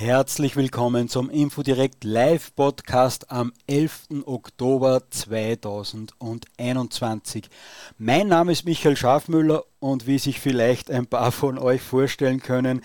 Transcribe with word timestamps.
Herzlich 0.00 0.56
willkommen 0.56 1.10
zum 1.10 1.28
Infodirect 1.28 2.04
Live 2.04 2.54
Podcast 2.54 3.30
am 3.30 3.52
11. 3.66 4.22
Oktober 4.24 5.02
2021. 5.10 7.50
Mein 7.98 8.28
Name 8.28 8.52
ist 8.52 8.64
Michael 8.64 8.96
Schafmüller 8.96 9.62
und 9.78 10.06
wie 10.06 10.18
sich 10.18 10.40
vielleicht 10.40 10.90
ein 10.90 11.06
paar 11.06 11.32
von 11.32 11.58
euch 11.58 11.82
vorstellen 11.82 12.40
können, 12.40 12.80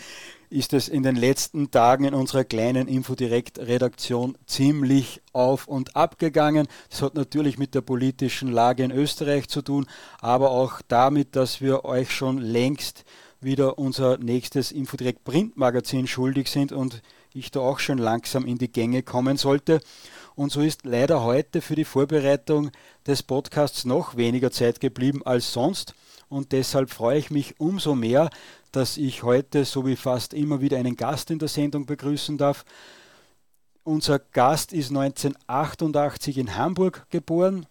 ist 0.50 0.74
es 0.74 0.90
in 0.90 1.04
den 1.04 1.16
letzten 1.16 1.72
Tagen 1.72 2.04
in 2.04 2.14
unserer 2.14 2.44
kleinen 2.44 2.90
Infodirect-Redaktion 2.90 4.38
ziemlich 4.46 5.22
auf 5.32 5.70
und 5.70 5.96
ab 5.96 6.20
gegangen. 6.20 6.68
Das 6.90 7.02
hat 7.02 7.16
natürlich 7.16 7.58
mit 7.58 7.76
der 7.76 7.82
politischen 7.82 8.52
Lage 8.52 8.84
in 8.84 8.92
Österreich 8.92 9.48
zu 9.48 9.62
tun, 9.62 9.86
aber 10.20 10.52
auch 10.52 10.82
damit, 10.90 11.38
dass 11.38 11.62
wir 11.62 11.86
euch 11.86 12.12
schon 12.12 12.40
längst 12.40 13.06
wieder 13.42 13.78
unser 13.78 14.18
nächstes 14.18 14.72
Infodirect 14.72 15.24
Printmagazin 15.24 16.08
schuldig 16.08 16.50
sind 16.50 16.72
und 16.72 17.02
ich 17.34 17.52
da 17.52 17.60
auch 17.60 17.80
schon 17.80 17.98
langsam 17.98 18.46
in 18.46 18.58
die 18.58 18.72
Gänge 18.72 19.04
kommen 19.04 19.38
sollte. 19.38 19.82
Und 20.36 20.52
so 20.52 20.62
ist 20.62 20.86
leider 20.86 21.24
heute 21.24 21.62
für 21.62 21.76
die 21.76 21.86
Vorbereitung 21.86 22.72
des 23.06 23.24
Podcasts 23.24 23.86
noch 23.86 24.18
weniger 24.18 24.52
Zeit 24.52 24.80
geblieben 24.80 25.22
als 25.26 25.54
sonst. 25.54 25.94
Und 26.28 26.52
deshalb 26.52 26.90
freue 26.90 27.20
ich 27.20 27.32
mich 27.32 27.60
umso 27.60 27.96
mehr, 27.96 28.30
dass 28.72 28.98
ich 28.98 29.24
heute, 29.24 29.64
so 29.64 29.86
wie 29.86 29.96
fast 29.96 30.34
immer, 30.34 30.60
wieder 30.60 30.78
einen 30.78 30.96
Gast 30.96 31.32
in 31.32 31.40
der 31.40 31.48
Sendung 31.48 31.86
begrüßen 31.86 32.38
darf. 32.38 32.66
Unser 33.84 34.20
Gast 34.20 34.74
ist 34.74 34.90
1988 34.90 36.38
in 36.38 36.58
Hamburg 36.58 37.06
geboren. 37.10 37.68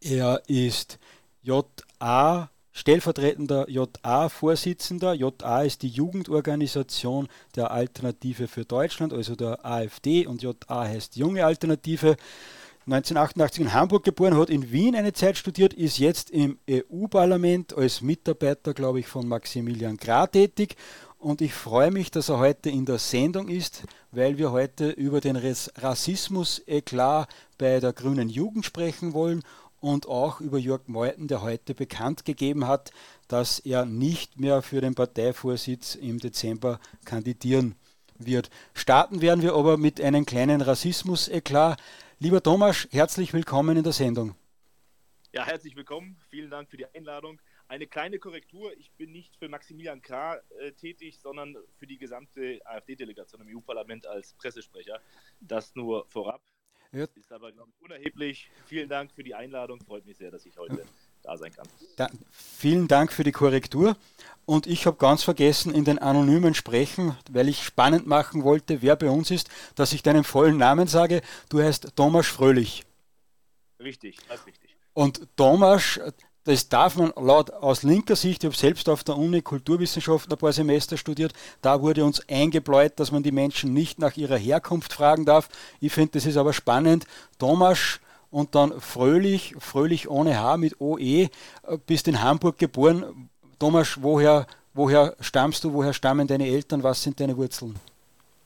Er 0.00 0.42
ist 0.48 0.98
JA 1.42 2.50
stellvertretender 2.74 3.70
JA-Vorsitzender. 3.70 5.14
JA 5.14 5.62
ist 5.62 5.82
die 5.82 5.88
Jugendorganisation 5.88 7.28
der 7.56 7.70
Alternative 7.70 8.48
für 8.48 8.64
Deutschland, 8.66 9.14
also 9.14 9.36
der 9.36 9.64
AfD, 9.64 10.26
und 10.26 10.42
JA 10.42 10.54
heißt 10.84 11.16
Junge 11.16 11.46
Alternative. 11.46 12.16
1988 12.86 13.60
in 13.62 13.72
Hamburg 13.72 14.04
geboren, 14.04 14.36
hat 14.36 14.50
in 14.50 14.70
Wien 14.70 14.94
eine 14.94 15.14
Zeit 15.14 15.38
studiert, 15.38 15.72
ist 15.72 15.98
jetzt 15.98 16.28
im 16.28 16.58
EU-Parlament 16.68 17.74
als 17.74 18.02
Mitarbeiter, 18.02 18.74
glaube 18.74 19.00
ich, 19.00 19.06
von 19.06 19.26
Maximilian 19.26 19.96
Gra 19.96 20.26
tätig. 20.26 20.76
Und 21.18 21.40
ich 21.40 21.54
freue 21.54 21.90
mich, 21.90 22.10
dass 22.10 22.28
er 22.28 22.38
heute 22.38 22.68
in 22.68 22.84
der 22.84 22.98
Sendung 22.98 23.48
ist, 23.48 23.84
weil 24.10 24.36
wir 24.36 24.52
heute 24.52 24.90
über 24.90 25.22
den 25.22 25.36
Rassismus-Eklat 25.36 27.28
bei 27.56 27.80
der 27.80 27.94
Grünen 27.94 28.28
Jugend 28.28 28.66
sprechen 28.66 29.14
wollen 29.14 29.42
und 29.84 30.08
auch 30.08 30.40
über 30.40 30.58
Jörg 30.58 30.88
Meuthen, 30.88 31.28
der 31.28 31.42
heute 31.42 31.74
bekannt 31.74 32.24
gegeben 32.24 32.66
hat, 32.66 32.90
dass 33.28 33.58
er 33.58 33.84
nicht 33.84 34.40
mehr 34.40 34.62
für 34.62 34.80
den 34.80 34.94
Parteivorsitz 34.94 35.94
im 35.94 36.18
Dezember 36.18 36.80
kandidieren 37.04 37.74
wird. 38.18 38.48
Starten 38.72 39.20
werden 39.20 39.42
wir 39.42 39.54
aber 39.54 39.76
mit 39.76 40.00
einem 40.00 40.24
kleinen 40.24 40.62
Rassismus-Eklat. 40.62 41.78
Lieber 42.18 42.42
Thomas, 42.42 42.88
herzlich 42.92 43.34
willkommen 43.34 43.76
in 43.76 43.82
der 43.84 43.92
Sendung. 43.92 44.34
Ja, 45.32 45.44
herzlich 45.44 45.76
willkommen. 45.76 46.16
Vielen 46.30 46.48
Dank 46.48 46.70
für 46.70 46.78
die 46.78 46.86
Einladung. 46.86 47.38
Eine 47.68 47.86
kleine 47.86 48.18
Korrektur. 48.18 48.72
Ich 48.78 48.90
bin 48.92 49.12
nicht 49.12 49.36
für 49.36 49.50
Maximilian 49.50 50.00
Krah 50.00 50.36
äh, 50.60 50.72
tätig, 50.72 51.18
sondern 51.18 51.56
für 51.76 51.86
die 51.86 51.98
gesamte 51.98 52.60
AfD-Delegation 52.64 53.42
im 53.42 53.54
EU-Parlament 53.54 54.06
als 54.06 54.32
Pressesprecher. 54.34 55.00
Das 55.40 55.74
nur 55.74 56.06
vorab. 56.08 56.40
Ja. 56.94 57.06
Ist 57.16 57.32
aber, 57.32 57.50
glaube 57.50 57.70
ich, 57.74 57.84
unerheblich. 57.84 58.50
Vielen 58.66 58.88
Dank 58.88 59.10
für 59.12 59.24
die 59.24 59.34
Einladung. 59.34 59.80
Freut 59.80 60.06
mich 60.06 60.16
sehr, 60.16 60.30
dass 60.30 60.46
ich 60.46 60.56
heute 60.56 60.84
da 61.24 61.36
sein 61.36 61.52
kann. 61.52 61.66
Da, 61.96 62.08
vielen 62.30 62.86
Dank 62.86 63.12
für 63.12 63.24
die 63.24 63.32
Korrektur. 63.32 63.96
Und 64.46 64.66
ich 64.68 64.86
habe 64.86 64.96
ganz 64.96 65.24
vergessen 65.24 65.74
in 65.74 65.84
den 65.84 65.98
anonymen 65.98 66.54
Sprechen, 66.54 67.16
weil 67.30 67.48
ich 67.48 67.64
spannend 67.64 68.06
machen 68.06 68.44
wollte, 68.44 68.80
wer 68.80 68.94
bei 68.94 69.10
uns 69.10 69.30
ist, 69.32 69.50
dass 69.74 69.92
ich 69.92 70.02
deinen 70.02 70.22
vollen 70.22 70.56
Namen 70.56 70.86
sage. 70.86 71.22
Du 71.48 71.60
heißt 71.60 71.96
Thomas 71.96 72.26
Fröhlich. 72.26 72.84
Richtig, 73.80 74.18
das 74.28 74.40
ist 74.40 74.46
richtig. 74.46 74.76
Und 74.92 75.26
Thomas, 75.36 75.98
das 76.44 76.68
darf 76.68 76.96
man 76.96 77.12
laut 77.16 77.50
aus 77.50 77.82
linker 77.82 78.16
Sicht, 78.16 78.44
ich 78.44 78.48
habe 78.48 78.56
selbst 78.56 78.88
auf 78.88 79.02
der 79.02 79.16
Uni 79.16 79.42
Kulturwissenschaften 79.42 80.32
ein 80.32 80.38
paar 80.38 80.52
Semester 80.52 80.96
studiert, 80.96 81.32
da 81.62 81.80
wurde 81.80 82.04
uns 82.04 82.22
eingebläut, 82.28 82.92
dass 83.00 83.10
man 83.10 83.22
die 83.22 83.32
Menschen 83.32 83.72
nicht 83.72 83.98
nach 83.98 84.16
ihrer 84.16 84.36
Herkunft 84.36 84.92
fragen 84.92 85.24
darf. 85.24 85.48
Ich 85.80 85.92
finde, 85.92 86.12
das 86.12 86.26
ist 86.26 86.36
aber 86.36 86.52
spannend. 86.52 87.06
Thomas 87.38 88.00
und 88.30 88.54
dann 88.54 88.80
Fröhlich, 88.80 89.54
Fröhlich 89.58 90.08
ohne 90.08 90.38
H 90.38 90.56
mit 90.58 90.80
OE, 90.80 91.28
bist 91.86 92.08
in 92.08 92.22
Hamburg 92.22 92.58
geboren. 92.58 93.30
Thomas, 93.58 93.98
woher, 94.02 94.46
woher 94.74 95.16
stammst 95.20 95.64
du, 95.64 95.72
woher 95.72 95.92
stammen 95.92 96.26
deine 96.26 96.48
Eltern, 96.48 96.82
was 96.82 97.02
sind 97.02 97.20
deine 97.20 97.36
Wurzeln? 97.36 97.76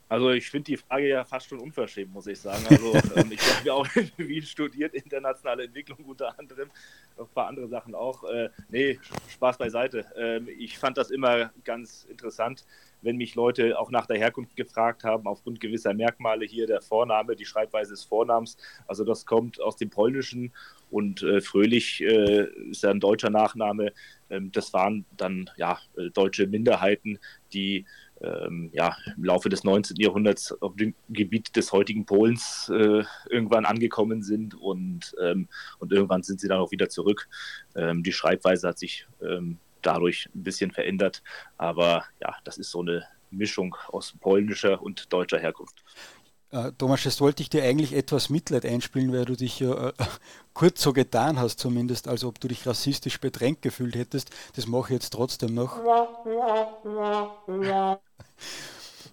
Also 0.08 0.30
ich 0.30 0.50
finde 0.50 0.64
die 0.64 0.76
Frage 0.76 1.08
ja 1.08 1.24
fast 1.24 1.48
schon 1.48 1.60
unverschämt, 1.60 2.12
muss 2.12 2.26
ich 2.26 2.41
sagen. 2.41 2.64
Also 2.69 2.94
ähm, 3.16 3.30
ich 3.32 3.41
habe 3.41 3.66
ja 3.66 3.72
auch 3.74 3.86
in 3.96 4.10
Wien 4.16 4.42
studiert, 4.42 4.94
internationale 4.94 5.64
Entwicklung 5.64 5.98
unter 6.04 6.38
anderem, 6.38 6.70
ein 7.19 7.26
paar 7.34 7.48
andere 7.48 7.69
Sachen 7.69 7.94
auch. 7.94 8.24
Äh, 8.24 8.50
nee, 8.70 8.98
Spaß 9.28 9.58
beiseite. 9.58 10.06
Ähm, 10.16 10.48
ich 10.58 10.78
fand 10.78 10.97
das 10.97 11.10
immer 11.10 11.50
ganz 11.64 12.04
interessant, 12.04 12.64
wenn 13.02 13.16
mich 13.16 13.34
Leute 13.34 13.78
auch 13.78 13.91
nach 13.91 14.06
der 14.06 14.18
Herkunft 14.18 14.56
gefragt 14.56 15.04
haben, 15.04 15.26
aufgrund 15.26 15.60
gewisser 15.60 15.94
Merkmale 15.94 16.44
hier 16.44 16.66
der 16.66 16.80
Vorname, 16.80 17.36
die 17.36 17.44
Schreibweise 17.44 17.92
des 17.92 18.04
Vornamens. 18.04 18.56
Also 18.86 19.04
das 19.04 19.26
kommt 19.26 19.60
aus 19.60 19.76
dem 19.76 19.91
Polnischen 19.91 20.52
und 20.91 21.22
äh, 21.22 21.41
Fröhlich 21.41 22.00
äh, 22.00 22.47
ist 22.70 22.82
ja 22.82 22.91
ein 22.91 23.00
deutscher 23.00 23.30
Nachname. 23.30 23.92
Ähm, 24.30 24.50
das 24.52 24.72
waren 24.72 25.04
dann 25.16 25.50
ja 25.56 25.78
äh, 25.97 26.10
deutsche 26.10 26.47
Minderheiten, 26.47 27.18
die 27.52 27.86
ähm, 28.22 28.70
ja, 28.72 28.96
im 29.16 29.24
Laufe 29.24 29.48
des 29.48 29.64
19. 29.64 29.96
Jahrhunderts 29.96 30.52
auf 30.60 30.76
dem 30.76 30.94
Gebiet 31.08 31.54
des 31.56 31.72
heutigen 31.72 32.04
Polens 32.04 32.70
äh, 32.74 33.04
irgendwann 33.30 33.64
angekommen 33.64 34.22
sind 34.22 34.54
und, 34.54 35.14
ähm, 35.22 35.48
und 35.78 35.92
irgendwann 35.92 36.22
sind 36.22 36.40
sie 36.40 36.48
dann 36.48 36.58
auch 36.58 36.70
wieder 36.70 36.88
zurück. 36.88 37.28
Ähm, 37.76 38.02
die 38.02 38.12
Schreibweise 38.12 38.68
hat 38.68 38.78
sich 38.78 39.06
ähm, 39.22 39.58
dadurch 39.82 40.28
ein 40.34 40.42
bisschen 40.42 40.70
verändert, 40.70 41.22
aber 41.56 42.04
ja, 42.20 42.34
das 42.44 42.58
ist 42.58 42.70
so 42.70 42.80
eine 42.80 43.04
Mischung 43.30 43.76
aus 43.88 44.14
polnischer 44.20 44.82
und 44.82 45.12
deutscher 45.12 45.38
Herkunft. 45.38 45.84
Äh, 46.50 46.72
Thomas, 46.78 47.04
jetzt 47.04 47.20
wollte 47.20 47.42
ich 47.42 47.50
dir 47.50 47.62
eigentlich 47.62 47.94
etwas 47.94 48.31
Mitleid 48.31 48.64
einspielen, 48.64 49.12
weil 49.12 49.26
du 49.26 49.36
dich 49.36 49.60
ja 49.60 49.88
äh, 49.88 49.92
kurz 50.54 50.82
so 50.82 50.92
getan 50.92 51.38
hast, 51.38 51.59
zumindest, 51.59 52.09
als 52.09 52.25
ob 52.25 52.41
du 52.41 52.48
dich 52.48 52.66
rassistisch 52.66 53.20
bedrängt 53.20 53.62
gefühlt 53.62 53.94
hättest. 53.94 54.31
Das 54.56 54.66
mache 54.66 54.88
ich 54.88 55.00
jetzt 55.00 55.10
trotzdem 55.10 55.54
noch. 55.54 55.78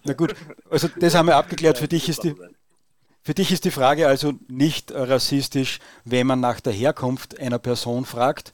Na 0.04 0.12
gut, 0.12 0.34
also 0.70 0.88
das 0.98 1.14
haben 1.14 1.26
wir 1.26 1.36
abgeklärt. 1.36 1.78
Für 1.78 1.88
dich 1.88 2.08
ist 2.08 2.24
die, 2.24 2.34
für 3.22 3.34
dich 3.34 3.52
ist 3.52 3.64
die 3.64 3.70
Frage 3.70 4.06
also 4.06 4.34
nicht 4.48 4.92
rassistisch, 4.92 5.80
wenn 6.04 6.28
man 6.28 6.40
nach 6.40 6.60
der 6.60 6.72
Herkunft 6.72 7.38
einer 7.38 7.58
Person 7.58 8.04
fragt. 8.04 8.52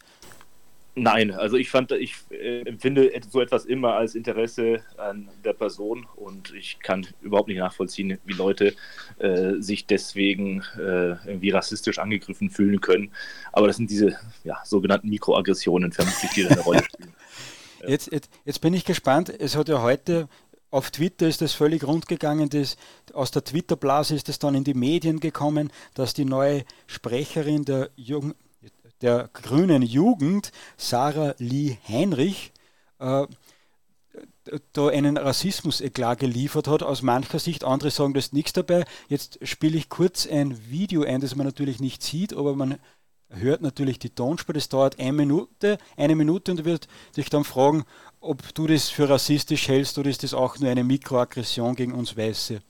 Nein, 0.95 1.31
also 1.31 1.57
ich 1.57 1.71
fand, 1.71 1.91
ich 1.93 2.17
äh, 2.31 2.63
empfinde 2.63 3.11
so 3.31 3.41
etwas 3.41 3.65
immer 3.65 3.95
als 3.95 4.15
Interesse 4.15 4.83
an 4.99 5.31
der 5.43 5.55
Person 5.55 6.07
und 6.17 6.53
ich 6.53 6.81
kann 6.81 7.07
überhaupt 7.23 7.49
nicht 7.49 7.59
nachvollziehen, 7.59 8.19
wie 8.27 8.35
Leute 8.35 8.75
äh, 9.19 9.55
sich 9.59 9.87
deswegen 9.87 10.63
äh, 10.77 11.13
irgendwie 11.27 11.49
rassistisch 11.49 11.99
angegriffen 11.99 12.51
fühlen 12.51 12.83
können. 12.83 13.11
Aber 13.53 13.69
das 13.69 13.77
sind 13.77 13.89
diese 13.89 14.19
ja, 14.45 14.59
sogenannten 14.65 15.09
Mikroaggressionen, 15.09 15.93
vermutlich, 15.93 16.31
die 16.33 16.47
eine 16.47 16.61
Rolle 16.61 16.85
spielen. 16.85 17.15
Jetzt, 17.85 18.13
jetzt, 18.13 18.31
jetzt, 18.45 18.61
bin 18.61 18.75
ich 18.75 18.85
gespannt. 18.85 19.29
Es 19.41 19.57
hat 19.57 19.69
ja 19.69 19.83
heute 19.83 20.29
auf 20.71 20.93
Twitter 20.93 21.27
ist 21.27 21.43
das 21.43 21.53
völlig 21.53 21.85
rund 21.85 22.07
gegangen. 22.07 22.49
Das, 22.49 22.77
aus 23.13 23.33
der 23.33 23.43
Twitter-Blase 23.43 24.15
ist 24.15 24.29
es 24.29 24.39
dann 24.39 24.55
in 24.55 24.63
die 24.63 24.75
Medien 24.75 25.19
gekommen, 25.19 25.73
dass 25.95 26.15
die 26.15 26.25
neue 26.25 26.65
Sprecherin 26.87 27.65
der, 27.65 27.91
Jugend, 27.97 28.37
der 29.03 29.29
grünen 29.33 29.83
Jugend, 29.83 30.53
Sarah 30.77 31.35
Lee 31.39 31.77
Heinrich, 31.89 32.53
äh, 32.99 33.27
da 34.73 34.89
einen 34.89 35.17
Rassismus-Eklat 35.17 36.19
geliefert 36.19 36.69
hat, 36.69 36.83
aus 36.83 37.03
mancher 37.03 37.39
Sicht. 37.39 37.65
Andere 37.65 37.91
sagen, 37.91 38.15
da 38.15 38.19
ist 38.19 38.33
nichts 38.33 38.53
dabei. 38.53 38.85
Jetzt 39.09 39.39
spiele 39.47 39.77
ich 39.77 39.89
kurz 39.89 40.27
ein 40.27 40.71
Video 40.71 41.03
ein, 41.03 41.21
das 41.21 41.37
man 41.37 41.47
natürlich 41.47 41.81
nicht 41.81 42.03
sieht, 42.03 42.35
aber 42.35 42.57
man 42.57 42.79
hört 43.29 43.63
natürlich 43.63 43.99
die 43.99 44.11
Tonspur. 44.11 44.55
Das 44.55 44.69
dauert 44.69 44.99
eine 44.99 45.13
Minute, 45.13 45.79
eine 45.97 46.17
Minute 46.17 46.53
und 46.53 46.65
wird 46.65 46.89
dich 47.17 47.31
dann 47.31 47.45
fragen, 47.45 47.85
ob 48.21 48.55
du 48.55 48.67
das 48.67 48.89
für 48.89 49.09
rassistisch 49.09 49.69
hältst 49.69 49.99
oder 49.99 50.11
ist 50.11 50.23
das 50.23 50.35
auch 50.35 50.59
nur 50.59 50.71
eine 50.71 50.85
Mikroaggression 50.85 51.75
gegen 51.75 51.93
uns 51.93 52.17
Weiße? 52.17 52.63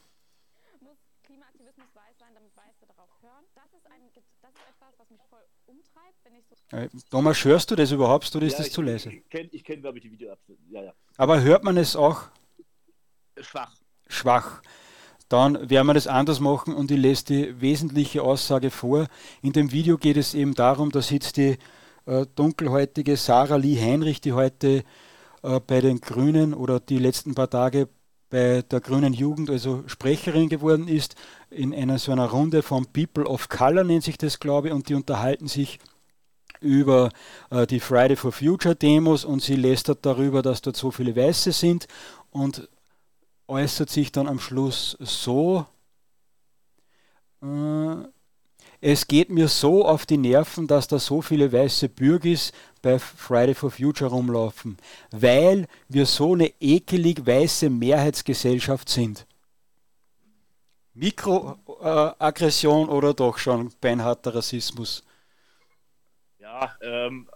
Muss 0.81 0.97
Klimaaktivismus 1.25 1.89
weiß 1.95 2.19
sein, 2.19 2.29
damit 2.35 2.57
Weiße 2.57 2.87
darauf 2.87 3.11
hören? 3.23 3.45
Das 3.55 3.65
ist, 3.73 3.87
ein, 3.87 4.01
das 4.15 4.53
ist 4.53 4.61
etwas, 4.61 4.95
was 4.99 5.11
mich 5.11 5.21
voll 5.29 5.45
umtreibt, 5.67 6.19
wenn 6.25 6.35
ich 6.35 6.45
so. 6.49 6.55
Äh, 6.55 6.62
Thomas, 7.11 7.45
hörst 7.45 7.71
du 7.71 7.77
das 7.77 7.93
überhaupt 7.93 8.35
oder 8.35 8.47
ist 8.47 8.53
ja, 8.53 8.59
das 8.59 8.69
ich, 8.69 8.73
zu 8.73 8.83
leise? 8.83 9.11
Ich 9.11 9.29
kenne, 9.29 9.49
kenn, 9.49 9.81
glaube 9.81 9.99
ich, 9.99 10.05
die 10.05 10.13
Videoabschnitte. 10.13 10.63
Ja, 10.71 10.83
ja. 10.83 10.93
Aber 11.17 11.43
hört 11.43 11.65
man 11.65 11.77
es 11.77 11.97
auch? 11.97 12.23
Schwach. 13.39 13.75
Schwach. 14.09 14.63
Dann 15.29 15.71
werden 15.71 15.87
wir 15.87 15.95
das 15.95 16.07
anders 16.07 16.41
machen 16.41 16.75
und 16.75 16.91
ich 16.91 16.99
lese 16.99 17.25
die 17.25 17.61
wesentliche 17.61 18.23
Aussage 18.23 18.71
vor. 18.71 19.07
In 19.43 19.53
dem 19.53 19.73
Video 19.73 19.99
geht 19.99 20.17
es 20.17 20.35
eben 20.35 20.55
darum, 20.55 20.91
da 20.91 21.03
sitzt 21.03 21.37
die 21.37 21.59
äh, 22.07 22.27
dunkelhäutige 22.35 23.17
Sarah 23.17 23.57
Lee 23.57 23.79
Heinrich, 23.81 24.21
die 24.21 24.33
heute 24.33 24.85
äh, 25.43 25.61
bei 25.61 25.81
den 25.81 26.01
Grünen 26.01 26.55
oder 26.55 26.81
die 26.81 26.99
letzten 26.99 27.35
paar 27.35 27.51
Tage 27.51 27.89
bei 28.31 28.63
der 28.63 28.81
Grünen 28.81 29.13
Jugend 29.13 29.51
also 29.51 29.85
Sprecherin 29.87 30.49
geworden 30.49 30.89
ist, 30.89 31.17
in 31.51 31.75
einer 31.75 31.99
so 31.99 32.13
einer 32.13 32.31
Runde 32.31 32.63
von 32.63 32.87
People 32.87 33.27
of 33.27 33.51
Color 33.51 33.85
nennt 33.85 34.05
sich 34.05 34.17
das, 34.17 34.41
glaube 34.41 34.69
ich, 34.69 34.75
und 34.75 34.89
die 34.89 34.95
unterhalten 34.95 35.49
sich 35.49 35.79
über 35.79 35.92
äh, 36.63 37.67
die 37.67 37.81
Friday 37.81 38.17
for 38.17 38.33
Future 38.33 38.75
Demos 38.75 39.25
und 39.25 39.43
sie 39.43 39.57
lästert 39.57 40.05
darüber, 40.07 40.43
dass 40.43 40.63
dort 40.63 40.77
so 40.77 40.91
viele 40.91 41.15
Weiße 41.15 41.53
sind 41.53 41.87
und 42.31 42.69
äußert 43.49 43.91
sich 43.91 44.13
dann 44.13 44.29
am 44.29 44.39
Schluss 44.39 44.97
so, 45.01 45.67
äh, 47.43 48.05
es 48.85 49.07
geht 49.07 49.31
mir 49.31 49.47
so 49.47 49.87
auf 49.87 50.07
die 50.07 50.19
Nerven, 50.19 50.67
dass 50.67 50.89
da 50.89 50.99
so 50.99 51.23
viele 51.23 51.53
weiße 51.53 51.89
Bürgis 51.89 52.51
bei 52.83 52.99
Friday 52.99 53.55
for 53.55 53.71
Future 53.71 54.11
rumlaufen, 54.11 54.77
weil 55.13 55.69
wir 55.89 56.05
so 56.05 56.35
eine 56.35 56.53
ekelig 56.61 57.25
weiße 57.25 57.71
Mehrheitsgesellschaft 57.71 58.89
sind. 58.89 59.25
Mikroaggression 60.95 62.89
äh, 62.89 62.91
oder 62.91 63.15
doch 63.15 63.39
schon 63.39 63.71
beinharter 63.81 64.35
Rassismus? 64.35 65.05
Ja, 66.53 66.77
ähm, 66.83 67.27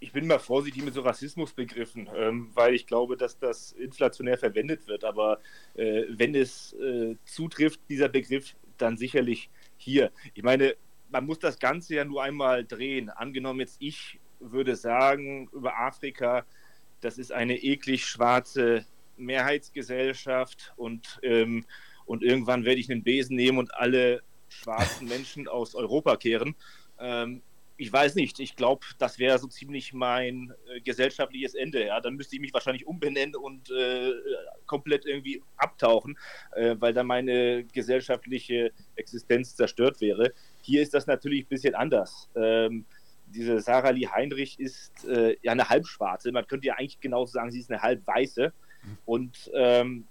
ich 0.00 0.10
bin 0.12 0.26
mal 0.26 0.38
vorsichtig 0.38 0.82
mit 0.82 0.94
so 0.94 1.02
Rassismusbegriffen, 1.02 2.08
ähm, 2.16 2.50
weil 2.54 2.74
ich 2.74 2.86
glaube, 2.86 3.18
dass 3.18 3.38
das 3.38 3.72
inflationär 3.72 4.38
verwendet 4.38 4.86
wird. 4.86 5.04
Aber 5.04 5.38
äh, 5.74 6.04
wenn 6.08 6.34
es 6.34 6.72
äh, 6.72 7.16
zutrifft, 7.26 7.80
dieser 7.90 8.08
Begriff, 8.08 8.56
dann 8.78 8.96
sicherlich 8.96 9.50
hier. 9.76 10.10
Ich 10.32 10.42
meine, 10.42 10.76
man 11.10 11.26
muss 11.26 11.40
das 11.40 11.58
Ganze 11.58 11.94
ja 11.96 12.06
nur 12.06 12.22
einmal 12.22 12.64
drehen. 12.64 13.10
Angenommen 13.10 13.60
jetzt 13.60 13.76
ich 13.80 14.18
würde 14.40 14.76
sagen 14.76 15.50
über 15.52 15.78
Afrika, 15.78 16.46
das 17.02 17.18
ist 17.18 17.32
eine 17.32 17.62
eklig 17.62 18.06
schwarze 18.06 18.86
Mehrheitsgesellschaft 19.18 20.72
und, 20.76 21.20
ähm, 21.22 21.66
und 22.06 22.22
irgendwann 22.22 22.64
werde 22.64 22.80
ich 22.80 22.90
einen 22.90 23.02
Besen 23.02 23.36
nehmen 23.36 23.58
und 23.58 23.74
alle 23.74 24.22
schwarzen 24.48 25.06
Menschen 25.06 25.48
aus 25.48 25.74
Europa 25.74 26.16
kehren. 26.16 26.56
Ähm, 26.98 27.42
ich 27.82 27.92
weiß 27.92 28.14
nicht, 28.14 28.38
ich 28.38 28.54
glaube, 28.54 28.86
das 28.98 29.18
wäre 29.18 29.38
so 29.40 29.48
ziemlich 29.48 29.92
mein 29.92 30.54
äh, 30.72 30.80
gesellschaftliches 30.80 31.54
Ende. 31.54 31.84
Ja? 31.84 32.00
Dann 32.00 32.14
müsste 32.14 32.36
ich 32.36 32.40
mich 32.40 32.54
wahrscheinlich 32.54 32.86
umbenennen 32.86 33.34
und 33.34 33.70
äh, 33.70 34.12
komplett 34.66 35.04
irgendwie 35.04 35.42
abtauchen, 35.56 36.16
äh, 36.52 36.76
weil 36.78 36.94
dann 36.94 37.08
meine 37.08 37.64
gesellschaftliche 37.64 38.72
Existenz 38.94 39.56
zerstört 39.56 40.00
wäre. 40.00 40.32
Hier 40.60 40.80
ist 40.80 40.94
das 40.94 41.08
natürlich 41.08 41.44
ein 41.44 41.48
bisschen 41.48 41.74
anders. 41.74 42.30
Ähm, 42.36 42.84
diese 43.26 43.60
Sarah 43.60 43.90
Lee 43.90 44.06
Heinrich 44.06 44.60
ist 44.60 45.04
äh, 45.06 45.36
ja 45.42 45.50
eine 45.52 45.68
Halbschwarze. 45.68 46.30
Man 46.30 46.46
könnte 46.46 46.68
ja 46.68 46.74
eigentlich 46.74 47.00
genauso 47.00 47.32
sagen, 47.32 47.50
sie 47.50 47.58
ist 47.58 47.70
eine 47.70 47.82
Halbweiße. 47.82 48.52
Und, 49.04 49.50
ähm, 49.54 50.06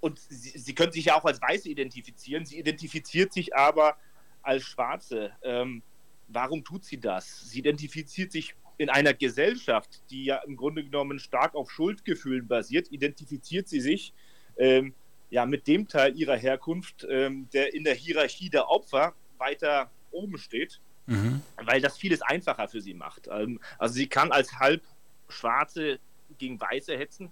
und 0.00 0.18
sie, 0.18 0.58
sie 0.58 0.74
können 0.74 0.92
sich 0.92 1.06
ja 1.06 1.16
auch 1.16 1.24
als 1.24 1.40
Weiße 1.40 1.68
identifizieren. 1.68 2.44
Sie 2.44 2.58
identifiziert 2.58 3.32
sich 3.32 3.56
aber 3.56 3.96
als 4.42 4.64
Schwarze. 4.64 5.32
Ähm, 5.42 5.82
warum 6.28 6.64
tut 6.64 6.84
sie 6.84 7.00
das? 7.00 7.50
Sie 7.50 7.58
identifiziert 7.58 8.32
sich 8.32 8.54
in 8.76 8.90
einer 8.90 9.12
Gesellschaft, 9.12 10.02
die 10.10 10.24
ja 10.24 10.36
im 10.38 10.56
Grunde 10.56 10.84
genommen 10.84 11.18
stark 11.18 11.54
auf 11.54 11.70
Schuldgefühlen 11.70 12.46
basiert, 12.46 12.92
identifiziert 12.92 13.68
sie 13.68 13.80
sich 13.80 14.14
ähm, 14.56 14.94
ja 15.30 15.46
mit 15.46 15.66
dem 15.66 15.88
Teil 15.88 16.16
ihrer 16.16 16.36
Herkunft, 16.36 17.06
ähm, 17.10 17.48
der 17.52 17.74
in 17.74 17.84
der 17.84 17.94
Hierarchie 17.94 18.50
der 18.50 18.68
Opfer 18.68 19.14
weiter 19.38 19.90
oben 20.10 20.38
steht, 20.38 20.80
mhm. 21.06 21.42
weil 21.56 21.80
das 21.80 21.98
vieles 21.98 22.22
einfacher 22.22 22.68
für 22.68 22.80
sie 22.80 22.94
macht. 22.94 23.28
Ähm, 23.30 23.60
also 23.78 23.94
sie 23.94 24.06
kann 24.06 24.30
als 24.30 24.58
halb 24.58 24.82
Schwarze 25.28 25.98
gegen 26.38 26.60
Weiße 26.60 26.96
hetzen, 26.96 27.30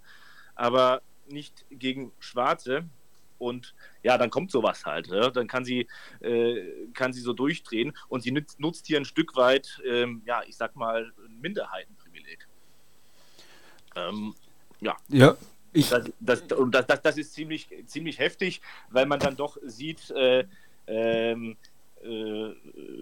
aber 0.55 1.03
nicht 1.29 1.65
gegen 1.71 2.13
Schwarze. 2.19 2.85
Und 3.39 3.75
ja, 4.03 4.19
dann 4.19 4.31
kommt 4.31 4.51
sowas 4.51 4.85
halt. 4.85 5.09
Ja? 5.09 5.31
Dann 5.31 5.47
kann 5.47 5.65
sie, 5.65 5.87
äh, 6.21 6.63
kann 6.95 7.13
sie 7.13 7.21
so 7.21 7.33
durchdrehen 7.33 7.97
und 8.09 8.23
sie 8.23 8.33
nutzt, 8.33 8.61
nutzt 8.61 8.87
hier 8.87 8.99
ein 8.99 9.05
Stück 9.05 9.37
weit, 9.37 9.81
ähm, 9.87 10.23
ja, 10.25 10.43
ich 10.47 10.57
sag 10.57 10.77
mal, 10.77 11.13
ein 11.27 11.41
Minderheitenprivileg. 11.41 12.47
Ähm, 13.95 14.35
ja. 14.81 14.97
Ja. 15.09 15.37
Ich 15.73 15.91
das, 15.91 16.11
das, 16.21 16.43
und 16.53 16.75
das, 16.75 16.87
das, 16.87 17.03
das 17.03 17.19
ist 17.19 17.35
ziemlich, 17.35 17.69
ziemlich 17.87 18.19
heftig, 18.19 18.63
weil 18.91 19.05
man 19.05 19.21
dann 19.21 19.37
doch 19.37 19.59
sieht, 19.63 20.11
äh, 20.11 20.45
ähm, 20.87 21.57
äh, 22.03 22.53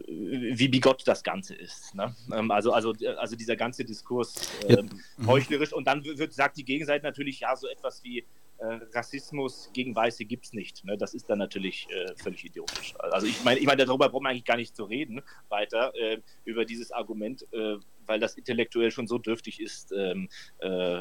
wie 0.07 0.69
bigott 0.69 1.03
das 1.07 1.23
Ganze 1.23 1.55
ist. 1.55 1.95
Ne? 1.95 2.15
Ähm, 2.33 2.51
also, 2.51 2.73
also, 2.73 2.95
also 3.17 3.37
dieser 3.37 3.57
ganze 3.57 3.85
Diskurs 3.85 4.35
äh, 4.67 4.75
ja. 4.75 4.83
Mhm. 4.83 5.27
heuchlerisch. 5.27 5.73
Und 5.73 5.87
dann 5.87 6.05
wird, 6.05 6.33
sagt 6.33 6.57
die 6.57 6.65
Gegenseite 6.65 7.05
natürlich, 7.05 7.41
ja, 7.41 7.55
so 7.55 7.69
etwas 7.69 8.03
wie 8.03 8.25
Rassismus 8.59 9.71
gegen 9.73 9.95
Weiße 9.95 10.25
gibt 10.25 10.47
es 10.47 10.53
nicht. 10.53 10.85
Ne? 10.85 10.97
Das 10.97 11.15
ist 11.15 11.29
dann 11.29 11.39
natürlich 11.39 11.87
äh, 11.91 12.15
völlig 12.17 12.45
idiotisch. 12.45 12.95
Also 12.99 13.27
ich 13.27 13.43
meine, 13.45 13.61
ich 13.61 13.67
mein, 13.67 13.79
darüber 13.79 14.09
braucht 14.09 14.23
man 14.23 14.31
eigentlich 14.31 14.45
gar 14.45 14.57
nicht 14.57 14.75
zu 14.75 14.85
reden 14.85 15.21
weiter, 15.49 15.93
äh, 15.95 16.21
über 16.45 16.65
dieses 16.65 16.91
Argument, 16.91 17.47
äh, 17.53 17.77
weil 18.07 18.21
das 18.21 18.37
intellektuell 18.37 18.91
schon 18.91 19.07
so 19.07 19.19
dürftig 19.19 19.61
ist. 19.61 19.93
Ähm, 19.93 20.29
äh, 20.59 21.01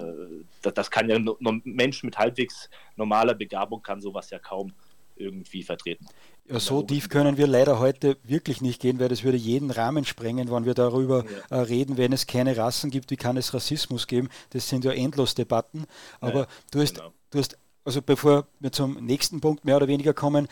das, 0.62 0.74
das, 0.74 0.92
kann 0.92 1.10
ja 1.10 1.16
ein 1.16 1.62
Mensch 1.64 2.04
mit 2.04 2.18
halbwegs 2.18 2.70
normaler 2.96 3.34
Begabung 3.36 3.82
kann 3.82 4.02
sowas 4.02 4.30
ja 4.30 4.40
kaum 4.40 4.74
irgendwie 5.16 5.64
vertreten. 5.64 6.08
Ja, 6.50 6.60
so 6.60 6.82
tief 6.82 7.10
können 7.10 7.38
wir 7.38 7.48
leider 7.48 7.80
heute 7.80 8.18
wirklich 8.24 8.62
nicht 8.62 8.82
gehen, 8.82 9.00
weil 9.00 9.10
das 9.10 9.24
würde 9.24 9.38
jeden 9.38 9.72
Rahmen 9.72 10.04
sprengen, 10.04 10.52
wenn 10.52 10.66
wir 10.66 10.74
darüber 10.74 11.24
ja. 11.50 11.58
äh, 11.58 11.62
reden, 11.62 11.98
wenn 11.98 12.12
es 12.12 12.28
keine 12.28 12.58
Rassen 12.58 12.92
gibt, 12.92 13.12
wie 13.12 13.18
kann 13.18 13.38
es 13.38 13.54
Rassismus 13.54 14.08
geben? 14.08 14.30
Das 14.50 14.68
sind 14.68 14.84
ja 14.84 14.92
endlos 14.92 15.36
Debatten. 15.36 15.86
Aber 16.20 16.42
ja, 16.42 16.48
du 16.72 16.82
hast 16.82 16.96
genau 16.96 17.14
du 17.34 17.40
hast, 17.40 17.58
also 17.86 18.02
bevor 18.02 18.48
wir 18.60 18.72
zum 18.72 18.94
nächsten 19.06 19.42
Punkt 19.42 19.66
mehr 19.66 19.76
oder 19.76 19.88
weniger 19.88 20.14
kommen, 20.14 20.48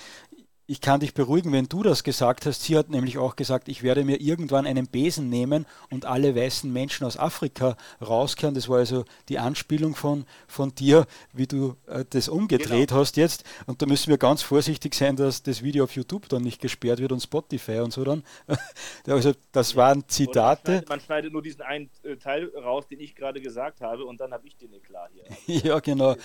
ich 0.71 0.79
kann 0.79 1.01
dich 1.01 1.13
beruhigen, 1.13 1.51
wenn 1.51 1.65
du 1.65 1.83
das 1.83 2.01
gesagt 2.01 2.45
hast. 2.45 2.63
Sie 2.63 2.77
hat 2.77 2.89
nämlich 2.89 3.17
auch 3.17 3.35
gesagt, 3.35 3.67
ich 3.67 3.83
werde 3.83 4.05
mir 4.05 4.21
irgendwann 4.21 4.65
einen 4.65 4.87
Besen 4.87 5.27
nehmen 5.27 5.65
und 5.89 6.05
alle 6.05 6.33
weißen 6.33 6.71
Menschen 6.71 7.05
aus 7.05 7.17
Afrika 7.17 7.75
rauskehren. 8.01 8.55
Das 8.55 8.69
war 8.69 8.77
also 8.77 9.03
die 9.27 9.37
Anspielung 9.37 9.95
von, 9.95 10.25
von 10.47 10.73
dir, 10.73 11.07
wie 11.33 11.45
du 11.45 11.75
äh, 11.87 12.05
das 12.09 12.29
umgedreht 12.29 12.87
genau. 12.87 13.01
hast 13.01 13.17
jetzt. 13.17 13.43
Und 13.65 13.81
da 13.81 13.85
müssen 13.85 14.11
wir 14.11 14.17
ganz 14.17 14.43
vorsichtig 14.43 14.95
sein, 14.95 15.17
dass 15.17 15.43
das 15.43 15.61
Video 15.61 15.83
auf 15.83 15.93
YouTube 15.93 16.29
dann 16.29 16.41
nicht 16.41 16.61
gesperrt 16.61 16.99
wird 16.99 17.11
und 17.11 17.19
Spotify 17.19 17.79
und 17.79 17.91
so 17.91 18.05
dann. 18.05 18.23
also 19.07 19.33
das 19.51 19.75
waren 19.75 20.07
Zitate. 20.07 20.71
Man 20.71 20.77
schneidet, 20.77 20.89
man 20.89 20.99
schneidet, 21.01 21.33
nur 21.33 21.41
diesen 21.41 21.63
einen 21.63 21.89
äh, 22.03 22.15
Teil 22.15 22.49
raus, 22.55 22.87
den 22.87 23.01
ich 23.01 23.13
gerade 23.15 23.41
gesagt 23.41 23.81
habe 23.81 24.05
und 24.05 24.21
dann 24.21 24.31
habe 24.31 24.47
ich 24.47 24.55
den 24.55 24.73
Eklat 24.73 25.11
hier. 25.13 25.25
Also, 25.25 25.67
ja, 25.67 25.79
genau. 25.81 26.15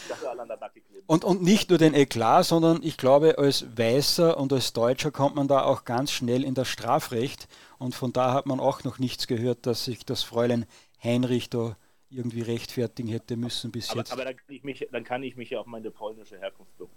Und, 1.09 1.25
und 1.25 1.42
nicht 1.42 1.70
nur 1.70 1.80
den 1.80 1.94
Eklat, 1.94 2.47
sondern 2.47 2.80
ich 2.85 2.97
glaube, 2.97 3.38
als 3.38 3.66
Weißer 3.76 4.36
und 4.37 4.52
als 4.52 4.73
Deutscher 4.73 5.11
kommt 5.11 5.35
man 5.35 5.49
da 5.49 5.62
auch 5.64 5.85
ganz 5.85 6.12
schnell 6.12 6.45
in 6.45 6.55
das 6.55 6.69
Strafrecht 6.69 7.49
und 7.78 7.95
von 7.95 8.12
da 8.12 8.33
hat 8.33 8.47
man 8.47 8.61
auch 8.61 8.85
noch 8.85 8.99
nichts 8.99 9.26
gehört, 9.26 9.66
dass 9.66 9.85
sich 9.85 10.05
das 10.05 10.23
Fräulein 10.23 10.66
Heinrich 11.02 11.50
da 11.50 11.76
irgendwie 12.11 12.43
rechtfertigen 12.43 13.09
hätte 13.09 13.37
müssen 13.37 13.73
bis 13.73 13.90
aber, 13.90 13.99
jetzt. 13.99 14.12
Aber 14.12 14.25
dann 14.25 14.37
kann, 14.37 14.55
ich 14.55 14.64
mich, 14.64 14.88
dann 14.90 15.05
kann 15.05 15.23
ich 15.23 15.37
mich 15.37 15.50
ja 15.50 15.61
auf 15.61 15.66
meine 15.66 15.90
polnische 15.90 16.38
Herkunft 16.38 16.76
berufen. 16.78 16.95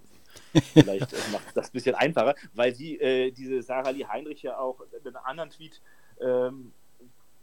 Vielleicht 0.73 1.13
äh, 1.13 1.17
macht 1.31 1.55
das 1.55 1.69
ein 1.69 1.71
bisschen 1.73 1.95
einfacher, 1.95 2.35
weil 2.53 2.73
sie, 2.75 2.99
äh, 2.99 3.31
diese 3.31 3.61
Sarah 3.61 3.89
Lee 3.89 4.05
Heinrich 4.05 4.43
ja 4.43 4.59
auch 4.59 4.81
in 4.91 5.07
einem 5.07 5.23
anderen 5.23 5.49
Tweet 5.49 5.81
ähm, 6.21 6.73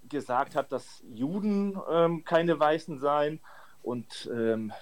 gesagt 0.08 0.54
hat, 0.54 0.70
dass 0.70 1.02
Juden 1.12 1.78
ähm, 1.90 2.24
keine 2.24 2.58
Weißen 2.58 2.98
seien 2.98 3.40
und 3.86 4.28
ähm, 4.34 4.72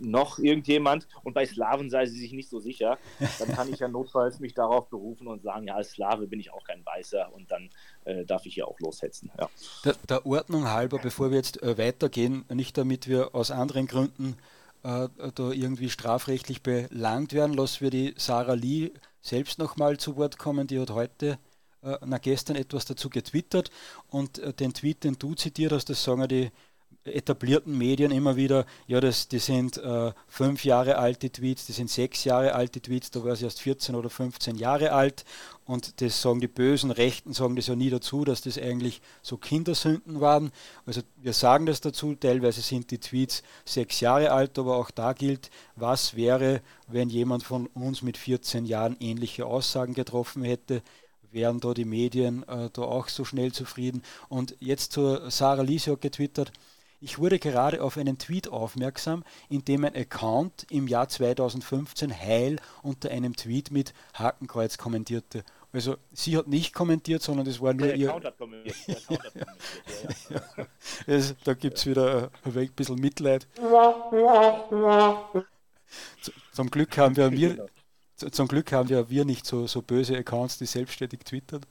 noch 0.00 0.40
irgendjemand 0.40 1.06
und 1.22 1.32
bei 1.32 1.46
Slawen 1.46 1.90
sei 1.90 2.06
sie 2.06 2.18
sich 2.18 2.32
nicht 2.32 2.50
so 2.50 2.58
sicher, 2.58 2.98
dann 3.38 3.48
kann 3.48 3.72
ich 3.72 3.78
ja 3.78 3.88
notfalls 3.88 4.40
mich 4.40 4.52
darauf 4.52 4.88
berufen 4.88 5.28
und 5.28 5.42
sagen, 5.42 5.68
ja, 5.68 5.76
als 5.76 5.92
Slave 5.92 6.26
bin 6.26 6.40
ich 6.40 6.52
auch 6.52 6.64
kein 6.64 6.84
Weißer 6.84 7.32
und 7.32 7.50
dann 7.50 7.70
äh, 8.04 8.24
darf 8.24 8.44
ich 8.44 8.56
ja 8.56 8.64
auch 8.64 8.78
loshetzen. 8.80 9.30
Ja. 9.38 9.48
Der, 9.84 9.94
der, 10.08 10.26
Ordnung 10.26 10.68
halber, 10.68 10.98
bevor 10.98 11.30
wir 11.30 11.36
jetzt 11.36 11.62
äh, 11.62 11.78
weitergehen, 11.78 12.44
nicht 12.52 12.76
damit 12.76 13.08
wir 13.08 13.34
aus 13.34 13.52
anderen 13.52 13.86
Gründen 13.86 14.36
äh, 14.82 15.08
da 15.34 15.50
irgendwie 15.50 15.88
strafrechtlich 15.88 16.62
belangt 16.62 17.32
werden, 17.32 17.54
lassen 17.54 17.80
wir 17.82 17.90
die 17.90 18.14
Sarah 18.16 18.54
Lee 18.54 18.90
selbst 19.20 19.60
nochmal 19.60 19.98
zu 19.98 20.16
Wort 20.16 20.38
kommen, 20.38 20.66
die 20.66 20.80
hat 20.80 20.90
heute 20.90 21.38
äh, 21.82 21.96
na, 22.04 22.18
gestern 22.18 22.56
etwas 22.56 22.86
dazu 22.86 23.08
getwittert 23.08 23.70
und 24.08 24.40
äh, 24.40 24.52
den 24.52 24.74
Tweet, 24.74 25.04
den 25.04 25.16
du 25.16 25.34
zitiert 25.34 25.70
hast, 25.70 25.88
das 25.90 26.02
sagen 26.02 26.22
ja 26.22 26.26
die 26.26 26.50
etablierten 27.04 27.76
Medien 27.76 28.12
immer 28.12 28.36
wieder, 28.36 28.64
ja, 28.86 29.00
das, 29.00 29.28
die 29.28 29.38
sind 29.38 29.76
äh, 29.78 30.12
fünf 30.28 30.64
Jahre 30.64 30.98
alte 30.98 31.30
Tweets, 31.30 31.66
die 31.66 31.72
sind 31.72 31.90
sechs 31.90 32.24
Jahre 32.24 32.54
alte 32.54 32.80
Tweets, 32.80 33.10
da 33.10 33.24
war 33.24 33.34
sie 33.34 33.44
erst 33.44 33.60
14 33.60 33.94
oder 33.94 34.08
15 34.08 34.56
Jahre 34.56 34.92
alt 34.92 35.24
und 35.64 36.00
das 36.00 36.20
sagen 36.22 36.40
die 36.40 36.48
bösen 36.48 36.90
Rechten, 36.90 37.32
sagen 37.32 37.56
das 37.56 37.66
ja 37.66 37.74
nie 37.74 37.90
dazu, 37.90 38.24
dass 38.24 38.42
das 38.42 38.58
eigentlich 38.58 39.00
so 39.22 39.36
Kindersünden 39.36 40.20
waren. 40.20 40.52
Also 40.86 41.02
wir 41.16 41.32
sagen 41.32 41.66
das 41.66 41.80
dazu, 41.80 42.14
teilweise 42.14 42.60
sind 42.60 42.90
die 42.90 42.98
Tweets 42.98 43.42
sechs 43.64 44.00
Jahre 44.00 44.32
alt, 44.32 44.58
aber 44.58 44.76
auch 44.76 44.90
da 44.90 45.12
gilt, 45.12 45.50
was 45.76 46.14
wäre, 46.14 46.60
wenn 46.88 47.08
jemand 47.08 47.42
von 47.42 47.66
uns 47.68 48.02
mit 48.02 48.16
14 48.16 48.64
Jahren 48.64 48.96
ähnliche 49.00 49.46
Aussagen 49.46 49.94
getroffen 49.94 50.42
hätte, 50.42 50.82
wären 51.32 51.60
da 51.60 51.74
die 51.74 51.84
Medien 51.84 52.46
äh, 52.48 52.68
da 52.72 52.82
auch 52.82 53.08
so 53.08 53.24
schnell 53.24 53.52
zufrieden. 53.52 54.02
Und 54.28 54.56
jetzt 54.60 54.92
zur 54.92 55.30
Sarah 55.30 55.62
Lise 55.62 55.92
hat 55.92 56.00
getwittert, 56.00 56.52
Ich 57.02 57.18
wurde 57.18 57.40
gerade 57.40 57.82
auf 57.82 57.98
einen 57.98 58.16
Tweet 58.16 58.46
aufmerksam, 58.46 59.24
in 59.48 59.64
dem 59.64 59.84
ein 59.84 59.96
Account 59.96 60.66
im 60.70 60.86
Jahr 60.86 61.08
2015 61.08 62.16
heil 62.16 62.60
unter 62.82 63.10
einem 63.10 63.34
Tweet 63.34 63.72
mit 63.72 63.92
Hakenkreuz 64.14 64.78
kommentierte. 64.78 65.42
Also 65.72 65.96
sie 66.12 66.36
hat 66.36 66.46
nicht 66.46 66.72
kommentiert, 66.72 67.20
sondern 67.20 67.48
es 67.48 67.60
war 67.60 67.74
nur 67.74 67.88
Der 67.88 67.96
ihr. 67.96 68.08
Account 68.08 68.24
hat 68.26 68.38
kommentiert. 68.38 68.76
Der 68.86 68.96
Account 68.98 69.24
hat 69.24 69.34
kommentiert. 69.34 70.30
ja, 70.30 70.36
ja. 70.58 70.66
Also, 71.08 71.34
da 71.42 71.54
gibt 71.54 71.78
es 71.78 71.86
wieder 71.86 72.30
ein 72.44 72.70
bisschen 72.70 73.00
Mitleid. 73.00 73.48
Zum 76.52 76.70
Glück 76.70 76.96
haben 76.98 77.16
wir, 77.16 77.32
wir 77.32 77.66
zum 78.30 78.46
Glück 78.46 78.70
haben 78.70 78.88
wir, 78.88 79.10
wir 79.10 79.24
nicht 79.24 79.44
so, 79.44 79.66
so 79.66 79.82
böse 79.82 80.16
Accounts, 80.16 80.58
die 80.58 80.66
selbstständig 80.66 81.24
twittern. 81.24 81.62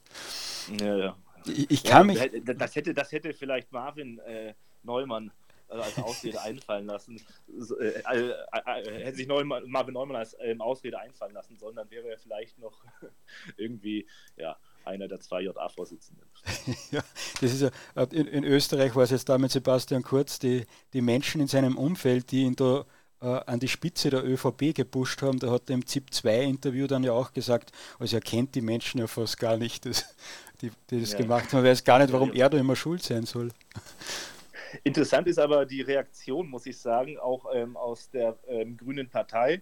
Ja, 0.77 0.97
ja. 0.97 1.15
Ich, 1.45 1.71
ich 1.71 1.83
kann 1.85 2.09
ja, 2.09 2.27
mich. 2.27 2.43
Das 2.57 2.75
hätte, 2.75 2.93
das 2.93 3.13
hätte 3.13 3.33
vielleicht 3.33 3.71
Marvin 3.71 4.19
äh, 4.19 4.53
Neumann 4.83 5.31
also 5.71 5.83
als 5.83 5.97
Ausrede 5.97 6.41
einfallen 6.41 6.85
lassen. 6.85 7.21
Äh, 7.79 7.85
äh, 7.85 8.29
äh, 8.29 9.03
hätte 9.03 9.17
sich 9.17 9.27
Neumann, 9.27 9.63
Marvin 9.69 9.93
Neumann 9.93 10.17
als 10.17 10.35
ähm, 10.39 10.61
Ausrede 10.61 10.99
einfallen 10.99 11.33
lassen 11.33 11.57
sollen, 11.57 11.75
dann 11.75 11.89
wäre 11.89 12.09
er 12.09 12.17
vielleicht 12.17 12.59
noch 12.59 12.83
irgendwie 13.57 14.05
ja, 14.35 14.57
einer 14.85 15.07
der 15.07 15.19
zwei 15.19 15.41
JA-Vorsitzenden. 15.41 16.25
ja, 16.91 17.01
das 17.39 17.53
ist 17.53 17.61
ja, 17.61 18.03
in, 18.11 18.27
in, 18.27 18.43
Österreich 18.43 18.95
war 18.95 19.03
es 19.03 19.11
jetzt 19.11 19.29
da 19.29 19.37
mit 19.37 19.51
Sebastian 19.51 20.03
Kurz, 20.03 20.39
die, 20.39 20.65
die 20.93 21.01
Menschen 21.01 21.41
in 21.41 21.47
seinem 21.47 21.77
Umfeld, 21.77 22.31
die 22.31 22.43
ihn 22.43 22.55
da 22.55 22.85
äh, 23.21 23.25
an 23.25 23.59
die 23.59 23.67
Spitze 23.67 24.09
der 24.09 24.25
ÖVP 24.25 24.73
gepusht 24.75 25.21
haben, 25.21 25.39
da 25.39 25.51
hat 25.51 25.69
er 25.69 25.75
im 25.75 25.85
ZIP-2-Interview 25.85 26.87
dann 26.87 27.03
ja 27.03 27.13
auch 27.13 27.33
gesagt, 27.33 27.71
also 27.99 28.17
er 28.17 28.21
kennt 28.21 28.55
die 28.55 28.61
Menschen 28.61 28.99
ja 28.99 29.07
fast 29.07 29.39
gar 29.39 29.57
nicht, 29.57 29.85
das, 29.85 30.15
die, 30.61 30.71
die 30.89 31.01
das 31.01 31.13
ja. 31.13 31.19
gemacht 31.19 31.45
haben. 31.45 31.61
Man 31.61 31.65
weiß 31.65 31.83
gar 31.83 31.99
nicht, 31.99 32.11
warum 32.11 32.33
er 32.33 32.49
da 32.49 32.57
immer 32.57 32.75
schuld 32.75 33.03
sein 33.03 33.25
soll. 33.25 33.51
Interessant 34.83 35.27
ist 35.27 35.39
aber 35.39 35.65
die 35.65 35.81
Reaktion, 35.81 36.49
muss 36.49 36.65
ich 36.65 36.77
sagen, 36.77 37.17
auch 37.17 37.45
ähm, 37.53 37.77
aus 37.77 38.09
der 38.09 38.37
ähm, 38.47 38.77
Grünen 38.77 39.09
Partei 39.09 39.61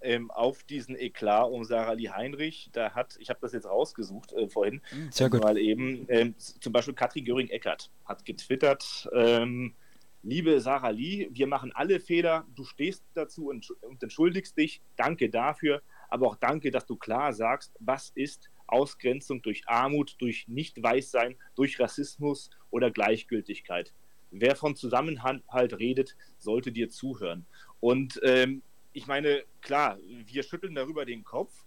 ähm, 0.00 0.30
auf 0.30 0.62
diesen 0.64 0.96
Eklat 0.96 1.50
um 1.50 1.64
Sarah 1.64 1.92
Lee 1.92 2.10
Heinrich. 2.10 2.70
Da 2.72 2.92
hat, 2.92 3.16
ich 3.18 3.30
habe 3.30 3.40
das 3.40 3.52
jetzt 3.52 3.66
rausgesucht 3.66 4.32
äh, 4.34 4.48
vorhin, 4.48 4.80
hm, 4.90 5.10
Sehr 5.10 5.30
gut. 5.30 5.42
mal 5.42 5.58
eben, 5.58 6.06
ähm, 6.08 6.34
zum 6.38 6.72
Beispiel 6.72 6.94
Katrin 6.94 7.24
Göring-Eckert 7.24 7.90
hat 8.04 8.24
getwittert, 8.24 9.08
ähm, 9.12 9.74
liebe 10.22 10.60
Sarah 10.60 10.90
Lee, 10.90 11.28
wir 11.32 11.46
machen 11.46 11.72
alle 11.74 12.00
Fehler, 12.00 12.46
du 12.54 12.64
stehst 12.64 13.04
dazu 13.14 13.48
und, 13.48 13.70
und 13.82 14.02
entschuldigst 14.02 14.56
dich, 14.56 14.82
danke 14.96 15.30
dafür, 15.30 15.82
aber 16.10 16.28
auch 16.28 16.36
danke, 16.36 16.70
dass 16.70 16.86
du 16.86 16.96
klar 16.96 17.32
sagst, 17.32 17.74
was 17.80 18.10
ist 18.14 18.50
Ausgrenzung 18.66 19.42
durch 19.42 19.62
Armut, 19.66 20.16
durch 20.18 20.48
Nicht-Weißsein, 20.48 21.36
durch 21.54 21.78
Rassismus 21.78 22.50
oder 22.70 22.90
Gleichgültigkeit 22.90 23.92
wer 24.34 24.56
von 24.56 24.76
Zusammenhalt 24.76 25.78
redet, 25.78 26.16
sollte 26.38 26.72
dir 26.72 26.90
zuhören. 26.90 27.46
Und 27.80 28.20
ähm, 28.22 28.62
ich 28.92 29.06
meine, 29.06 29.42
klar, 29.60 29.98
wir 30.26 30.42
schütteln 30.42 30.74
darüber 30.74 31.04
den 31.04 31.24
Kopf, 31.24 31.64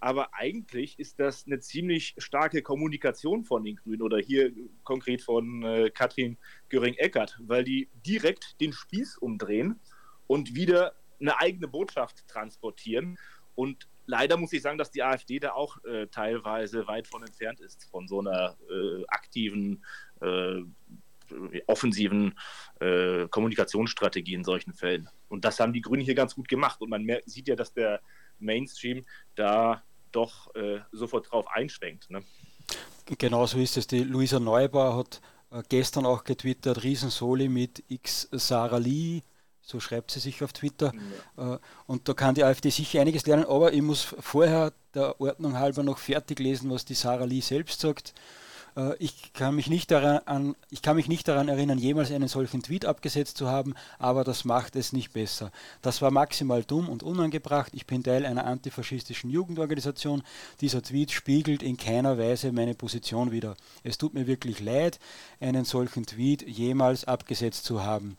aber 0.00 0.32
eigentlich 0.32 0.98
ist 0.98 1.20
das 1.20 1.46
eine 1.46 1.60
ziemlich 1.60 2.14
starke 2.16 2.62
Kommunikation 2.62 3.44
von 3.44 3.64
den 3.64 3.76
Grünen 3.76 4.00
oder 4.00 4.18
hier 4.18 4.50
konkret 4.82 5.20
von 5.20 5.62
äh, 5.62 5.90
Katrin 5.90 6.38
Göring-Eckert, 6.70 7.38
weil 7.40 7.64
die 7.64 7.88
direkt 8.06 8.60
den 8.62 8.72
Spieß 8.72 9.18
umdrehen 9.18 9.78
und 10.26 10.54
wieder 10.54 10.94
eine 11.20 11.38
eigene 11.38 11.68
Botschaft 11.68 12.26
transportieren. 12.28 13.18
Und 13.54 13.88
leider 14.06 14.38
muss 14.38 14.54
ich 14.54 14.62
sagen, 14.62 14.78
dass 14.78 14.90
die 14.90 15.02
AfD 15.02 15.38
da 15.38 15.52
auch 15.52 15.84
äh, 15.84 16.06
teilweise 16.06 16.86
weit 16.86 17.06
von 17.06 17.22
entfernt 17.22 17.60
ist, 17.60 17.84
von 17.90 18.08
so 18.08 18.20
einer 18.20 18.56
äh, 18.70 19.04
aktiven 19.08 19.84
äh, 20.22 20.62
offensiven 21.66 22.38
äh, 22.80 23.26
Kommunikationsstrategie 23.28 24.34
in 24.34 24.44
solchen 24.44 24.72
Fällen. 24.72 25.08
Und 25.28 25.44
das 25.44 25.60
haben 25.60 25.72
die 25.72 25.80
Grünen 25.80 26.02
hier 26.02 26.14
ganz 26.14 26.34
gut 26.34 26.48
gemacht. 26.48 26.80
Und 26.80 26.90
man 26.90 27.06
sieht 27.26 27.48
ja, 27.48 27.56
dass 27.56 27.72
der 27.72 28.00
Mainstream 28.38 29.04
da 29.34 29.82
doch 30.12 30.54
äh, 30.54 30.80
sofort 30.92 31.30
drauf 31.30 31.46
einschwenkt. 31.48 32.10
Ne? 32.10 32.22
Genau 33.18 33.46
so 33.46 33.58
ist 33.58 33.76
es. 33.76 33.86
Die 33.86 34.02
Luisa 34.02 34.40
Neubauer 34.40 34.96
hat 34.96 35.20
äh, 35.50 35.62
gestern 35.68 36.06
auch 36.06 36.24
getwittert, 36.24 36.82
Riesensoli 36.82 37.48
mit 37.48 37.82
X 37.88 38.28
Sarah 38.32 38.78
Lee, 38.78 39.22
so 39.62 39.80
schreibt 39.80 40.10
sie 40.10 40.20
sich 40.20 40.42
auf 40.42 40.52
Twitter. 40.52 40.92
Ja. 41.36 41.54
Äh, 41.54 41.58
und 41.86 42.08
da 42.08 42.14
kann 42.14 42.34
die 42.34 42.44
AfD 42.44 42.70
sicher 42.70 43.00
einiges 43.00 43.26
lernen, 43.26 43.44
aber 43.44 43.72
ich 43.72 43.82
muss 43.82 44.02
vorher 44.02 44.72
der 44.94 45.20
Ordnung 45.20 45.58
halber 45.58 45.82
noch 45.82 45.98
fertig 45.98 46.38
lesen, 46.38 46.70
was 46.70 46.84
die 46.84 46.94
Sarah 46.94 47.24
Lee 47.24 47.40
selbst 47.40 47.80
sagt. 47.80 48.14
Äh, 48.80 48.96
ich 48.98 49.32
kann, 49.32 49.54
mich 49.54 49.68
nicht 49.68 49.90
daran, 49.90 50.54
ich 50.70 50.82
kann 50.82 50.96
mich 50.96 51.08
nicht 51.08 51.28
daran 51.28 51.48
erinnern, 51.48 51.78
jemals 51.78 52.10
einen 52.10 52.28
solchen 52.28 52.62
Tweet 52.62 52.84
abgesetzt 52.84 53.36
zu 53.36 53.48
haben, 53.48 53.74
aber 53.98 54.24
das 54.24 54.44
macht 54.44 54.76
es 54.76 54.92
nicht 54.92 55.12
besser. 55.12 55.50
Das 55.82 56.02
war 56.02 56.10
maximal 56.10 56.64
dumm 56.64 56.88
und 56.88 57.02
unangebracht. 57.02 57.72
Ich 57.74 57.86
bin 57.86 58.02
Teil 58.02 58.26
einer 58.26 58.46
antifaschistischen 58.46 59.30
Jugendorganisation. 59.30 60.22
Dieser 60.60 60.82
Tweet 60.82 61.10
spiegelt 61.10 61.62
in 61.62 61.76
keiner 61.76 62.18
Weise 62.18 62.52
meine 62.52 62.74
Position 62.74 63.32
wider. 63.32 63.56
Es 63.82 63.98
tut 63.98 64.14
mir 64.14 64.26
wirklich 64.26 64.60
leid, 64.60 64.98
einen 65.40 65.64
solchen 65.64 66.06
Tweet 66.06 66.42
jemals 66.42 67.04
abgesetzt 67.04 67.64
zu 67.64 67.82
haben. 67.82 68.16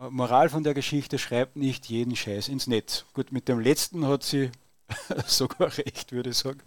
Äh, 0.00 0.10
Moral 0.10 0.48
von 0.48 0.64
der 0.64 0.74
Geschichte 0.74 1.18
schreibt 1.18 1.56
nicht 1.56 1.86
jeden 1.86 2.16
Scheiß 2.16 2.48
ins 2.48 2.66
Netz. 2.66 3.04
Gut, 3.14 3.32
mit 3.32 3.48
dem 3.48 3.60
letzten 3.60 4.06
hat 4.06 4.22
sie 4.22 4.50
sogar 5.26 5.76
recht, 5.78 6.12
würde 6.12 6.30
ich 6.30 6.36
sagen. 6.36 6.60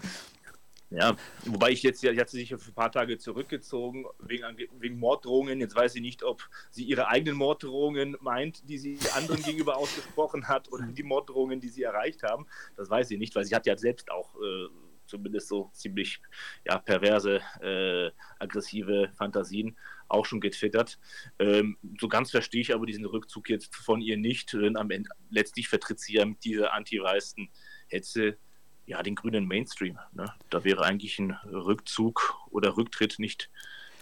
Ja, 0.95 1.15
wobei 1.45 1.71
ich 1.71 1.81
jetzt, 1.81 2.03
ja, 2.03 2.15
hat 2.15 2.29
sie 2.29 2.37
sich 2.37 2.49
für 2.49 2.55
ein 2.55 2.73
paar 2.75 2.91
Tage 2.91 3.17
zurückgezogen 3.17 4.05
wegen, 4.19 4.45
wegen 4.77 4.99
Morddrohungen. 4.99 5.59
Jetzt 5.59 5.75
weiß 5.75 5.95
ich 5.95 6.01
nicht, 6.01 6.21
ob 6.21 6.47
sie 6.69 6.83
ihre 6.83 7.07
eigenen 7.07 7.35
Morddrohungen 7.35 8.15
meint, 8.21 8.69
die 8.69 8.77
sie 8.77 8.99
anderen 9.15 9.41
gegenüber 9.43 9.77
ausgesprochen 9.77 10.47
hat, 10.47 10.71
oder 10.71 10.85
die 10.85 11.01
Morddrohungen, 11.01 11.59
die 11.59 11.69
sie 11.69 11.81
erreicht 11.81 12.21
haben. 12.21 12.45
Das 12.77 12.91
weiß 12.91 13.09
ich 13.09 13.17
nicht, 13.17 13.35
weil 13.35 13.43
sie 13.43 13.55
hat 13.55 13.65
ja 13.65 13.75
selbst 13.75 14.11
auch 14.11 14.35
äh, 14.35 14.67
zumindest 15.07 15.47
so 15.47 15.71
ziemlich 15.73 16.21
ja, 16.63 16.77
perverse, 16.77 17.41
äh, 17.61 18.11
aggressive 18.37 19.11
Fantasien 19.17 19.75
auch 20.09 20.27
schon 20.27 20.41
getwittert. 20.41 20.99
Ähm, 21.39 21.77
so 21.99 22.07
ganz 22.07 22.29
verstehe 22.29 22.61
ich 22.61 22.71
aber 22.71 22.85
diesen 22.85 23.05
Rückzug 23.05 23.49
jetzt 23.49 23.75
von 23.75 23.99
ihr 23.99 24.17
nicht, 24.17 24.53
denn 24.53 24.77
am 24.77 24.91
Ende 24.91 25.09
letztlich 25.31 25.69
vertritt 25.69 25.99
sie 25.99 26.13
ja 26.17 26.25
mit 26.25 26.43
dieser 26.43 26.73
anti-weißen 26.73 27.49
Hetze 27.87 28.37
ja, 28.85 29.01
den 29.03 29.15
grünen 29.15 29.47
Mainstream. 29.47 29.97
Ne? 30.13 30.31
Da 30.49 30.63
wäre 30.63 30.83
eigentlich 30.83 31.19
ein 31.19 31.31
Rückzug 31.51 32.35
oder 32.49 32.77
Rücktritt 32.77 33.19
nicht 33.19 33.49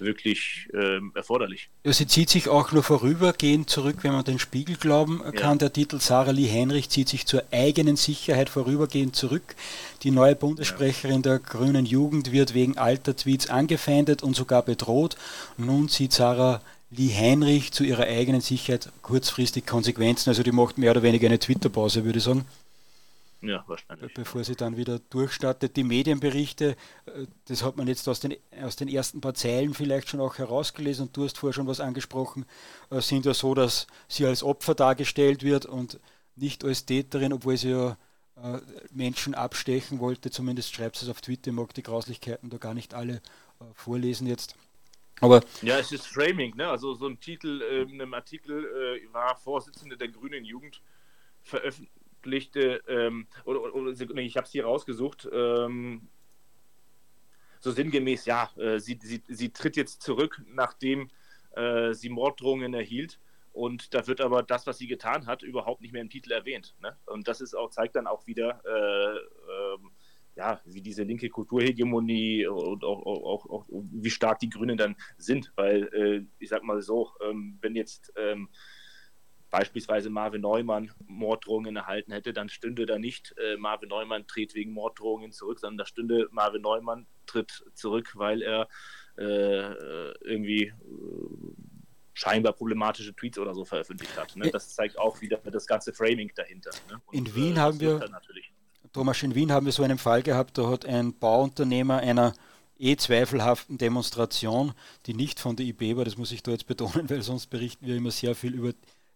wirklich 0.02 0.68
ähm, 0.74 1.12
erforderlich. 1.16 1.70
Ja, 1.86 1.94
sie 1.94 2.08
zieht 2.08 2.30
sich 2.30 2.50
auch 2.50 2.72
nur 2.72 2.84
vorübergehend 2.84 3.70
zurück, 3.70 3.98
wenn 4.02 4.14
man 4.14 4.26
den 4.26 4.40
Spiegel 4.40 4.76
glauben 4.76 5.22
kann. 5.36 5.54
Ja. 5.54 5.56
Der 5.56 5.74
Titel 5.74 6.00
Sarah 6.00 6.32
Lee 6.32 6.52
Heinrich 6.52 6.90
zieht 6.90 7.08
sich 7.08 7.26
zur 7.26 7.44
eigenen 7.52 7.96
Sicherheit 7.96 8.50
vorübergehend 8.50 9.16
zurück. 9.16 9.56
Die 10.04 10.12
neue 10.12 10.36
Bundessprecherin 10.36 11.18
ja. 11.18 11.22
der 11.22 11.40
grünen 11.40 11.86
Jugend 11.86 12.32
wird 12.32 12.54
wegen 12.54 12.78
alter 12.78 13.16
Tweets 13.16 13.50
angefeindet 13.50 14.24
und 14.24 14.36
sogar 14.36 14.64
bedroht. 14.64 15.16
Nun 15.58 15.88
zieht 15.88 16.14
Sarah 16.14 16.62
Lee 16.90 17.14
Heinrich 17.16 17.72
zu 17.72 17.84
ihrer 17.84 18.04
eigenen 18.04 18.42
Sicherheit 18.42 18.90
kurzfristig 19.02 19.66
Konsequenzen. 19.66 20.30
Also 20.30 20.44
die 20.44 20.52
macht 20.52 20.78
mehr 20.78 20.92
oder 20.92 21.04
weniger 21.04 21.28
eine 21.28 21.40
Twitter-Pause, 21.40 22.04
würde 22.04 22.18
ich 22.18 22.26
sagen. 22.26 22.46
Ja, 23.42 23.64
wahrscheinlich. 23.68 24.14
Bevor 24.14 24.44
sie 24.44 24.56
dann 24.56 24.78
wieder 24.78 25.00
durchstartet. 25.00 25.76
Die 25.76 25.84
Medienberichte, 25.84 26.76
äh, 27.06 27.26
das 27.46 27.64
hat 27.64 27.76
man 27.76 27.88
jetzt 27.88 28.08
aus 28.08 28.20
den, 28.20 28.36
aus 28.62 28.76
den 28.76 28.88
ersten 28.88 29.20
paar 29.20 29.34
Zeilen 29.34 29.74
vielleicht 29.74 30.10
schon 30.10 30.22
auch 30.22 30.38
herausgelesen 30.38 31.08
und 31.08 31.18
du 31.18 31.24
hast 31.24 31.40
vorher 31.40 31.54
schon 31.54 31.68
was 31.68 31.80
angesprochen, 31.80 32.46
äh, 32.92 33.02
sind 33.02 33.26
ja 33.26 33.34
so, 33.34 33.56
dass 33.56 33.88
sie 34.08 34.28
als 34.28 34.44
Opfer 34.44 34.76
dargestellt 34.76 35.44
wird 35.44 35.66
und 35.66 36.00
nicht 36.36 36.64
als 36.64 36.86
Täterin, 36.86 37.34
obwohl 37.34 37.58
sie 37.58 37.72
ja 37.72 37.98
äh, 38.36 38.60
Menschen 38.92 39.34
abstechen 39.34 40.00
wollte. 40.00 40.30
Zumindest 40.30 40.76
schreibt 40.76 40.98
sie 40.98 41.06
es 41.06 41.12
auf 41.12 41.22
Twitter, 41.22 41.50
ich 41.50 41.56
mag 41.56 41.74
die 41.74 41.84
Grauslichkeiten 41.84 42.50
da 42.50 42.58
gar 42.58 42.76
nicht 42.76 42.94
alle 42.94 43.22
vorlesen 43.76 44.26
jetzt. 44.26 44.56
Aber 45.20 45.44
ja, 45.62 45.78
es 45.78 45.92
ist 45.92 46.08
Framing, 46.08 46.56
ne? 46.56 46.68
Also 46.68 46.96
so 46.96 47.06
ein 47.06 47.20
Titel 47.20 47.62
in 47.62 48.02
einem 48.02 48.16
Artikel 48.16 48.66
äh, 48.66 49.14
war 49.14 49.36
Vorsitzende 49.36 49.96
der 49.96 50.08
Grünen 50.08 50.44
Jugend 50.44 50.82
veröffentlicht 51.44 52.00
veröffentlichte, 52.22 52.82
ähm, 52.88 53.28
oder, 53.46 53.74
oder, 53.75 53.92
ich 53.92 54.38
habe 54.38 54.46
es 54.46 54.51
hier 54.51 54.66
rausgesucht, 54.66 55.28
ähm, 55.32 56.08
so 57.60 57.72
sinngemäß, 57.72 58.25
ja, 58.25 58.50
äh, 58.58 58.80
sie, 58.80 58.98
sie, 59.01 59.22
sie 59.28 59.50
tritt 59.50 59.75
jetzt 59.75 60.01
zurück, 60.01 60.42
nachdem 60.48 61.10
äh, 61.51 61.94
sie 61.94 62.10
Morddrohungen 62.10 62.74
erhielt. 62.74 63.20
Und 63.54 63.94
da 63.94 64.08
wird 64.08 64.22
aber 64.22 64.44
das, 64.44 64.66
was 64.66 64.78
sie 64.78 64.88
getan 64.88 65.28
hat, 65.28 65.44
überhaupt 65.44 65.82
nicht 65.82 65.92
mehr 65.92 66.01
im 66.01 66.10
Titel 66.10 66.32
erwähnt. 66.32 66.74
Ne? 66.82 66.96
Und 67.06 67.28
das 67.28 67.42
ist 67.42 67.54
auch, 67.54 67.70
zeigt 67.70 67.96
dann 67.96 68.08
auch 68.08 68.25
wieder, 68.25 68.62
äh, 68.66 69.18
ähm, 69.18 69.92
ja, 70.36 70.62
wie 70.63 70.82
diese 70.82 71.04
linke 71.04 71.30
Kulturhegemonie 71.30 72.48
und 72.48 72.86
auch, 72.86 73.06
auch, 73.06 73.46
auch, 73.50 73.66
wie 73.70 74.10
stark 74.10 74.40
die 74.40 74.50
Grünen 74.50 74.78
dann 74.78 74.96
sind. 75.18 75.51
Weil, 75.56 75.84
äh, 75.94 76.25
ich 76.40 76.48
sag 76.48 76.63
mal 76.63 76.82
so, 76.82 77.12
ähm, 77.22 77.58
wenn 77.62 77.75
jetzt 77.75 78.13
ähm, 78.16 78.48
beispielsweise 79.51 80.10
Marvin 80.10 80.41
Neumann 80.41 80.91
Morddrohungen 81.05 81.75
erhalten 81.75 82.13
hätte, 82.13 82.34
dann 82.34 82.50
stünde 82.50 82.86
da 82.86 82.98
nicht 82.98 83.36
äh, 83.38 83.58
Marvin 83.58 83.89
Neumann 83.89 84.25
tritt 84.25 84.55
wegen 84.55 84.72
Morddrohungen 84.72 85.31
zurück, 85.31 85.60
sondern 85.60 85.77
da 85.77 85.86
stünde 85.86 86.27
Marvin 86.31 86.62
Neumann 86.62 87.05
tritt 87.27 87.63
zurück, 87.75 88.13
weil 88.15 88.41
er 88.41 88.67
äh, 89.17 90.12
irgendwie 90.22 90.63
äh, 90.63 90.74
scheinbar 92.13 92.53
problematische 92.53 93.15
Tweets 93.15 93.38
oder 93.38 93.53
so 93.53 93.65
veröffentlicht 93.65 94.17
hat. 94.17 94.36
Ne? 94.36 94.50
Das 94.50 94.74
zeigt 94.74 94.98
auch 94.98 95.22
wieder 95.22 95.38
das 95.38 95.67
ganze 95.67 95.93
Framing 95.93 96.31
dahinter. 96.36 96.72
Ne? 96.89 97.01
Und, 97.05 97.15
in 97.15 97.36
Wien 97.36 97.58
äh, 97.58 97.60
haben 97.60 97.79
wir, 97.79 98.00
Thomas, 98.93 99.22
in 99.22 99.36
Wien 99.36 99.51
haben 99.51 99.65
wir 99.65 99.74
so 99.74 99.84
einen 99.84 99.98
Fall 99.98 100.24
gehabt, 100.24 100.58
da 100.58 100.70
hat 100.70 100.86
ein 100.86 101.17
Bauunternehmer 101.17 101.98
einer 101.98 102.34
eh 102.79 102.96
zweifelhaften 102.96 103.77
Demonstration, 103.77 104.74
die 105.05 105.13
nicht 105.13 105.39
von 105.39 105.55
der 105.55 105.65
IB 105.67 105.98
war, 105.98 106.05
das 106.05 106.17
muss 106.17 106.31
ich 106.31 106.41
da 106.41 106.51
jetzt 106.51 106.67
betonen, 106.67 107.10
weil 107.10 107.22
sonst 107.22 107.48
berichten 107.48 107.86
wir 107.86 107.96
immer 107.96 108.12
sehr 108.12 108.34
viel 108.34 108.53
über 108.53 108.74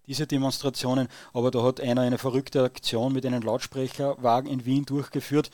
diese 0.07 0.27
Demonstrationen, 0.27 1.07
aber 1.33 1.51
da 1.51 1.63
hat 1.63 1.81
einer 1.81 2.01
eine 2.01 2.17
verrückte 2.17 2.63
Aktion 2.63 3.13
mit 3.13 3.25
einem 3.25 3.41
Lautsprecherwagen 3.41 4.50
in 4.50 4.65
Wien 4.65 4.85
durchgeführt 4.85 5.51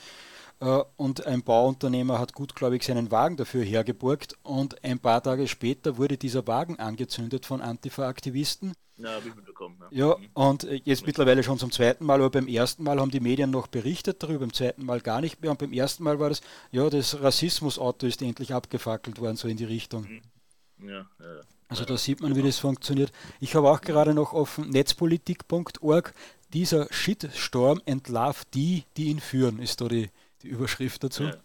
äh, 0.61 0.83
und 0.95 1.25
ein 1.25 1.41
Bauunternehmer 1.41 2.19
hat 2.19 2.33
gutgläubig 2.33 2.83
seinen 2.83 3.11
Wagen 3.11 3.35
dafür 3.35 3.63
hergeborgt 3.63 4.37
und 4.43 4.83
ein 4.83 4.99
paar 4.99 5.21
Tage 5.21 5.47
später 5.47 5.97
wurde 5.97 6.17
dieser 6.17 6.45
Wagen 6.47 6.79
angezündet 6.79 7.45
von 7.45 7.61
Antifa-Aktivisten. 7.61 8.73
Ja, 8.97 9.15
habe 9.15 9.29
ich 9.29 9.35
mitbekommen. 9.35 9.77
Ja, 9.89 10.09
ja 10.09 10.17
mhm. 10.17 10.29
und 10.33 10.63
äh, 10.65 10.79
jetzt 10.83 11.07
mittlerweile 11.07 11.41
schon 11.41 11.57
zum 11.57 11.71
zweiten 11.71 12.05
Mal, 12.05 12.19
aber 12.19 12.29
beim 12.29 12.47
ersten 12.47 12.83
Mal 12.83 12.99
haben 12.99 13.09
die 13.09 13.19
Medien 13.19 13.49
noch 13.49 13.67
berichtet 13.67 14.21
darüber, 14.21 14.39
beim 14.41 14.53
zweiten 14.53 14.85
Mal 14.85 15.01
gar 15.01 15.21
nicht 15.21 15.41
mehr 15.41 15.49
und 15.49 15.59
beim 15.59 15.73
ersten 15.73 16.03
Mal 16.03 16.19
war 16.19 16.29
das, 16.29 16.41
ja, 16.71 16.87
das 16.89 17.19
Rassismusauto 17.21 18.05
ist 18.05 18.21
endlich 18.21 18.53
abgefackelt 18.53 19.19
worden, 19.19 19.37
so 19.37 19.47
in 19.47 19.57
die 19.57 19.65
Richtung. 19.65 20.03
Mhm. 20.03 20.87
Ja, 20.87 21.07
ja. 21.19 21.41
Also 21.71 21.85
da 21.85 21.95
sieht 21.95 22.19
man, 22.19 22.35
wie 22.35 22.41
das 22.41 22.57
funktioniert. 22.57 23.13
Ich 23.39 23.55
habe 23.55 23.71
auch 23.71 23.79
gerade 23.79 24.13
noch 24.13 24.33
offen 24.33 24.69
netzpolitik.org. 24.71 26.13
Dieser 26.51 26.91
Shitstorm 26.91 27.81
entlarvt 27.85 28.49
die, 28.53 28.83
die 28.97 29.05
ihn 29.05 29.21
führen, 29.21 29.57
ist 29.59 29.79
da 29.79 29.87
die, 29.87 30.09
die 30.43 30.49
Überschrift 30.49 31.01
dazu. 31.01 31.23
Ja, 31.23 31.35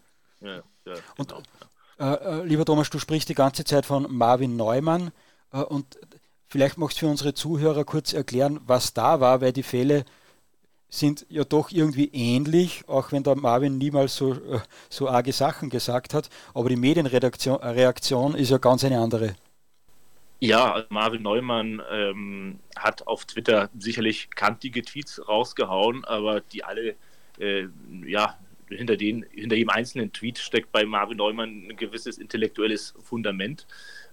ja, 0.41 0.63
ja, 0.85 0.93
und 1.15 1.29
genau. 1.29 1.41
äh, 2.11 2.41
äh, 2.41 2.43
lieber 2.43 2.65
Thomas, 2.65 2.89
du 2.89 2.99
sprichst 2.99 3.29
die 3.29 3.35
ganze 3.35 3.63
Zeit 3.63 3.85
von 3.85 4.05
Marvin 4.13 4.57
Neumann 4.57 5.11
äh, 5.53 5.61
und 5.61 5.97
vielleicht 6.49 6.77
magst 6.77 6.97
du 6.97 7.05
für 7.05 7.07
unsere 7.09 7.33
Zuhörer 7.33 7.85
kurz 7.85 8.11
erklären, 8.11 8.59
was 8.67 8.93
da 8.93 9.21
war, 9.21 9.39
weil 9.39 9.53
die 9.53 9.63
Fälle 9.63 10.03
sind 10.89 11.25
ja 11.29 11.45
doch 11.45 11.71
irgendwie 11.71 12.09
ähnlich, 12.11 12.83
auch 12.87 13.13
wenn 13.13 13.23
der 13.23 13.37
Marvin 13.37 13.77
niemals 13.77 14.17
so, 14.17 14.33
äh, 14.33 14.59
so 14.89 15.07
arge 15.07 15.31
Sachen 15.31 15.69
gesagt 15.69 16.13
hat, 16.13 16.29
aber 16.53 16.67
die 16.67 16.75
Medienreaktion 16.75 17.61
Reaktion 17.61 18.35
ist 18.35 18.49
ja 18.49 18.57
ganz 18.57 18.83
eine 18.83 18.99
andere. 18.99 19.37
Ja, 20.39 20.85
Marvin 20.89 21.23
Neumann 21.23 21.81
ähm, 21.91 22.59
hat 22.75 23.07
auf 23.07 23.25
Twitter 23.25 23.69
sicherlich 23.77 24.29
kantige 24.29 24.83
Tweets 24.83 25.27
rausgehauen, 25.27 26.05
aber 26.05 26.41
die 26.41 26.63
alle 26.63 26.95
äh, 27.39 27.67
ja, 28.05 28.37
hinter, 28.69 28.97
den, 28.97 29.25
hinter 29.31 29.55
jedem 29.55 29.69
einzelnen 29.69 30.11
Tweet 30.11 30.37
steckt 30.37 30.71
bei 30.71 30.85
Marvin 30.85 31.17
Neumann 31.17 31.67
ein 31.69 31.77
gewisses 31.77 32.17
intellektuelles 32.17 32.93
Fundament. 33.03 33.65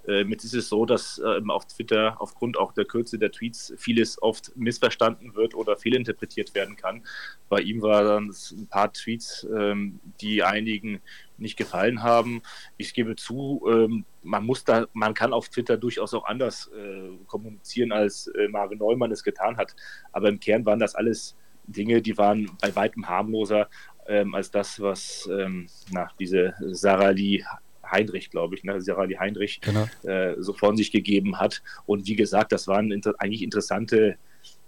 Ähm, 0.07 0.31
jetzt 0.31 0.45
ist 0.45 0.55
es 0.55 0.69
so, 0.69 0.85
dass 0.87 1.21
ähm, 1.25 1.51
auf 1.51 1.67
Twitter 1.67 2.17
aufgrund 2.21 2.59
auch 2.59 2.73
der 2.73 2.85
Kürze 2.85 3.19
der 3.19 3.31
Tweets 3.31 3.73
vieles 3.77 4.21
oft 4.21 4.53
missverstanden 4.57 5.35
wird 5.35 5.55
oder 5.55 5.77
fehlinterpretiert 5.77 6.55
werden 6.55 6.77
kann. 6.77 7.03
Bei 7.49 7.61
ihm 7.61 7.83
waren 7.83 8.29
es 8.29 8.53
ein 8.53 8.67
paar 8.67 8.93
Tweets, 8.93 9.47
ähm, 9.55 10.01
die 10.21 10.43
einigen 10.43 11.01
nicht 11.39 11.57
gefallen 11.57 12.03
haben. 12.03 12.43
Ich 12.77 12.95
gebe 12.95 13.17
zu, 13.17 13.63
ähm, 13.69 14.05
man 14.23 14.45
muss 14.45 14.65
da, 14.65 14.87
man 14.93 15.15
kann 15.15 15.33
auf 15.33 15.49
Twitter 15.49 15.77
durchaus 15.77 16.15
auch 16.15 16.25
anders 16.25 16.71
äh, 16.77 17.11
kommunizieren, 17.27 17.93
als 17.93 18.29
äh, 18.29 18.49
Marvin 18.49 18.79
Neumann 18.79 19.13
es 19.13 19.25
getan 19.25 19.57
hat. 19.57 19.75
Aber 20.13 20.29
im 20.29 20.41
Kern 20.41 20.65
waren 20.67 20.79
das 20.79 20.95
alles 20.95 21.37
Dinge, 21.67 22.03
die 22.03 22.19
waren 22.19 22.51
bei 22.61 22.75
weitem 22.77 23.09
harmloser 23.09 23.69
ähm, 24.07 24.35
als 24.35 24.51
das, 24.51 24.81
was 24.81 25.29
ähm, 25.33 25.67
na, 25.91 26.09
diese 26.19 26.55
Sarah 26.61 27.11
Lee 27.11 27.43
Heinrich, 27.91 28.31
glaube 28.31 28.55
ich, 28.55 28.65
ne, 28.65 28.81
Sarah 28.81 29.05
Lee 29.05 29.19
Heinrich 29.19 29.61
genau. 29.61 29.89
äh, 30.03 30.35
so 30.39 30.53
von 30.53 30.77
sich 30.77 30.91
gegeben 30.93 31.39
hat. 31.39 31.63
Und 31.87 32.07
wie 32.07 32.17
gesagt, 32.17 32.53
das 32.53 32.67
waren 32.67 32.91
inter 32.91 33.15
eigentlich 33.19 33.43
interessante 33.43 34.17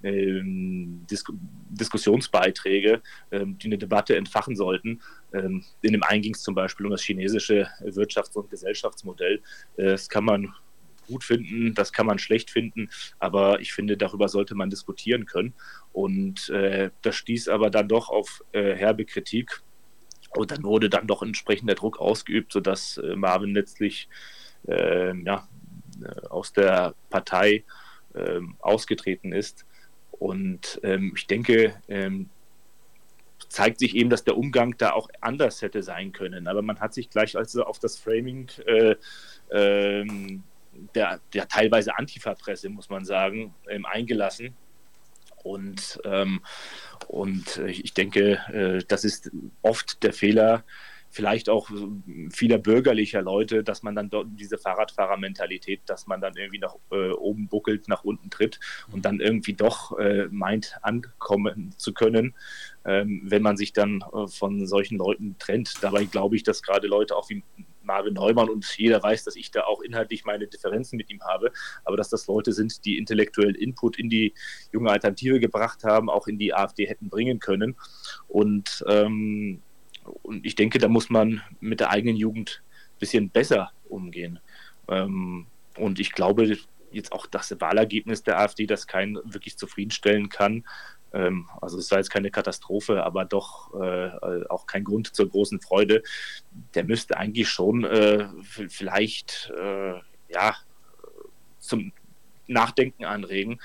ähm, 0.03 1.05
Dis 1.11 1.25
Diskussionsbeiträge, 1.71 3.03
ähm, 3.31 3.59
die 3.59 3.67
eine 3.67 3.79
Debatte 3.79 4.17
entfachen 4.17 4.57
sollten. 4.57 5.01
Ähm, 5.33 5.65
in 5.83 5.93
dem 5.93 6.03
einen 6.03 6.23
ging 6.23 6.35
es 6.35 6.43
zum 6.43 6.55
Beispiel 6.55 6.87
um 6.87 6.93
das 6.93 7.03
chinesische 7.03 7.69
Wirtschafts- 7.81 8.37
und 8.37 8.51
Gesellschaftsmodell. 8.51 9.43
Äh, 9.77 9.85
das 9.85 10.09
kann 10.09 10.25
man 10.25 10.55
gut 11.07 11.25
finden, 11.25 11.75
das 11.75 11.93
kann 11.93 12.07
man 12.07 12.19
schlecht 12.19 12.51
finden, 12.51 12.91
aber 13.21 13.61
ich 13.61 13.73
finde, 13.73 13.97
darüber 13.97 14.29
sollte 14.29 14.55
man 14.55 14.71
diskutieren 14.71 15.27
können. 15.27 15.55
Und 15.93 16.49
äh, 16.51 16.91
das 17.03 17.17
stieß 17.17 17.49
aber 17.49 17.71
dann 17.71 17.89
doch 17.89 18.09
auf 18.09 18.43
äh, 18.53 18.75
herbe 18.75 19.05
Kritik. 19.05 19.63
Und 20.35 20.51
dann 20.51 20.65
wurde 20.65 20.91
dann 20.91 21.07
doch 21.07 21.23
entsprechender 21.23 21.75
Druck 21.75 21.99
ausgeübt, 21.99 22.53
sodass 22.53 22.99
äh, 22.99 23.17
Marvin 23.17 23.55
letztlich 23.55 24.09
ähm, 24.69 25.25
ja, 25.27 25.49
äh, 26.03 26.27
aus 26.29 26.53
der 26.53 26.95
Partei 27.11 27.65
ähm, 28.15 28.57
ausgetreten 28.61 29.33
ist. 29.33 29.65
Und 30.11 30.81
ähm, 30.83 31.13
ich 31.17 31.27
denke, 31.27 31.75
ähm, 31.89 32.31
zeigt 33.49 33.79
sich 33.79 33.95
eben, 33.95 34.11
dass 34.11 34.25
der 34.25 34.37
Umgang 34.37 34.77
da 34.77 34.93
auch 34.93 35.09
anders 35.21 35.63
hätte 35.63 35.83
sein 35.83 36.13
können. 36.13 36.49
Aber 36.49 36.63
man 36.63 36.81
hat 36.81 36.95
sich 36.95 37.11
gleich 37.11 37.37
also 37.37 37.65
auf 37.65 37.79
das 37.79 37.97
Framing 37.97 38.49
äh, 38.67 38.97
ähm, 39.51 40.43
der, 40.95 41.21
der 41.33 41.49
teilweise 41.49 41.97
Antifa-Presse, 41.97 42.69
muss 42.69 42.91
man 42.91 43.05
sagen, 43.05 43.55
ähm, 43.69 43.87
eingelassen. 43.87 44.57
Und, 45.47 46.01
ähm, 46.05 46.41
und 47.07 47.59
ich 47.59 47.95
denke, 47.95 48.41
äh, 48.53 48.85
das 48.89 49.05
ist 49.05 49.31
oft 49.63 50.03
der 50.03 50.13
Fehler, 50.13 50.65
vielleicht 51.09 51.49
auch 51.49 51.71
vieler 52.31 52.59
bürgerlicher 52.59 53.23
Leute, 53.23 53.63
dass 53.63 53.83
man 53.83 53.95
dann 53.95 54.11
dort 54.11 54.27
diese 54.33 54.59
Fahrradfahrermentalität, 54.59 55.81
dass 55.87 56.07
man 56.07 56.21
dann 56.21 56.35
irgendwie 56.37 56.59
nach 56.59 56.75
äh, 56.91 57.11
oben 57.11 57.49
buckelt, 57.49 57.89
nach 57.89 58.05
unten 58.05 58.29
tritt 58.29 58.59
und 58.93 59.05
dann 59.05 59.21
irgendwie 59.21 59.55
doch 59.55 59.97
äh, 59.99 60.27
meint, 60.31 60.77
ankommen 60.83 61.75
zu 61.79 61.95
können, 61.95 62.35
ähm, 62.85 63.23
wenn 63.25 63.43
man 63.43 63.57
sich 63.57 63.73
dann 63.73 64.03
äh, 64.13 64.27
von 64.27 64.67
solchen 64.67 64.99
Leuten 64.99 65.37
trennt. 65.39 65.75
Dabei 65.81 66.05
glaube 66.05 66.37
ich, 66.37 66.43
dass 66.43 66.63
gerade 66.63 66.89
Leute 66.89 67.17
auch 67.17 67.31
wie 67.31 67.43
Marvin 67.87 68.15
Neumann 68.15 68.49
und 68.49 68.67
jeder 68.77 69.03
weiß, 69.03 69.25
dass 69.25 69.37
ich 69.37 69.51
da 69.51 69.65
auch 69.65 69.81
inhaltlich 69.81 70.25
meine 70.25 70.47
Differenzen 70.47 70.97
mit 70.97 71.11
ihm 71.11 71.23
habe, 71.23 71.53
aber 71.85 71.97
dass 71.97 72.09
das 72.11 72.27
Leute 72.27 72.53
sind, 72.53 72.85
die 72.85 72.99
intellektuell 72.99 73.55
Input 73.55 73.99
in 73.99 74.11
die 74.11 74.35
junge 74.73 74.91
Alternative 74.91 75.41
gebracht 75.41 75.85
haben, 75.85 76.11
auch 76.11 76.27
in 76.27 76.39
die 76.39 76.55
AfD 76.55 76.87
hätten 76.87 77.09
bringen 77.09 77.39
können. 77.39 77.77
Und 78.29 78.85
ähm, 78.89 79.63
und 80.23 80.47
ich 80.47 80.55
denke, 80.55 80.79
da 80.79 80.89
muss 80.89 81.11
man 81.11 81.43
mit 81.61 81.81
der 81.81 81.91
eigenen 81.91 82.17
Jugend 82.17 82.63
ein 82.65 82.99
bisschen 82.99 83.31
besser 83.31 83.73
umgehen. 83.89 84.39
Ähm, 84.89 85.47
und 85.77 85.99
ich 85.99 86.13
glaube, 86.13 86.57
jetzt 86.91 87.13
auch 87.13 87.27
das 87.27 87.55
Wahlergebnis 87.61 88.23
der 88.23 88.41
AfD, 88.41 88.67
das 88.67 88.87
keinen 88.87 89.17
wirklich 89.33 89.59
zufriedenstellen 89.59 90.29
kann. 90.29 90.65
Ähm, 91.17 91.49
also 91.61 91.79
es 91.79 91.91
war 91.91 91.99
jetzt 91.99 92.11
keine 92.11 92.31
Katastrophe, 92.31 93.03
aber 93.05 93.25
doch 93.25 93.73
äh, 93.75 94.47
auch 94.49 94.67
kein 94.67 94.85
Grund 94.85 95.15
zur 95.15 95.29
großen 95.29 95.61
Freude. 95.61 96.03
Der 96.75 96.85
müsste 96.85 97.17
eigentlich 97.17 97.49
schon 97.49 97.85
äh, 97.85 98.29
vielleicht 98.43 99.51
äh, 99.57 99.95
ja, 100.29 100.57
zum 101.59 101.93
Nachdenken 102.47 103.05
anregen. 103.05 103.61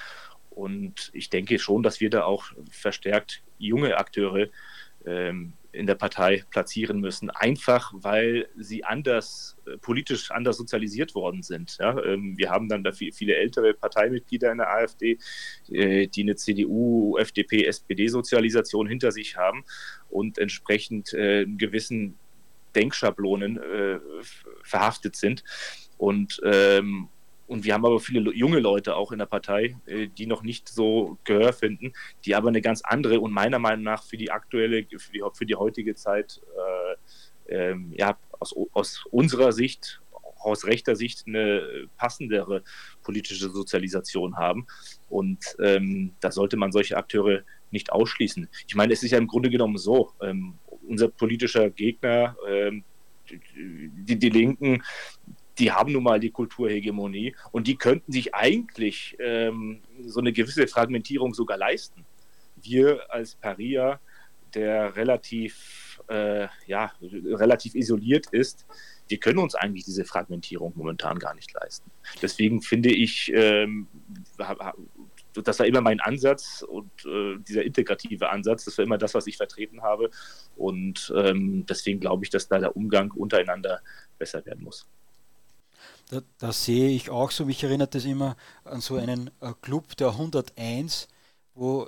Und 0.50 1.12
ich 1.14 1.30
denke 1.30 1.60
schon, 1.60 1.84
dass 1.84 2.00
wir 2.00 2.10
da 2.10 2.24
auch 2.24 2.46
verstärkt 2.72 3.42
junge 3.58 3.98
Akteure 3.98 4.48
ähm, 5.06 5.54
in 5.74 5.88
der 5.88 5.96
Partei 5.96 6.44
platzieren 6.50 7.00
müssen, 7.00 7.30
einfach 7.30 7.94
weil 7.96 8.50
sie 8.58 8.84
anders, 8.84 9.58
äh, 9.66 9.78
politisch 9.78 10.32
anders 10.32 10.58
sozialisiert 10.58 11.16
worden 11.16 11.44
sind. 11.44 11.78
Ja? 11.80 11.98
Ähm, 12.04 12.38
wir 12.38 12.50
haben 12.50 12.68
dann 12.68 12.84
da 12.84 12.92
viel, 12.92 13.12
viele 13.14 13.36
ältere 13.36 13.74
Parteimitglieder 13.74 14.52
in 14.52 14.58
der 14.58 14.70
AfD, 14.70 15.18
äh, 15.70 16.08
die 16.08 16.24
eine 16.24 16.36
CDU, 16.36 17.18
FDP, 17.18 17.66
SPD-Sozialisation 17.66 18.88
hinter 18.88 19.12
sich 19.12 19.38
haben 19.38 19.64
und 20.10 20.38
entsprechend 20.38 21.14
äh, 21.14 21.46
gewissen 21.46 22.18
Denkschablonen 22.76 23.58
äh, 23.58 24.00
verhaftet 24.64 25.16
sind. 25.16 25.44
Und 25.98 26.42
ähm, 26.44 27.10
und 27.52 27.66
wir 27.66 27.74
haben 27.74 27.86
aber 27.86 28.00
viele 28.00 28.34
junge 28.34 28.60
Leute 28.60 28.96
auch 28.96 29.12
in 29.12 29.20
der 29.20 29.26
Partei, 29.26 29.76
äh, 29.86 30.08
die 30.08 30.26
noch 30.26 30.42
nicht 30.42 30.70
so 30.70 31.18
Gehör 31.26 31.52
finden, 31.52 31.92
die 32.24 32.34
aber 32.34 32.48
eine 32.48 32.62
ganz 32.62 32.82
andere 32.82 33.20
und 33.20 33.34
meiner 33.34 33.60
Meinung 33.60 33.84
nach 33.84 34.04
für 34.04 34.16
die 34.16 34.32
aktuelle, 34.32 34.86
für 34.98 35.12
die, 35.12 35.22
für 35.34 35.46
die 35.46 35.56
heutige 35.56 35.94
Zeit, 35.94 36.40
äh, 37.48 37.54
ähm, 37.54 37.94
ja, 37.94 38.18
aus, 38.40 38.56
aus 38.72 39.04
unserer 39.12 39.52
Sicht, 39.52 40.02
aus 40.40 40.66
rechter 40.66 40.96
Sicht 40.96 41.26
eine 41.28 41.90
passendere 41.98 42.64
politische 43.04 43.50
Sozialisation 43.50 44.38
haben. 44.38 44.66
Und 45.10 45.40
ähm, 45.60 46.14
da 46.22 46.32
sollte 46.32 46.56
man 46.56 46.72
solche 46.72 46.96
Akteure 46.96 47.44
nicht 47.70 47.92
ausschließen. 47.92 48.48
Ich 48.66 48.76
meine, 48.76 48.94
es 48.94 49.04
ist 49.04 49.12
ja 49.12 49.18
im 49.18 49.28
Grunde 49.28 49.50
genommen 49.50 49.78
so, 49.78 50.14
ähm, 50.22 50.58
unser 50.88 51.10
politischer 51.10 51.70
Gegner, 51.70 52.38
ähm, 52.48 52.86
die, 53.30 54.18
die 54.18 54.30
Linken, 54.30 54.82
die 55.62 55.71
haben 55.71 55.93
nun 55.93 56.04
mal 56.04 56.19
die 56.19 56.32
Kulturhegemonie 56.32 57.36
und 57.52 57.67
die 57.67 57.78
könnten 57.78 58.12
sich 58.12 58.34
eigentlich 58.34 59.15
ähm, 59.19 59.82
so 60.04 60.19
eine 60.19 60.34
gewisse 60.34 60.67
Fragmentierung 60.67 61.36
sogar 61.36 61.56
leisten. 61.56 62.04
Wir 62.60 63.00
als 63.12 63.36
Paria, 63.36 64.00
der 64.56 64.95
relativ, 64.95 66.02
äh, 66.10 66.47
ja, 66.65 66.91
relativ 67.02 67.76
isoliert 67.76 68.26
ist, 68.32 68.65
wir 69.08 69.19
können 69.19 69.38
uns 69.38 69.54
eigentlich 69.54 69.86
diese 69.86 70.04
Fragmentierung 70.04 70.74
momentan 70.76 71.19
gar 71.19 71.36
nicht 71.36 71.54
leisten. 71.54 71.91
Deswegen 72.24 72.63
finde 72.63 72.89
ich, 72.89 73.32
ähm, 73.36 73.88
das 75.34 75.60
war 75.60 75.65
immer 75.67 75.82
mein 75.82 76.00
Ansatz 76.00 76.65
und 76.67 76.89
äh, 77.06 77.38
dieser 77.38 77.63
integrative 77.63 78.30
Ansatz, 78.32 78.65
das 78.65 78.78
war 78.80 78.86
immer 78.86 78.97
das, 78.97 79.13
was 79.13 79.28
ich 79.28 79.38
vertreten 79.38 79.84
habe. 79.84 80.10
Und 80.56 81.13
ähm, 81.15 81.67
deswegen 81.67 82.00
glaube 82.00 82.24
ich, 82.24 82.32
dass 82.32 82.47
da 82.47 82.58
der 82.58 82.76
Umgang 82.76 83.12
untereinander 83.12 83.82
besser 84.17 84.43
werden 84.45 84.63
muss. 84.63 84.88
Das, 86.12 86.24
das 86.39 86.65
sehe 86.65 86.89
ich 86.89 87.10
auch 87.10 87.32
so. 87.32 87.45
Mich 87.45 87.63
erinnert 87.63 87.95
das 87.95 88.04
immer 88.04 88.36
an 88.65 88.82
so 88.82 88.97
einen 88.97 89.32
äh, 89.39 89.54
Club 89.62 89.95
der 89.95 90.10
101, 90.10 91.08
wo 91.56 91.88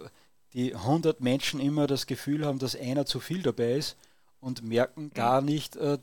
die 0.53 0.73
100 0.73 1.19
Menschen 1.19 1.59
immer 1.59 1.87
das 1.87 2.07
Gefühl 2.07 2.45
haben, 2.45 2.57
dass 2.57 2.75
einer 2.75 3.05
zu 3.05 3.19
viel 3.19 3.41
dabei 3.41 3.73
ist 3.73 3.97
und 4.39 4.63
merken 4.63 5.11
gar 5.13 5.41
nicht, 5.41 5.75
äh, 5.75 5.97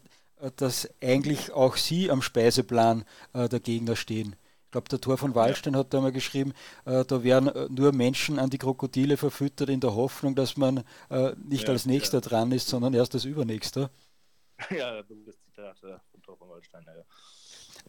dass 0.57 0.89
eigentlich 1.03 1.53
auch 1.53 1.77
sie 1.77 2.11
am 2.11 2.21
Speiseplan 2.21 3.05
äh, 3.33 3.49
der 3.49 3.61
Gegner 3.61 3.97
stehen. 3.97 4.37
Ich 4.67 4.73
glaube, 4.73 4.91
der 4.91 5.01
Tor 5.01 5.17
von 5.17 5.35
Wallstein 5.35 5.75
hat 5.75 5.93
da 5.95 6.01
mal 6.03 6.13
geschrieben, 6.13 6.53
äh, 6.85 7.05
da 7.07 7.23
werden 7.25 7.49
äh, 7.49 7.69
nur 7.71 7.93
Menschen 7.93 8.39
an 8.39 8.51
die 8.51 8.59
Krokodile 8.59 9.17
verfüttert 9.17 9.71
in 9.71 9.81
der 9.81 9.95
Hoffnung, 9.95 10.35
dass 10.35 10.59
man 10.59 10.85
äh, 11.09 11.33
nicht 11.37 11.65
ja, 11.65 11.71
als 11.71 11.87
Nächster 11.87 12.19
ja. 12.19 12.21
dran 12.21 12.53
ist, 12.53 12.69
sondern 12.69 12.93
erst 12.93 13.15
als 13.15 13.25
Übernächster. 13.25 13.91
Ja, 14.71 15.03
das 15.03 15.41
Zitat 15.43 15.79
von 15.79 16.23
Tor 16.23 16.37
von 16.37 16.51
Wallstein, 16.51 16.85
ja. 16.85 17.03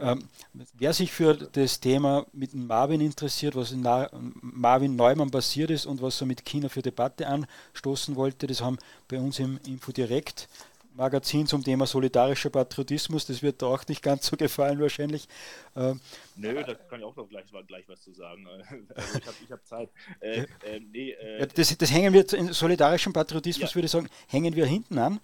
Ähm, 0.02 0.28
wer 0.74 0.94
sich 0.94 1.12
für 1.12 1.36
das 1.36 1.80
Thema 1.80 2.26
mit 2.34 2.54
Marvin 2.54 3.02
interessiert, 3.02 3.56
was 3.56 3.72
in 3.72 3.82
Na 3.82 4.10
Marvin 4.42 4.96
Neumann 4.96 5.32
passiert 5.32 5.70
ist 5.70 5.86
und 5.86 6.02
was 6.02 6.20
er 6.22 6.28
mit 6.28 6.44
China 6.46 6.70
für 6.70 6.82
Debatte 6.82 7.28
anstoßen 7.28 8.16
wollte, 8.16 8.48
das 8.48 8.62
haben 8.62 8.78
bei 9.08 9.20
uns 9.20 9.40
im 9.40 9.60
Info 9.66 9.92
Direkt 9.92 10.48
Magazin 10.94 11.48
zum 11.48 11.64
Thema 11.64 11.86
solidarischer 11.86 12.50
Patriotismus. 12.50 13.26
Das 13.26 13.42
wird 13.42 13.62
da 13.62 13.68
auch 13.68 13.88
nicht 13.88 14.02
ganz 14.02 14.26
so 14.28 14.36
gefallen 14.36 14.80
wahrscheinlich. 14.80 15.28
Ähm, 15.76 16.02
Nö, 16.36 16.54
da 16.54 16.74
kann 16.74 17.00
ich 17.00 17.06
auch 17.06 17.16
noch 17.16 17.30
gleich, 17.30 17.46
gleich 17.68 17.88
was 17.88 18.02
zu 18.02 18.14
sagen. 18.14 18.48
Also 18.96 19.20
ich 19.20 19.26
habe 19.26 19.38
hab 19.52 19.66
Zeit. 19.66 19.90
Äh, 20.20 20.46
äh, 20.64 20.80
nee, 20.80 21.12
äh, 21.12 21.40
ja, 21.40 21.46
das, 21.46 21.78
das, 21.78 21.92
hängen 21.92 22.14
wir, 22.14 22.32
in 22.34 22.52
solidarischem 22.52 23.14
Patriotismus 23.14 23.72
ja. 23.72 23.76
würde 23.76 23.86
ich 23.86 23.92
sagen, 23.92 24.10
hängen 24.28 24.56
wir 24.56 24.66
hinten 24.66 24.98
an. 24.98 25.20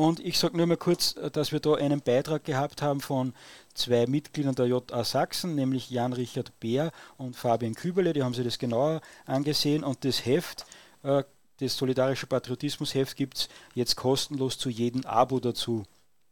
Und 0.00 0.20
ich 0.20 0.38
sage 0.38 0.56
nur 0.56 0.64
mal 0.64 0.78
kurz, 0.78 1.14
dass 1.32 1.52
wir 1.52 1.60
da 1.60 1.74
einen 1.74 2.00
Beitrag 2.00 2.44
gehabt 2.44 2.80
haben 2.80 3.02
von 3.02 3.34
zwei 3.74 4.06
Mitgliedern 4.06 4.54
der 4.54 4.64
JA 4.64 5.04
Sachsen, 5.04 5.54
nämlich 5.54 5.90
Jan-Richard 5.90 6.58
Beer 6.58 6.90
und 7.18 7.36
Fabian 7.36 7.74
Küberle. 7.74 8.14
Die 8.14 8.22
haben 8.22 8.32
sich 8.32 8.46
das 8.46 8.58
genauer 8.58 9.02
angesehen 9.26 9.84
und 9.84 10.02
das 10.06 10.24
Heft 10.24 10.64
äh, 11.02 11.22
das 11.58 11.76
Solidarische 11.76 12.26
Patriotismus-Heft 12.26 13.14
gibt 13.14 13.36
es 13.36 13.50
jetzt 13.74 13.96
kostenlos 13.96 14.56
zu 14.56 14.70
jedem 14.70 15.04
Abo 15.04 15.38
dazu. 15.38 15.84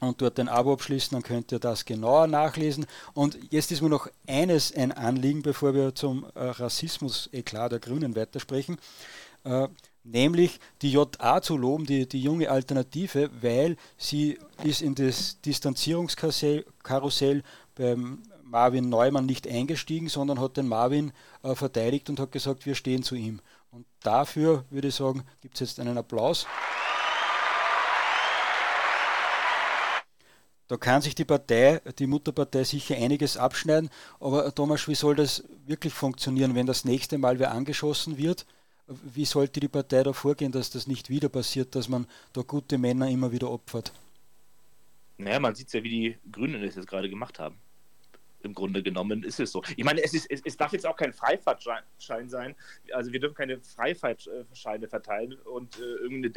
und 0.01 0.21
dort 0.21 0.39
ein 0.39 0.49
Abo 0.49 0.73
abschließen, 0.73 1.15
dann 1.15 1.23
könnt 1.23 1.53
ihr 1.53 1.59
das 1.59 1.85
genauer 1.85 2.27
nachlesen. 2.27 2.87
Und 3.15 3.39
jetzt 3.51 3.73
ist 3.73 3.83
mir 3.83 3.89
noch 3.89 4.09
eines 4.27 4.75
ein 4.75 4.93
Anliegen, 4.93 5.43
bevor 5.43 5.75
wir 5.75 5.95
zum 5.95 6.27
äh, 6.35 6.45
Rassismus-Eklat 6.45 7.73
der 7.73 7.79
Grünen 7.79 8.15
weitersprechen. 8.15 8.79
Äh, 9.45 9.69
nämlich 10.05 10.61
die 10.83 10.93
JA 10.93 11.41
zu 11.41 11.57
loben, 11.57 11.87
die, 11.87 12.09
die 12.09 12.23
junge 12.23 12.51
Alternative, 12.51 13.31
weil 13.41 13.77
sie 13.97 14.39
ist 14.63 14.83
in 14.83 14.95
das 14.95 15.41
Distanzierungskarussell 15.41 17.43
beim 17.75 18.23
Marvin 18.45 18.89
Neumann 18.89 19.27
nicht 19.27 19.49
eingestiegen, 19.49 20.09
sondern 20.09 20.41
hat 20.41 20.57
den 20.57 20.69
Marvin 20.69 21.13
äh, 21.43 21.55
verteidigt 21.55 22.11
und 22.11 22.21
hat 22.21 22.33
gesagt, 22.33 22.67
wir 22.67 22.75
stehen 22.75 23.03
zu 23.03 23.15
ihm. 23.15 23.41
Und 23.71 23.87
dafür 24.03 24.65
würde 24.71 24.89
ich 24.89 24.95
sagen, 24.95 25.25
gibt 25.41 25.55
es 25.55 25.61
jetzt 25.61 25.81
einen 25.81 25.99
Applaus. 25.99 26.47
Da 30.69 30.77
kann 30.77 31.01
sich 31.01 31.15
die 31.15 31.25
Partei, 31.25 31.81
die 31.99 32.09
Mutterpartei 32.09 32.65
sicher 32.65 32.97
einiges 32.97 33.37
abschneiden, 33.37 33.89
aber 34.19 34.53
Thomas, 34.53 34.89
wie 34.89 34.97
soll 34.97 35.15
das 35.15 35.45
wirklich 35.67 35.93
funktionieren, 35.93 36.57
wenn 36.57 36.67
das 36.67 36.85
nächste 36.85 37.19
Mal 37.19 37.39
wer 37.39 37.53
angeschossen 37.53 38.17
wird? 38.19 38.47
Wie 38.89 39.25
sollte 39.25 39.61
die 39.61 39.69
Partei 39.69 40.03
da 40.03 40.13
vorgehen, 40.13 40.53
dass 40.53 40.71
das 40.71 40.87
nicht 40.87 41.09
wieder 41.09 41.29
passiert, 41.29 41.75
dass 41.75 41.89
man 41.89 42.07
da 42.33 42.43
gute 42.43 42.79
Männer 42.79 43.09
immer 43.09 43.31
wieder 43.31 43.51
opfert? 43.51 43.93
Naja, 45.19 45.39
man 45.39 45.55
sieht 45.55 45.73
ja, 45.73 45.83
wie 45.83 45.89
die 45.89 46.19
Grünen 46.31 46.63
das 46.63 46.75
jetzt 46.75 46.89
gerade 46.89 47.09
gemacht 47.09 47.39
haben 47.39 47.59
im 48.47 48.55
Grunde 48.55 48.83
genommen 48.83 49.23
ist 49.23 49.41
es 49.41 49.53
so. 49.53 49.63
Ich 49.77 49.85
meine, 49.85 50.03
es, 50.03 50.15
ist, 50.15 50.31
es, 50.31 50.41
es 50.45 50.57
darf 50.57 50.73
jetzt 50.73 50.87
auch 50.87 50.97
kein 50.97 51.13
Freifahrtschein 51.13 52.29
sein. 52.29 52.55
Also 52.93 53.13
wir 53.13 53.21
dürfen 53.21 53.35
keine 53.35 53.61
Freifahrtscheine 53.61 54.89
verteilen 54.89 55.35
und 55.45 55.79
äh, 55.79 55.83
irgendeine 55.83 56.31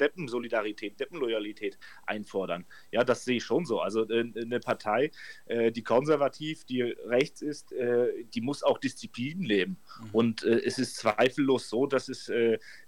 Deppensolidarität, 0.00 0.98
Deppenloyalität 0.98 1.78
einfordern. 2.06 2.64
Ja, 2.90 3.04
das 3.04 3.24
sehe 3.24 3.36
ich 3.36 3.44
schon 3.44 3.64
so. 3.64 3.80
Also 3.80 4.08
äh, 4.08 4.32
eine 4.34 4.60
Partei, 4.60 5.10
äh, 5.46 5.70
die 5.70 5.82
konservativ, 5.82 6.64
die 6.64 6.82
rechts 6.82 7.42
ist, 7.42 7.72
äh, 7.72 8.24
die 8.34 8.40
muss 8.40 8.62
auch 8.62 8.78
Disziplin 8.78 9.42
leben. 9.42 9.76
Mhm. 10.02 10.10
Und 10.12 10.42
es 10.42 10.78
ist 10.78 10.96
zweifellos 10.96 11.68
so, 11.68 11.86
dass 11.86 12.08
es 12.08 12.30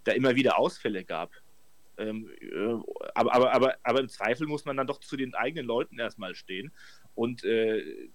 da 0.04 0.12
immer 0.12 0.34
wieder 0.34 0.58
Ausfälle 0.58 1.04
gab. 1.04 1.32
Ähm, 1.98 2.30
aber, 3.14 3.34
aber, 3.34 3.52
aber, 3.52 3.76
aber 3.82 4.00
im 4.00 4.08
Zweifel 4.08 4.46
muss 4.46 4.64
man 4.64 4.76
dann 4.76 4.86
doch 4.86 5.00
zu 5.00 5.16
den 5.16 5.34
eigenen 5.34 5.66
Leuten 5.66 5.98
erstmal 5.98 6.34
stehen. 6.34 6.72
Und 7.14 7.44
äh, 7.44 8.08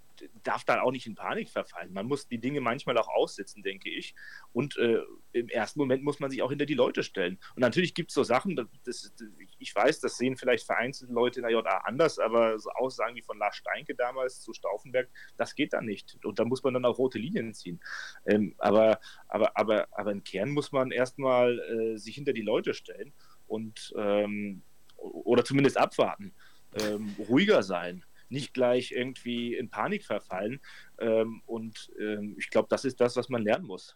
darf 0.43 0.63
dann 0.63 0.79
auch 0.79 0.91
nicht 0.91 1.07
in 1.07 1.15
Panik 1.15 1.49
verfallen. 1.49 1.93
Man 1.93 2.07
muss 2.07 2.27
die 2.27 2.39
Dinge 2.39 2.61
manchmal 2.61 2.97
auch 2.97 3.07
aussitzen, 3.07 3.63
denke 3.63 3.89
ich. 3.89 4.15
Und 4.53 4.77
äh, 4.77 5.01
im 5.33 5.49
ersten 5.49 5.79
Moment 5.79 6.03
muss 6.03 6.19
man 6.19 6.31
sich 6.31 6.41
auch 6.41 6.49
hinter 6.49 6.65
die 6.65 6.73
Leute 6.73 7.03
stellen. 7.03 7.39
Und 7.55 7.61
natürlich 7.61 7.93
gibt 7.93 8.11
es 8.11 8.15
so 8.15 8.23
Sachen, 8.23 8.55
das, 8.55 8.67
das, 8.83 9.13
ich 9.59 9.75
weiß, 9.75 9.99
das 9.99 10.17
sehen 10.17 10.37
vielleicht 10.37 10.65
vereinzelte 10.65 11.13
Leute 11.13 11.39
in 11.39 11.43
der 11.43 11.51
JA 11.51 11.77
anders, 11.85 12.19
aber 12.19 12.59
so 12.59 12.69
Aussagen 12.71 13.15
wie 13.15 13.21
von 13.21 13.37
Lars 13.37 13.55
Steinke 13.55 13.95
damals 13.95 14.41
zu 14.41 14.53
Stauffenberg, 14.53 15.09
das 15.37 15.55
geht 15.55 15.73
dann 15.73 15.85
nicht. 15.85 16.17
Und 16.23 16.39
da 16.39 16.45
muss 16.45 16.63
man 16.63 16.73
dann 16.73 16.85
auch 16.85 16.97
rote 16.97 17.19
Linien 17.19 17.53
ziehen. 17.53 17.79
Ähm, 18.25 18.55
aber, 18.57 18.99
aber, 19.27 19.57
aber, 19.57 19.87
aber 19.91 20.11
im 20.11 20.23
Kern 20.23 20.49
muss 20.49 20.71
man 20.71 20.91
erstmal 20.91 21.59
äh, 21.59 21.97
sich 21.97 22.15
hinter 22.15 22.33
die 22.33 22.41
Leute 22.41 22.73
stellen 22.73 23.13
und 23.47 23.93
ähm, 23.97 24.61
oder 24.97 25.45
zumindest 25.45 25.77
abwarten, 25.77 26.33
ähm, 26.81 27.15
ruhiger 27.29 27.63
sein 27.63 28.03
nicht 28.29 28.53
gleich 28.53 28.91
irgendwie 28.91 29.55
in 29.55 29.69
Panik 29.69 30.05
verfallen. 30.05 30.59
Ähm, 30.99 31.41
und 31.45 31.91
ähm, 31.99 32.35
ich 32.37 32.49
glaube, 32.49 32.67
das 32.69 32.85
ist 32.85 32.99
das, 33.01 33.15
was 33.15 33.29
man 33.29 33.43
lernen 33.43 33.65
muss. 33.65 33.95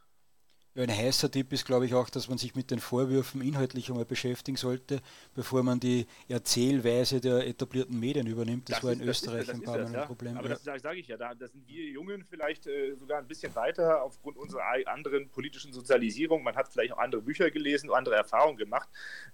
Ja, 0.74 0.84
ein 0.84 0.90
heißer 0.90 1.30
Tipp 1.30 1.52
ist, 1.52 1.66
glaube 1.66 1.86
ich, 1.86 1.94
auch, 1.94 2.10
dass 2.10 2.30
man 2.30 2.38
sich 2.38 2.56
mit 2.56 2.72
den 2.72 2.80
Vorwürfen 2.80 3.42
inhaltlich 3.42 3.90
einmal 3.90 4.06
beschäftigen 4.06 4.56
sollte, 4.56 5.02
bevor 5.36 5.64
man 5.64 5.82
die 5.82 6.06
Erzählweise 6.30 7.20
der 7.20 7.46
etablierten 7.46 8.00
Medien 8.00 8.26
übernimmt. 8.26 8.70
Das, 8.70 8.78
das 8.78 8.84
war 8.86 8.94
in 8.94 9.02
ist, 9.02 9.08
Österreich 9.08 9.42
ist, 9.42 9.50
ein 9.50 9.64
paar 9.64 9.78
Mal 9.80 9.88
ein 9.88 9.94
ja. 9.94 10.06
Problem. 10.06 10.38
Aber 10.38 10.48
ja. 10.48 10.58
das 10.64 10.82
sage 10.82 11.00
ich 11.00 11.08
ja, 11.08 11.18
da, 11.18 11.36
da, 11.36 11.50
sind 11.50 11.68
wir 11.68 11.84
Jungen 11.90 12.24
vielleicht 12.24 12.68
äh, 12.68 12.96
sogar 12.96 13.20
ein 13.20 13.28
bisschen 13.28 13.54
weiter 13.54 14.02
aufgrund 14.02 14.38
unserer 14.38 14.64
anderen 14.86 15.28
politischen 15.28 15.74
Sozialisierung. 15.74 16.42
Man 16.42 16.56
hat 16.56 16.70
vielleicht 16.70 16.94
auch 16.94 17.00
andere 17.00 17.22
Bücher 17.22 17.52
gelesen, 17.52 17.92
andere 17.92 18.16
Erfahrungen 18.16 18.56
gemacht. 18.56 18.88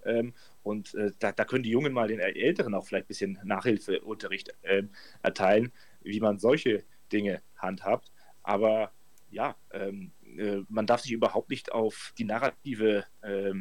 Ähm, 0.05 0.33
und 0.63 0.95
äh, 0.95 1.11
da, 1.19 1.33
da, 1.33 1.45
können 1.45 1.61
die 1.61 1.69
Jungen 1.69 1.93
mal 1.93 2.07
den 2.07 2.19
Älteren 2.19 2.73
auch 2.73 2.87
vielleicht 2.87 3.05
ein 3.05 3.09
bisschen 3.09 3.39
Nachhilfeunterricht 3.43 4.55
äh, 4.63 4.83
erteilen, 5.21 5.71
wie 6.01 6.19
man 6.19 6.39
solche 6.39 6.83
Dinge 7.11 7.43
handhabt. 7.57 8.11
Aber 8.41 8.91
ja, 9.29 9.55
ähm, 9.71 10.13
äh, 10.37 10.63
man 10.69 10.85
darf 10.85 11.01
sich 11.01 11.11
überhaupt 11.11 11.49
nicht 11.49 11.71
auf 11.71 12.13
die 12.17 12.25
Narrative 12.25 13.05
äh, 13.21 13.53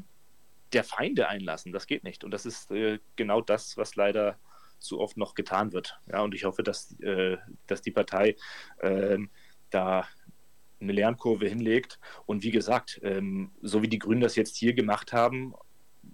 der 0.73 0.85
Feinde 0.85 1.29
einlassen. 1.29 1.73
Das 1.73 1.87
geht 1.87 2.05
nicht. 2.05 2.25
Und 2.25 2.31
das 2.31 2.47
ist 2.47 2.71
äh, 2.71 2.99
genau 3.17 3.41
das, 3.41 3.77
was 3.77 3.97
leider 3.97 4.39
zu 4.79 5.01
oft 5.01 5.17
noch 5.17 5.35
getan 5.35 5.73
wird. 5.73 5.99
Ja, 6.11 6.23
und 6.23 6.35
ich 6.35 6.45
hoffe, 6.45 6.63
dass, 6.63 6.99
äh, 7.01 7.37
dass 7.67 7.83
die 7.83 7.91
Partei 7.91 8.37
ähm, 8.81 9.31
da 9.71 10.07
eine 10.81 10.93
Lernkurve 10.93 11.49
hinlegt. 11.49 11.99
Und 12.27 12.43
wie 12.43 12.51
gesagt, 12.51 13.01
ähm, 13.03 13.53
so 13.63 13.83
wie 13.83 13.89
die 13.89 13.99
Grünen 13.99 14.21
das 14.21 14.37
jetzt 14.37 14.57
hier 14.57 14.75
gemacht 14.75 15.13
haben, 15.13 15.55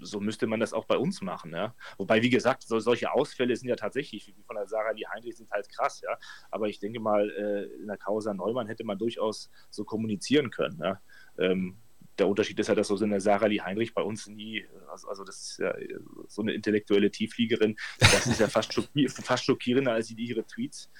so 0.02 0.20
müsste 0.20 0.46
man 0.46 0.60
das 0.60 0.72
auch 0.72 0.84
bei 0.84 0.96
uns 0.96 1.20
machen. 1.22 1.52
Ja? 1.52 1.74
Wobei, 1.98 2.22
wie 2.22 2.30
gesagt, 2.30 2.62
so, 2.62 2.78
solche 2.78 3.12
Ausfälle 3.12 3.56
sind 3.56 3.68
ja 3.68 3.76
tatsächlich, 3.76 4.26
wie 4.26 4.42
von 4.42 4.56
der 4.56 4.66
Sarah 4.66 4.92
Lee 4.92 5.06
Heinrich, 5.12 5.36
sind 5.36 5.50
halt 5.50 5.68
krass. 5.68 6.00
Ja? 6.02 6.16
Aber 6.50 6.68
ich 6.68 6.78
denke 6.78 7.00
mal, 7.00 7.30
äh, 7.30 7.64
in 7.80 7.86
der 7.86 7.98
Causa 7.98 8.34
Neumann 8.34 8.66
hätte 8.66 8.84
man 8.84 8.98
durchaus 8.98 9.50
so 9.70 9.84
kommunizieren 9.84 10.50
können. 10.50 10.78
Ja? 10.82 11.00
Ähm, 11.38 11.78
der 12.18 12.28
Unterschied 12.28 12.58
ist 12.58 12.68
ja, 12.68 12.74
dass 12.74 12.88
so 12.88 13.02
eine 13.02 13.20
Sarah 13.20 13.46
Lee 13.46 13.60
Heinrich 13.60 13.94
bei 13.94 14.02
uns 14.02 14.26
nie, 14.26 14.64
also, 14.90 15.08
also, 15.08 15.24
das 15.24 15.40
ist 15.40 15.58
ja 15.58 15.74
so 16.28 16.42
eine 16.42 16.52
intellektuelle 16.52 17.10
Tieffliegerin, 17.10 17.76
das 17.98 18.26
ist 18.26 18.40
ja 18.40 18.48
fast, 18.48 18.72
schockier 18.72 19.08
fast 19.08 19.44
schockierender 19.44 19.92
als 19.92 20.10
ihre 20.10 20.44
Tweets 20.44 20.90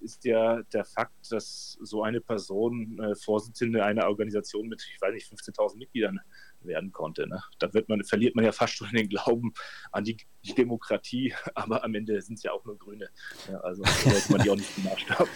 ist 0.00 0.24
ja 0.24 0.62
der 0.72 0.84
Fakt, 0.84 1.30
dass 1.30 1.78
so 1.80 2.02
eine 2.02 2.20
Person 2.20 2.98
äh, 2.98 3.14
Vorsitzende 3.14 3.84
einer 3.84 4.08
Organisation 4.08 4.68
mit, 4.68 4.82
ich 4.94 5.00
weiß 5.00 5.12
nicht, 5.12 5.26
15.000 5.30 5.76
Mitgliedern 5.78 6.20
werden 6.60 6.92
konnte. 6.92 7.28
Ne? 7.28 7.42
Da 7.58 7.72
wird 7.72 7.88
man, 7.88 8.02
verliert 8.04 8.36
man 8.36 8.44
ja 8.44 8.52
fast 8.52 8.74
schon 8.74 8.90
den 8.90 9.08
Glauben 9.08 9.52
an 9.92 10.04
die, 10.04 10.16
die 10.44 10.54
Demokratie, 10.54 11.34
aber 11.54 11.84
am 11.84 11.94
Ende 11.94 12.20
sind 12.20 12.34
es 12.34 12.42
ja 12.42 12.52
auch 12.52 12.64
nur 12.64 12.78
Grüne. 12.78 13.08
Ja, 13.48 13.58
also 13.60 13.82
sollte 13.84 14.32
man 14.32 14.42
die 14.42 14.50
auch 14.50 14.56
nicht 14.56 14.74
zum 14.74 14.84
Maßstab. 14.84 15.28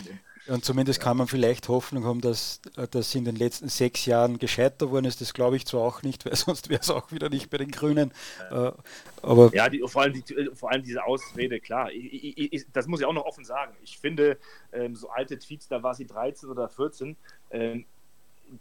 Und 0.47 0.65
zumindest 0.65 1.01
kann 1.01 1.17
man 1.17 1.27
vielleicht 1.27 1.69
Hoffnung 1.69 2.05
haben, 2.05 2.21
dass 2.21 2.61
das 2.91 3.15
in 3.15 3.25
den 3.25 3.37
letzten 3.37 3.69
sechs 3.69 4.05
Jahren 4.05 4.39
gescheiter 4.39 4.91
worden 4.91 5.07
ist. 5.07 5.21
Das 5.21 5.33
glaube 5.33 5.57
ich 5.57 5.67
zwar 5.67 5.83
auch 5.83 6.03
nicht, 6.03 6.27
weil 6.27 6.37
sonst 6.37 6.69
wäre 6.69 6.81
es 6.81 6.91
auch 6.91 7.11
wieder 7.13 7.31
nicht 7.31 7.51
bei 7.51 7.59
den 7.59 7.71
Grünen. 7.71 8.13
Äh, 8.51 8.73
aber 9.23 9.55
ja, 9.55 9.69
die, 9.69 9.83
vor, 9.87 10.03
allem 10.03 10.13
die, 10.13 10.51
vor 10.55 10.71
allem 10.71 10.83
diese 10.83 11.05
Ausrede, 11.05 11.61
klar. 11.61 11.91
Ich, 11.93 12.53
ich, 12.53 12.67
das 12.73 12.87
muss 12.87 13.01
ich 13.01 13.07
auch 13.07 13.15
noch 13.15 13.25
offen 13.25 13.45
sagen. 13.45 13.75
Ich 13.83 13.99
finde, 13.99 14.39
ähm, 14.73 14.95
so 14.95 15.09
alte 15.09 15.39
Tweets, 15.39 15.69
da 15.69 15.83
war 15.83 15.95
sie 15.95 16.07
13 16.07 16.51
oder 16.51 16.69
14, 16.69 17.17
ähm, 17.51 17.87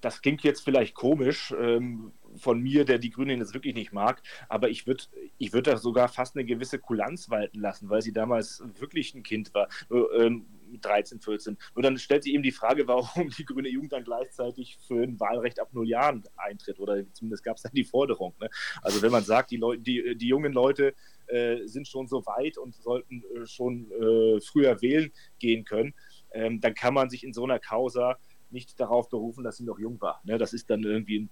das 0.02 0.22
klingt 0.22 0.44
jetzt 0.44 0.62
vielleicht 0.62 0.96
komisch 0.96 1.54
ähm, 1.60 2.12
von 2.38 2.62
mir, 2.62 2.86
der 2.86 2.98
die 2.98 3.10
Grünen 3.10 3.40
jetzt 3.40 3.54
wirklich 3.54 3.76
nicht 3.76 3.94
mag, 3.94 4.22
aber 4.50 4.70
ich 4.70 4.88
würde 4.88 5.04
ich 5.38 5.54
würd 5.54 5.68
da 5.68 5.78
sogar 5.78 6.08
fast 6.08 6.36
eine 6.36 6.46
gewisse 6.46 6.80
Kulanz 6.80 7.30
walten 7.30 7.60
lassen, 7.60 7.90
weil 7.90 8.02
sie 8.02 8.14
damals 8.14 8.64
wirklich 8.80 9.14
ein 9.14 9.24
Kind 9.24 9.54
war, 9.54 9.68
ähm, 9.92 10.46
13, 10.82 11.20
14. 11.22 11.58
Und 11.74 11.84
dann 11.84 11.98
stellt 11.98 12.24
sie 12.24 12.34
eben 12.34 12.44
die 12.44 12.52
Frage, 12.52 12.88
warum 12.88 13.30
die 13.30 13.46
grüne 13.46 13.70
Jugend 13.70 13.94
dann 13.94 14.04
gleichzeitig 14.04 14.78
für 14.88 15.04
ein 15.04 15.20
Wahlrecht 15.20 15.60
ab 15.60 15.70
null 15.72 15.88
Jahren 15.88 16.24
eintritt, 16.36 16.80
oder 16.80 17.04
zumindest 17.14 17.44
gab 17.44 17.58
es 17.58 17.64
dann 17.64 17.74
die 17.74 17.84
Forderung. 17.84 18.34
Ne? 18.40 18.50
Also 18.82 19.02
wenn 19.02 19.12
man 19.12 19.24
sagt, 19.24 19.52
die, 19.52 19.58
Leute, 19.58 19.82
die, 19.82 20.18
die 20.18 20.28
jungen 20.28 20.54
Leute 20.54 20.94
äh, 21.28 21.66
sind 21.66 21.88
schon 21.88 22.08
so 22.08 22.26
weit 22.26 22.58
und 22.58 22.76
sollten 22.76 23.24
äh, 23.36 23.46
schon 23.46 23.92
äh, 23.92 24.42
früher 24.42 24.82
wählen 24.82 25.12
gehen 25.40 25.64
können, 25.66 25.94
ähm, 26.32 26.62
dann 26.62 26.74
kann 26.74 26.94
man 26.94 27.10
sich 27.10 27.24
in 27.24 27.34
so 27.34 27.44
einer 27.44 27.60
Causa 27.60 28.18
nicht 28.54 28.80
darauf 28.80 29.10
berufen, 29.10 29.44
dass 29.44 29.58
sie 29.58 29.66
noch 29.66 29.80
jung 29.80 30.00
war. 30.00 30.22
Ne? 30.24 30.38
Das 30.38 30.54
ist 30.54 30.70
dann 30.70 30.84
irgendwie 30.84 31.20
ein 31.20 31.30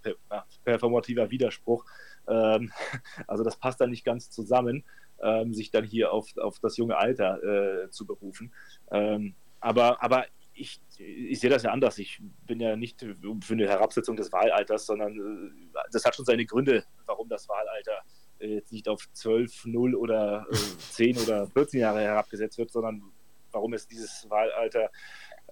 performativer 0.66 1.30
Widerspruch. 1.30 1.86
Ähm, 2.28 2.72
also 3.28 3.44
das 3.44 3.58
passt 3.58 3.80
dann 3.80 3.92
nicht 3.92 4.04
ganz 4.04 4.30
zusammen, 4.30 4.84
ähm, 5.22 5.54
sich 5.54 5.72
dann 5.72 5.86
hier 5.86 6.12
auf, 6.12 6.36
auf 6.38 6.60
das 6.60 6.78
junge 6.78 6.98
Alter 6.98 7.84
äh, 7.84 7.90
zu 7.90 8.06
berufen. 8.06 8.54
Ähm, 8.92 9.36
aber, 9.60 10.02
aber 10.04 10.26
ich, 10.54 10.82
ich 10.98 11.40
sehe 11.40 11.50
das 11.50 11.64
ja 11.64 11.72
anders. 11.72 11.98
Ich 11.98 12.22
bin 12.46 12.60
ja 12.60 12.76
nicht 12.76 13.02
für 13.02 13.54
eine 13.54 13.68
Herabsetzung 13.68 14.16
des 14.16 14.32
Wahlalters, 14.32 14.86
sondern 14.86 15.18
äh, 15.18 15.72
das 15.92 16.06
hat 16.06 16.16
schon 16.16 16.26
seine 16.26 16.46
Gründe, 16.46 16.84
warum 17.06 17.30
das 17.30 17.48
Wahlalter 17.48 18.02
äh, 18.40 18.56
jetzt 18.56 18.72
nicht 18.72 18.88
auf 18.88 19.08
12, 19.14 19.66
0 19.66 19.96
oder 19.96 20.46
äh, 20.52 20.56
10 20.56 21.18
oder 21.18 21.48
14 21.48 21.80
Jahre 21.80 22.02
herabgesetzt 22.02 22.58
wird, 22.58 22.72
sondern 22.72 23.04
warum 23.52 23.74
es 23.74 23.88
dieses 23.88 24.30
Wahlalter 24.30 24.90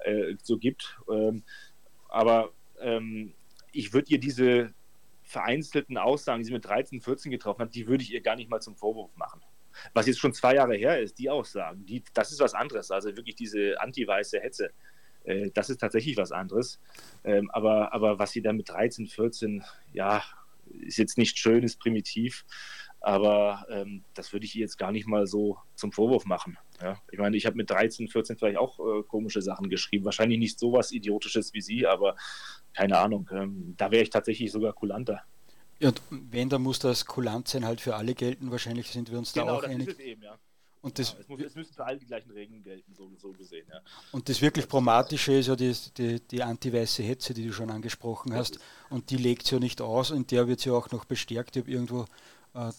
äh, 0.04 0.36
so 0.42 0.58
gibt. 0.58 0.98
Ähm, 1.12 1.44
aber 2.08 2.52
ähm, 2.80 3.34
ich 3.72 3.94
würde 3.94 4.12
ihr 4.12 4.20
diese 4.20 4.74
vereinzelten 5.24 5.98
Aussagen, 5.98 6.40
die 6.40 6.46
sie 6.46 6.54
mit 6.54 6.66
13, 6.66 7.02
14 7.02 7.32
getroffen 7.32 7.62
hat, 7.62 7.76
die 7.76 7.88
würde 7.88 8.04
ich 8.04 8.12
ihr 8.12 8.22
gar 8.22 8.36
nicht 8.36 8.50
mal 8.50 8.62
zum 8.62 8.76
Vorwurf 8.76 9.16
machen. 9.16 9.42
Was 9.94 10.08
jetzt 10.08 10.20
schon 10.20 10.34
zwei 10.34 10.56
Jahre 10.56 10.76
her 10.76 11.00
ist, 11.00 11.20
die 11.20 11.30
Aussagen, 11.30 11.86
die, 11.86 12.04
das 12.14 12.32
ist 12.32 12.40
was 12.40 12.54
anderes. 12.54 12.92
Also 12.92 13.16
wirklich 13.16 13.36
diese 13.36 13.80
anti-weiße 13.80 14.40
Hetze, 14.40 14.72
äh, 15.24 15.52
das 15.54 15.70
ist 15.70 15.80
tatsächlich 15.80 16.18
was 16.18 16.32
anderes. 16.32 16.80
Ähm, 17.24 17.50
aber, 17.52 17.94
aber 17.94 18.20
was 18.20 18.32
sie 18.32 18.42
da 18.42 18.54
mit 18.54 18.70
13, 18.70 19.08
14, 19.08 19.64
ja, 19.94 20.24
ist 20.82 20.98
jetzt 20.98 21.18
nicht 21.18 21.38
schön, 21.38 21.64
ist 21.64 21.80
primitiv. 21.80 22.46
Aber 23.02 23.66
ähm, 23.70 24.04
das 24.14 24.34
würde 24.34 24.46
ich 24.46 24.56
ihr 24.56 24.62
jetzt 24.62 24.78
gar 24.78 24.92
nicht 24.92 25.08
mal 25.08 25.26
so 25.26 25.58
zum 25.76 25.92
Vorwurf 25.92 26.26
machen. 26.26 26.58
Ja? 26.82 26.98
Ich 27.12 27.20
meine, 27.20 27.38
ich 27.38 27.46
habe 27.46 27.56
mit 27.56 27.70
13, 27.70 28.10
14 28.10 28.38
vielleicht 28.38 28.58
auch 28.58 28.80
äh, 28.80 29.04
komische 29.04 29.42
Sachen 29.42 29.70
geschrieben. 29.70 30.04
Wahrscheinlich 30.04 30.38
nicht 30.38 30.60
so 30.60 30.74
was 30.74 30.92
Idiotisches 30.92 31.54
wie 31.54 31.62
sie, 31.62 31.88
aber 31.88 32.16
keine 32.74 32.98
Ahnung. 32.98 33.30
Ähm, 33.32 33.76
da 33.78 33.92
wäre 33.92 34.04
ich 34.04 34.10
tatsächlich 34.10 34.52
sogar 34.52 34.74
kulanter. 34.74 35.22
Ja, 35.80 35.90
und 35.90 36.02
wenn, 36.10 36.50
dann 36.50 36.62
muss 36.62 36.80
das 36.80 37.06
kulant 37.06 37.48
sein 37.48 37.66
halt 37.66 37.82
für 37.82 37.96
alle 37.96 38.14
gelten. 38.14 38.52
Wahrscheinlich 38.52 38.92
sind 38.92 39.10
wir 39.12 39.18
uns 39.18 39.34
genau, 39.34 39.46
da 39.46 39.54
auch 39.54 39.62
das 39.62 39.72
einig. 39.72 39.88
Ist 39.88 40.00
es 40.00 40.06
eben, 40.06 40.24
ja. 40.24 40.38
Und 40.82 40.98
das, 40.98 41.12
ja, 41.12 41.20
es, 41.20 41.28
muss, 41.28 41.42
es, 41.42 41.56
müssen 41.56 41.74
für 41.74 41.86
alle 41.86 41.98
die 41.98 42.06
gleichen 42.06 42.32
Regeln 42.32 42.64
gelten, 42.64 42.94
so, 42.94 43.12
so 43.18 43.34
gesehen. 43.34 43.68
Ja. 43.70 43.82
Und 44.14 44.30
das 44.30 44.42
wirklich 44.42 44.68
Promatische 44.68 45.34
ist 45.34 45.48
ja 45.48 45.56
die, 45.56 45.76
die, 45.98 46.22
die 46.22 46.42
anti-weiße 46.42 47.04
Hetze, 47.04 47.34
die 47.34 47.48
du 47.48 47.54
schon 47.54 47.70
angesprochen 47.70 48.34
hast. 48.34 48.60
Und 48.90 49.10
die 49.10 49.18
legt 49.18 49.46
sie 49.46 49.56
ja 49.56 49.60
nicht 49.60 49.82
aus 49.82 50.12
und 50.12 50.32
der 50.32 50.48
wird 50.48 50.62
sie 50.62 50.72
auch 50.72 50.90
noch 50.92 51.04
bestärkt. 51.04 51.58
Ich 51.58 51.64
habe 51.64 51.72
irgendwo 51.72 52.06
äh, 52.54 52.72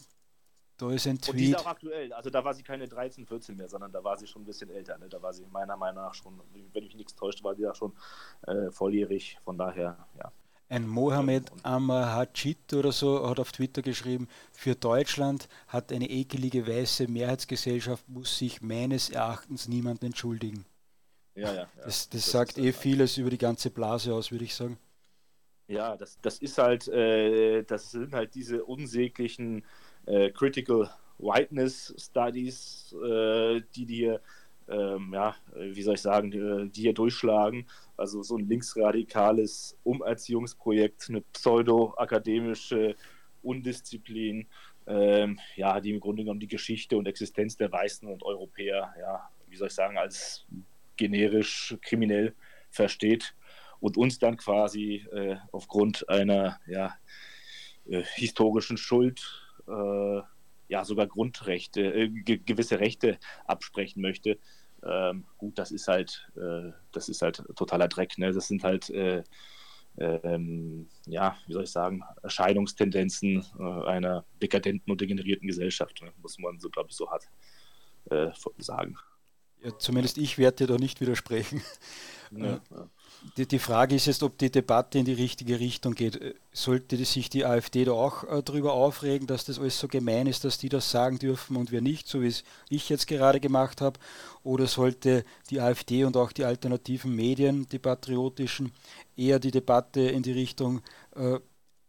da 0.81 0.91
ist 0.91 1.07
ein 1.07 1.21
Tweet. 1.21 1.31
Und 1.31 1.37
die 1.37 1.51
ist 1.51 1.59
auch 1.59 1.67
aktuell. 1.67 2.13
Also 2.13 2.31
da 2.31 2.43
war 2.43 2.55
sie 2.55 2.63
keine 2.63 2.89
13, 2.89 3.27
14 3.27 3.57
mehr, 3.57 3.69
sondern 3.69 3.93
da 3.93 4.03
war 4.03 4.17
sie 4.17 4.27
schon 4.27 4.43
ein 4.43 4.47
bisschen 4.47 4.71
älter. 4.71 4.97
Ne? 4.97 5.09
Da 5.11 5.21
war 5.21 5.33
sie 5.35 5.45
meiner 5.53 5.77
Meinung 5.77 6.03
nach 6.03 6.15
schon, 6.15 6.41
wenn 6.73 6.85
mich 6.85 6.95
nichts 6.95 7.15
täuscht, 7.15 7.45
war 7.45 7.55
sie 7.55 7.63
da 7.63 7.75
schon 7.75 7.93
äh, 8.47 8.71
volljährig. 8.71 9.39
Von 9.45 9.59
daher, 9.59 10.07
ja. 10.19 10.33
Ein 10.71 10.87
Mohammed 10.87 11.51
Amahajit 11.65 12.73
oder 12.75 12.93
so 12.93 13.29
hat 13.29 13.41
auf 13.41 13.51
Twitter 13.51 13.83
geschrieben, 13.83 14.29
für 14.53 14.77
Deutschland 14.77 15.49
hat 15.67 15.93
eine 15.93 16.09
ekelige 16.09 16.65
weiße 16.65 17.09
Mehrheitsgesellschaft, 17.09 18.09
muss 18.09 18.39
sich 18.39 18.63
meines 18.63 19.11
Erachtens 19.11 19.67
niemand 19.67 20.05
entschuldigen. 20.05 20.65
Ja, 21.35 21.49
ja. 21.49 21.55
ja. 21.55 21.69
Das, 21.85 22.09
das, 22.09 22.23
das 22.23 22.31
sagt 22.31 22.59
eh 22.59 22.73
vieles 22.73 23.19
über 23.19 23.31
die 23.31 23.39
ganze 23.39 23.71
Blase 23.71 24.15
aus, 24.15 24.31
würde 24.31 24.45
ich 24.45 24.55
sagen. 24.55 24.79
Ja, 25.67 25.97
das, 25.97 26.21
das 26.21 26.39
ist 26.39 26.57
halt, 26.57 26.87
äh, 26.87 27.65
das 27.65 27.91
sind 27.91 28.15
halt 28.15 28.37
diese 28.37 28.65
unsäglichen 28.65 29.65
äh, 30.07 30.31
Critical 30.31 30.89
Whiteness 31.19 31.93
Studies, 31.99 32.95
äh, 33.05 33.61
die 33.75 33.87
dir, 33.87 34.21
ähm, 34.69 35.11
ja, 35.13 35.35
wie 35.57 35.83
soll 35.83 35.95
ich 35.95 36.01
sagen, 36.01 36.31
die, 36.31 36.71
die 36.71 36.83
hier 36.83 36.95
durchschlagen. 36.95 37.67
Also 38.01 38.23
so 38.23 38.37
ein 38.39 38.49
linksradikales 38.49 39.77
Umerziehungsprojekt, 39.85 41.07
eine 41.11 41.21
pseudo-akademische 41.21 42.97
Undisziplin, 43.43 44.49
ähm, 44.87 45.39
ja, 45.55 45.81
die 45.81 45.91
im 45.91 46.01
Grunde 46.01 46.23
genommen 46.23 46.41
die 46.41 46.49
Geschichte 46.49 46.97
und 46.97 47.07
Existenz 47.07 47.59
der 47.59 47.71
Weißen 47.71 48.09
und 48.09 48.23
Europäer, 48.23 48.95
ja, 48.99 49.29
wie 49.49 49.57
soll 49.57 49.69
ich 49.69 49.75
sagen, 49.75 49.99
als 49.99 50.47
generisch 50.97 51.77
kriminell 51.83 52.35
versteht 52.71 53.35
und 53.81 53.99
uns 53.99 54.19
dann 54.19 54.39
quasi 54.39 55.07
äh, 55.13 55.37
aufgrund 55.53 56.09
einer 56.09 56.59
ja, 56.67 56.95
äh, 57.87 58.03
historischen 58.15 58.79
Schuld 58.79 59.21
äh, 59.69 60.21
ja 60.69 60.85
sogar 60.85 61.07
Grundrechte, 61.07 61.83
äh, 61.83 62.09
ge 62.09 62.39
gewisse 62.39 62.81
Rechte 62.81 63.19
absprechen 63.45 64.01
möchte. 64.01 64.39
Ähm, 64.85 65.25
gut, 65.39 65.59
das 65.59 65.71
ist 65.71 65.89
halt, 65.89 66.29
äh, 66.37 66.73
das 66.93 67.09
ist 67.09 67.23
halt 67.23 67.43
totaler 67.57 67.89
Dreck. 67.89 68.19
Ne? 68.19 68.33
Das 68.33 68.49
sind 68.49 68.65
halt, 68.65 68.91
äh, 68.91 69.23
ähm, 69.99 70.89
ja, 71.07 71.37
wie 71.47 71.53
soll 71.53 71.65
ich 71.65 71.71
sagen, 71.71 72.03
Erscheinungstendenzen 72.23 73.45
äh, 73.59 73.63
einer 73.87 74.25
dekadenten 74.41 74.91
und 74.91 75.01
degenerierten 75.01 75.49
Gesellschaft, 75.49 76.01
ne? 76.03 76.13
muss 76.23 76.39
man 76.39 76.59
so, 76.59 76.71
glaube 76.71 76.89
ich, 76.91 76.97
so 76.97 77.11
hart 77.11 77.29
äh, 78.11 78.31
sagen. 78.59 78.97
Ja, 79.63 79.79
zumindest 79.79 80.17
ich 80.17 80.39
werde 80.39 80.59
dir 80.59 80.67
da 80.69 80.77
nicht 80.77 81.01
widersprechen. 81.01 81.63
Ja, 82.31 82.61
ja 82.71 82.91
die, 83.37 83.47
die, 83.47 83.59
Frage 83.59 83.95
ist 83.95 84.07
jetzt, 84.07 84.23
ob 84.23 84.39
die 84.39 84.51
Debatte 84.51 84.99
in 84.99 85.05
die 85.05 85.13
richtige 85.13 85.61
Richtung 85.61 85.95
geht. 85.95 86.37
Sollte 86.53 86.97
sich 87.05 87.31
die 87.31 87.45
AfD 87.45 87.85
da 87.85 87.93
auch 87.93 88.25
äh, 88.25 88.43
darüber 88.43 88.73
aufregen, 88.73 89.27
dass 89.27 89.45
das 89.45 89.59
alles 89.59 89.79
so 89.79 89.89
gemein 89.89 90.27
ist, 90.27 90.45
dass 90.45 90.59
die 90.59 90.69
das 90.69 90.91
sagen 90.91 91.19
dürfen 91.19 91.57
und 91.57 91.71
wir 91.71 91.81
nicht, 91.81 92.09
so 92.09 92.23
wie 92.23 92.29
es 92.29 92.45
ich 92.69 92.89
jetzt 92.89 93.07
gerade 93.07 93.41
gemacht 93.41 93.81
habe? 93.81 93.99
Oder 94.43 94.67
sollte 94.67 95.25
die 95.51 95.61
AfD 95.61 96.05
und 96.05 96.17
auch 96.17 96.33
die 96.33 96.45
alternativen 96.45 97.15
Medien, 97.15 97.67
die 97.71 97.79
patriotischen, 97.79 98.73
eher 99.17 99.39
die 99.39 99.51
Debatte 99.51 100.01
in 100.01 100.23
die 100.23 100.33
Richtung 100.33 100.81
äh, 101.15 101.39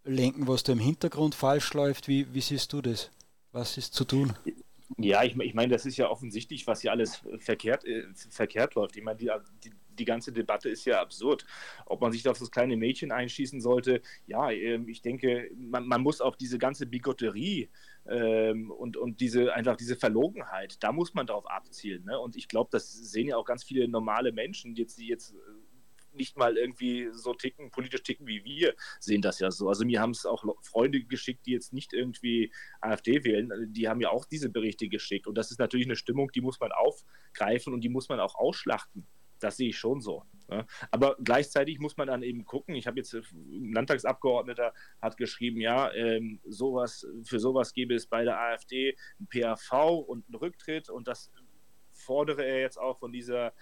lenken, 0.03 0.47
was 0.47 0.63
da 0.63 0.73
im 0.73 0.79
Hintergrund 0.79 1.35
falsch 1.35 1.73
läuft? 1.73 2.07
Wie, 2.07 2.33
wie 2.33 2.41
siehst 2.41 2.73
du 2.73 2.81
das? 2.81 3.09
Was 3.51 3.77
ist 3.77 3.93
zu 3.93 4.05
tun? 4.05 4.33
Ja, 4.97 5.23
ich, 5.23 5.37
ich 5.37 5.53
meine, 5.53 5.71
das 5.71 5.85
ist 5.85 5.97
ja 5.97 6.09
offensichtlich, 6.09 6.67
was 6.67 6.81
hier 6.81 6.91
alles 6.91 7.21
verkehrt, 7.39 7.85
äh, 7.85 8.03
verkehrt 8.29 8.75
läuft. 8.75 8.97
Ich 8.97 9.03
meine, 9.03 9.17
die, 9.17 9.31
die, 9.63 9.71
die 9.97 10.05
ganze 10.05 10.31
Debatte 10.31 10.69
ist 10.69 10.85
ja 10.85 11.01
absurd. 11.01 11.45
Ob 11.85 12.01
man 12.01 12.11
sich 12.11 12.27
auf 12.27 12.39
das 12.39 12.51
kleine 12.51 12.77
Mädchen 12.77 13.11
einschießen 13.11 13.61
sollte, 13.61 14.01
ja, 14.25 14.51
ähm, 14.51 14.87
ich 14.87 15.01
denke, 15.01 15.49
man, 15.55 15.87
man 15.87 16.01
muss 16.01 16.21
auch 16.21 16.35
diese 16.35 16.57
ganze 16.57 16.85
Bigotterie 16.85 17.69
ähm, 18.07 18.71
und, 18.71 18.97
und 18.97 19.19
diese 19.21 19.53
einfach 19.53 19.77
diese 19.77 19.95
Verlogenheit, 19.95 20.77
da 20.83 20.91
muss 20.91 21.13
man 21.13 21.27
darauf 21.27 21.49
abzielen. 21.49 22.05
Ne? 22.05 22.19
Und 22.19 22.35
ich 22.35 22.47
glaube, 22.47 22.69
das 22.71 22.91
sehen 22.91 23.27
ja 23.27 23.37
auch 23.37 23.45
ganz 23.45 23.63
viele 23.63 23.87
normale 23.87 24.31
Menschen, 24.31 24.75
jetzt, 24.75 24.97
die 24.97 25.07
jetzt 25.07 25.33
äh, 25.33 25.37
nicht 26.13 26.37
mal 26.37 26.57
irgendwie 26.57 27.09
so 27.13 27.33
ticken, 27.33 27.71
politisch 27.71 28.03
ticken 28.03 28.27
wie 28.27 28.43
wir, 28.43 28.75
sehen 28.99 29.21
das 29.21 29.39
ja 29.39 29.51
so. 29.51 29.69
Also 29.69 29.85
mir 29.85 30.01
haben 30.01 30.11
es 30.11 30.25
auch 30.25 30.43
Freunde 30.61 31.03
geschickt, 31.03 31.45
die 31.45 31.51
jetzt 31.51 31.73
nicht 31.73 31.93
irgendwie 31.93 32.51
AfD 32.81 33.23
wählen, 33.23 33.71
die 33.71 33.87
haben 33.87 34.01
ja 34.01 34.09
auch 34.09 34.25
diese 34.25 34.49
Berichte 34.49 34.87
geschickt. 34.89 35.27
Und 35.27 35.37
das 35.37 35.51
ist 35.51 35.59
natürlich 35.59 35.87
eine 35.87 35.95
Stimmung, 35.95 36.31
die 36.31 36.41
muss 36.41 36.59
man 36.59 36.71
aufgreifen 36.71 37.73
und 37.73 37.81
die 37.81 37.89
muss 37.89 38.09
man 38.09 38.19
auch 38.19 38.35
ausschlachten. 38.35 39.07
Das 39.43 39.57
sehe 39.57 39.69
ich 39.69 39.77
schon 39.77 40.01
so. 40.01 40.23
Ja. 40.49 40.65
Aber 40.91 41.15
gleichzeitig 41.23 41.79
muss 41.79 41.95
man 41.97 42.07
dann 42.07 42.23
eben 42.23 42.43
gucken. 42.43 42.75
Ich 42.75 42.87
habe 42.87 42.97
jetzt 42.97 43.13
äh, 43.13 43.21
ein 43.33 43.73
Landtagsabgeordneter 43.73 44.73
hat 45.01 45.17
geschrieben, 45.17 45.61
ja, 45.61 45.91
ähm, 45.93 46.41
sowas, 46.45 47.07
für 47.23 47.39
sowas 47.39 47.73
gäbe 47.73 47.95
es 47.95 48.07
bei 48.07 48.23
der 48.23 48.39
AfD 48.39 48.95
ein 49.19 49.27
PAV 49.27 49.99
und 50.07 50.25
einen 50.27 50.35
Rücktritt 50.35 50.89
und 50.89 51.07
das 51.07 51.31
fordere 51.93 52.43
er 52.43 52.59
jetzt 52.59 52.77
auch 52.77 52.99
von 52.99 53.11
dieser 53.11 53.53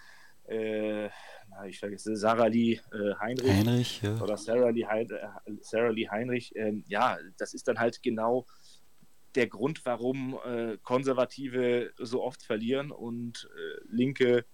äh, 0.50 1.10
na, 1.50 1.68
ich 1.68 1.80
vergesse, 1.80 2.16
Sarah 2.16 2.48
Lee 2.48 2.80
äh, 2.92 3.14
Heinrich, 3.20 3.52
Heinrich 3.52 4.02
ja. 4.02 4.20
oder 4.20 4.36
Sarah 4.36 4.70
Lee, 4.70 4.86
Hein 4.86 5.08
äh, 5.12 5.52
Sarah 5.62 5.90
Lee 5.90 6.10
Heinrich, 6.10 6.56
ähm, 6.56 6.84
ja, 6.88 7.18
das 7.38 7.54
ist 7.54 7.68
dann 7.68 7.80
halt 7.80 8.02
genau 8.02 8.48
der 9.36 9.48
Grund, 9.48 9.86
warum 9.86 10.40
äh, 10.44 10.78
Konservative 10.82 11.92
so 11.98 12.24
oft 12.24 12.42
verlieren 12.42 12.92
und 12.92 13.48
äh, 13.56 13.82
Linke 13.88 14.46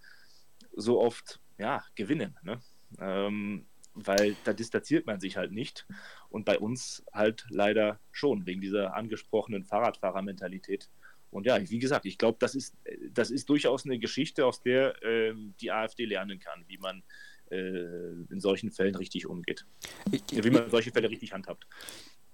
so 0.76 1.00
oft 1.02 1.40
ja, 1.58 1.84
gewinnen. 1.96 2.38
Ne? 2.44 2.60
Ähm, 3.00 3.66
weil 3.96 4.36
da 4.44 4.54
distanziert 4.54 5.06
man 5.06 5.20
sich 5.20 5.38
halt 5.38 5.52
nicht. 5.52 5.88
Und 6.30 6.46
bei 6.46 6.60
uns 6.60 7.04
halt 7.14 7.46
leider 7.50 8.00
schon, 8.12 8.46
wegen 8.46 8.62
dieser 8.62 8.94
angesprochenen 8.96 9.64
Fahrradfahrermentalität. 9.64 10.90
Und 11.32 11.46
ja, 11.46 11.58
wie 11.70 11.80
gesagt, 11.80 12.06
ich 12.06 12.18
glaube, 12.18 12.38
das 12.40 12.56
ist, 12.56 12.78
das 13.12 13.32
ist 13.32 13.50
durchaus 13.50 13.86
eine 13.86 14.00
Geschichte, 14.00 14.46
aus 14.46 14.62
der 14.62 15.02
äh, 15.04 15.34
die 15.60 15.72
AfD 15.72 16.06
lernen 16.06 16.40
kann, 16.40 16.64
wie 16.68 16.78
man 16.78 17.04
äh, 17.50 17.84
in 18.30 18.40
solchen 18.40 18.72
Fällen 18.72 18.96
richtig 18.96 19.28
umgeht. 19.28 19.66
Ich, 20.12 20.24
wie 20.32 20.50
man 20.50 20.70
solche 20.70 20.92
Fälle 20.92 21.10
richtig 21.10 21.34
handhabt. 21.34 21.68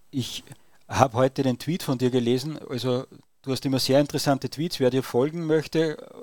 Ich 0.10 0.44
habe 0.88 1.14
heute 1.18 1.44
den 1.44 1.58
Tweet 1.58 1.84
von 1.84 1.98
dir 1.98 2.12
gelesen. 2.12 2.60
Also, 2.60 3.06
du 3.42 3.52
hast 3.52 3.66
immer 3.66 3.80
sehr 3.80 4.00
interessante 4.00 4.50
Tweets. 4.50 4.80
Wer 4.80 4.90
dir 4.90 5.04
folgen 5.04 5.46
möchte, 5.46 6.21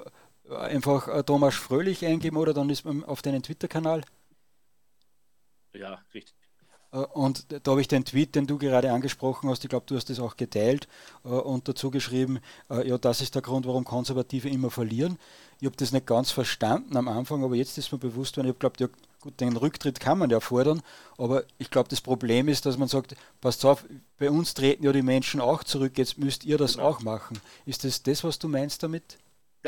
einfach 0.51 1.25
Thomas 1.25 1.55
Fröhlich 1.55 2.05
eingeben 2.05 2.37
oder 2.37 2.55
dann 2.55 2.71
ist 2.71 2.85
man 2.85 3.05
auf 3.05 3.23
deinen 3.23 3.43
Twitter-Kanal. 3.43 4.03
Ja, 5.73 6.01
richtig. 6.15 6.35
Äh, 6.93 6.99
und 6.99 7.47
da 7.49 7.71
habe 7.71 7.81
ich 7.81 7.89
den 7.89 8.05
Tweet, 8.05 8.35
den 8.35 8.47
du 8.47 8.59
gerade 8.59 8.93
angesprochen 8.93 9.51
hast, 9.51 9.65
ich 9.65 9.71
glaube, 9.71 9.87
du 9.87 9.97
hast 9.97 10.11
das 10.11 10.21
auch 10.21 10.37
geteilt 10.37 10.89
äh, 11.25 11.29
und 11.29 11.69
dazu 11.69 11.91
geschrieben, 11.91 12.41
äh, 12.71 12.89
ja, 12.89 12.99
das 12.99 13.21
ist 13.21 13.35
der 13.35 13.43
Grund, 13.43 13.67
warum 13.67 13.85
Konservative 13.85 14.49
immer 14.49 14.71
verlieren. 14.71 15.19
Ich 15.61 15.67
habe 15.67 15.77
das 15.77 15.93
nicht 15.93 16.07
ganz 16.07 16.31
verstanden 16.31 16.97
am 16.97 17.09
Anfang, 17.09 17.45
aber 17.45 17.55
jetzt 17.55 17.79
ist 17.79 17.93
mir 17.93 17.99
bewusst 17.99 18.37
worden, 18.37 18.47
ich 18.47 18.51
habe 18.51 18.59
geglaubt, 18.59 18.81
ja, 18.81 18.89
gut, 19.21 19.41
den 19.41 19.57
Rücktritt 19.57 20.01
kann 20.01 20.19
man 20.19 20.31
ja 20.31 20.41
fordern, 20.41 20.83
aber 21.17 21.45
ich 21.59 21.71
glaube, 21.71 21.89
das 21.89 22.01
Problem 22.01 22.49
ist, 22.49 22.67
dass 22.67 22.79
man 22.79 22.89
sagt, 22.89 23.17
passt 23.41 23.65
auf, 23.65 23.85
bei 24.19 24.31
uns 24.31 24.55
treten 24.55 24.85
ja 24.85 24.93
die 24.93 25.03
Menschen 25.03 25.41
auch 25.41 25.65
zurück, 25.65 25.99
jetzt 25.99 26.19
müsst 26.19 26.45
ihr 26.45 26.59
das 26.59 26.75
genau. 26.75 26.89
auch 26.89 27.01
machen. 27.01 27.41
Ist 27.67 27.85
das 27.85 28.03
das, 28.03 28.25
was 28.25 28.39
du 28.39 28.49
meinst 28.49 28.83
damit? 28.83 29.19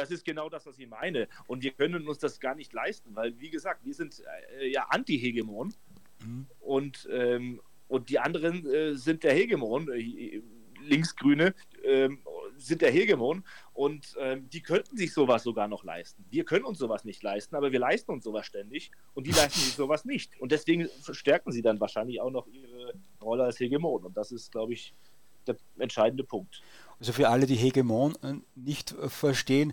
Das 0.01 0.11
ist 0.11 0.25
genau 0.25 0.49
das, 0.49 0.67
was 0.67 0.79
ich 0.79 0.89
meine. 0.89 1.29
Und 1.47 1.63
wir 1.63 1.73
können 1.73 2.09
uns 2.09 2.19
das 2.19 2.41
gar 2.41 2.55
nicht 2.55 2.73
leisten, 2.73 3.15
weil, 3.15 3.39
wie 3.39 3.51
gesagt, 3.51 3.85
wir 3.85 3.95
sind 3.95 4.23
äh, 4.59 4.69
ja 4.69 4.87
Anti-Hegemon. 4.89 5.75
Mhm. 6.25 6.47
Und, 6.61 7.09
ähm, 7.11 7.61
und 7.89 8.09
die 8.09 8.19
anderen 8.19 8.67
äh, 8.67 8.95
sind 8.95 9.25
der 9.25 9.35
Hegemon, 9.35 9.91
äh, 9.93 10.43
Linksgrüne 10.83 11.55
äh, 11.83 12.09
sind 12.57 12.83
der 12.83 12.91
Hegemon 12.91 13.45
und 13.73 14.15
ähm, 14.19 14.49
die 14.51 14.63
könnten 14.63 14.97
sich 14.97 15.13
sowas 15.13 15.43
sogar 15.43 15.69
noch 15.69 15.85
leisten. 15.85 16.25
Wir 16.31 16.45
können 16.45 16.65
uns 16.65 16.79
sowas 16.79 17.05
nicht 17.05 17.23
leisten, 17.23 17.57
aber 17.57 17.73
wir 17.73 17.79
leisten 17.79 18.11
uns 18.13 18.25
sowas 18.25 18.47
ständig 18.47 18.91
und 19.15 19.27
die 19.27 19.33
leisten 19.33 19.61
sich 19.61 19.75
sowas 19.75 20.05
nicht. 20.05 20.39
Und 20.41 20.53
deswegen 20.53 20.89
verstärken 21.03 21.53
sie 21.53 21.63
dann 21.63 21.81
wahrscheinlich 21.81 22.21
auch 22.21 22.31
noch 22.31 22.47
ihre 22.49 22.95
Rolle 23.23 23.45
als 23.45 23.61
Hegemon. 23.61 24.05
Und 24.05 24.17
das 24.17 24.33
ist, 24.33 24.53
glaube 24.53 24.73
ich, 24.73 24.95
der 25.53 25.83
entscheidende 25.83 26.25
Punkt. 26.25 26.63
Also 26.99 27.13
für 27.13 27.29
alle, 27.29 27.47
die 27.47 27.57
Hegemon 27.57 28.15
äh, 28.23 28.35
nicht 28.55 28.93
äh, 28.93 29.09
verstehen, 29.09 29.73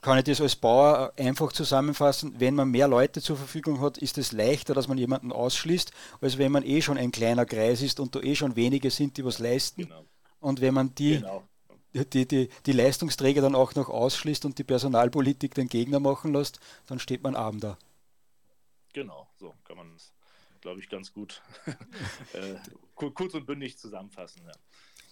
kann 0.00 0.18
ich 0.18 0.24
das 0.24 0.40
als 0.40 0.54
Bauer 0.54 1.12
einfach 1.16 1.52
zusammenfassen, 1.52 2.38
wenn 2.38 2.54
man 2.54 2.70
mehr 2.70 2.86
Leute 2.86 3.20
zur 3.20 3.36
Verfügung 3.36 3.80
hat, 3.80 3.98
ist 3.98 4.16
es 4.18 4.32
leichter, 4.32 4.74
dass 4.74 4.86
man 4.86 4.96
jemanden 4.96 5.32
ausschließt, 5.32 5.92
als 6.20 6.38
wenn 6.38 6.52
man 6.52 6.62
eh 6.62 6.80
schon 6.82 6.98
ein 6.98 7.10
kleiner 7.10 7.44
Kreis 7.44 7.82
ist 7.82 7.98
und 7.98 8.14
da 8.14 8.20
eh 8.20 8.36
schon 8.36 8.54
wenige 8.54 8.90
sind, 8.90 9.16
die 9.16 9.24
was 9.24 9.38
leisten. 9.38 9.82
Genau. 9.82 10.04
Und 10.40 10.60
wenn 10.60 10.74
man 10.74 10.94
die, 10.94 11.18
genau. 11.18 11.42
die, 11.92 12.26
die, 12.26 12.48
die 12.64 12.72
Leistungsträger 12.72 13.42
dann 13.42 13.56
auch 13.56 13.74
noch 13.74 13.88
ausschließt 13.88 14.44
und 14.44 14.58
die 14.58 14.64
Personalpolitik 14.64 15.54
den 15.54 15.68
Gegner 15.68 15.98
machen 15.98 16.32
lässt, 16.32 16.60
dann 16.86 17.00
steht 17.00 17.24
man 17.24 17.34
arm 17.34 17.58
da. 17.58 17.76
Genau, 18.92 19.28
so 19.36 19.54
kann 19.64 19.76
man 19.76 19.92
es, 19.96 20.12
glaube 20.60 20.80
ich, 20.80 20.88
ganz 20.88 21.12
gut 21.12 21.42
äh, 22.32 22.54
kurz 22.94 23.34
und 23.34 23.46
bündig 23.46 23.78
zusammenfassen. 23.78 24.42
Ja. 24.46 24.52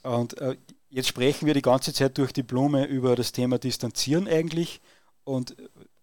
Und 0.06 0.40
äh, 0.40 0.56
jetzt 0.88 1.08
sprechen 1.08 1.46
wir 1.46 1.54
die 1.54 1.62
ganze 1.62 1.92
Zeit 1.92 2.16
durch 2.18 2.32
die 2.32 2.42
Blume 2.42 2.86
über 2.86 3.16
das 3.16 3.32
Thema 3.32 3.58
Distanzieren 3.58 4.28
eigentlich. 4.28 4.80
Und 5.24 5.56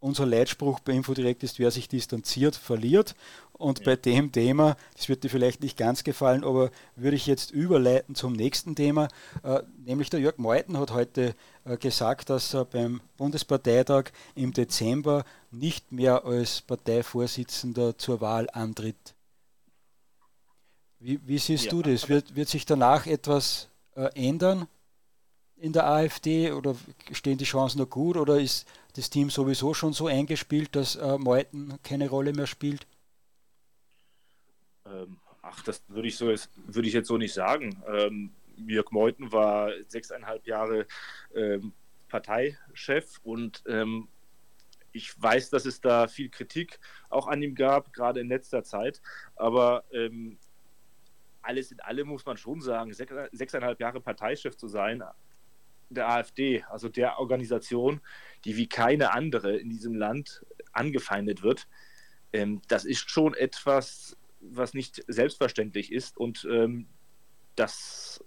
unser 0.04 0.26
Leitspruch 0.26 0.82
bei 0.82 0.92
Infodirect 0.92 1.44
ist, 1.44 1.60
wer 1.60 1.72
sich 1.72 1.88
distanziert, 1.88 2.58
verliert. 2.58 3.16
Und 3.54 3.80
ja. 3.80 3.86
bei 3.86 3.96
dem 3.96 4.34
Thema, 4.34 4.76
das 4.98 5.08
wird 5.08 5.24
dir 5.24 5.30
vielleicht 5.30 5.62
nicht 5.62 5.78
ganz 5.78 6.04
gefallen, 6.04 6.44
aber 6.44 6.72
würde 6.98 7.16
ich 7.16 7.26
jetzt 7.26 7.52
überleiten 7.52 8.14
zum 8.14 8.34
nächsten 8.34 8.76
Thema. 8.76 9.08
Äh, 9.44 9.62
nämlich 9.86 10.10
der 10.10 10.20
Jörg 10.20 10.38
Meuthen 10.38 10.78
hat 10.78 10.92
heute 10.92 11.36
äh, 11.64 11.78
gesagt, 11.78 12.30
dass 12.30 12.54
er 12.54 12.66
beim 12.66 13.00
Bundesparteitag 13.16 14.12
im 14.36 14.52
Dezember 14.52 15.24
nicht 15.52 15.94
mehr 15.94 16.26
als 16.26 16.60
Parteivorsitzender 16.62 17.98
zur 17.98 18.20
Wahl 18.20 18.50
antritt. 18.52 19.16
Wie, 21.00 21.26
wie 21.26 21.38
siehst 21.38 21.66
ja, 21.66 21.72
du 21.72 21.82
das? 21.82 22.10
Wird, 22.10 22.36
wird 22.36 22.50
sich 22.50 22.66
danach 22.66 23.08
etwas 23.08 23.70
äh, 23.96 24.10
ändern 24.16 24.68
in 25.58 25.74
der 25.74 25.88
AfD 25.88 26.52
oder 26.52 26.76
stehen 27.12 27.38
die 27.38 27.46
Chancen 27.46 27.80
noch 27.80 27.90
gut 27.90 28.18
oder 28.18 28.40
ist 28.40 28.68
das 28.96 29.10
Team 29.10 29.30
sowieso 29.30 29.74
schon 29.74 29.94
so 29.94 30.08
eingespielt, 30.08 30.76
dass 30.76 30.96
äh, 30.96 31.18
Meuthen 31.18 31.80
keine 31.84 32.10
Rolle 32.10 32.34
mehr 32.34 32.48
spielt? 32.48 32.86
Ähm, 34.86 35.18
ach, 35.42 35.64
das 35.64 35.82
würde 35.88 36.08
ich 36.08 36.18
so 36.18 36.30
jetzt, 36.30 36.50
würde 36.68 36.88
ich 36.88 36.94
jetzt 36.94 37.08
so 37.08 37.18
nicht 37.18 37.34
sagen. 37.34 37.82
Ähm, 37.88 38.32
Jörg 38.68 38.92
Meuthen 38.92 39.32
war 39.32 39.72
sechseinhalb 39.88 40.46
Jahre 40.46 40.86
ähm, 41.34 41.74
Parteichef 42.10 43.20
und 43.24 43.64
ähm, 43.68 44.08
ich 44.92 45.20
weiß, 45.20 45.50
dass 45.50 45.66
es 45.66 45.82
da 45.82 46.08
viel 46.08 46.30
Kritik 46.30 46.80
auch 47.10 47.28
an 47.28 47.42
ihm 47.42 47.56
gab, 47.56 47.94
gerade 47.94 48.20
in 48.20 48.28
letzter 48.28 48.64
Zeit. 48.64 49.02
Aber 49.36 49.84
ähm, 49.92 50.38
alles 51.44 51.72
in 51.72 51.80
allem 51.82 52.08
muss 52.08 52.26
man 52.26 52.38
schon 52.38 52.62
sagen, 52.62 52.94
sechseinhalb 52.94 53.80
Jahre 53.80 54.02
Parteichef 54.02 54.58
zu 54.58 54.68
sein 54.68 55.04
der 55.90 56.10
AfD, 56.10 56.64
also 56.70 56.90
der 56.90 57.20
Organisation, 57.20 58.02
die 58.46 58.58
wie 58.58 58.68
keine 58.68 59.14
andere 59.14 59.58
in 59.58 59.70
diesem 59.70 59.96
Land 59.96 60.46
angefeindet 60.72 61.44
wird, 61.44 61.68
ähm, 62.32 62.62
das 62.68 62.86
ist 62.86 63.10
schon 63.10 63.34
etwas, 63.36 64.18
was 64.42 64.74
nicht 64.74 65.04
selbstverständlich 65.08 65.92
ist 65.92 66.18
und 66.18 66.48
ähm, 66.50 66.88
das, 67.56 68.24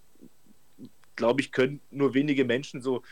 glaube 1.16 1.40
ich, 1.40 1.52
können 1.52 1.80
nur 1.90 2.14
wenige 2.14 2.44
Menschen 2.44 2.80
so 2.80 3.02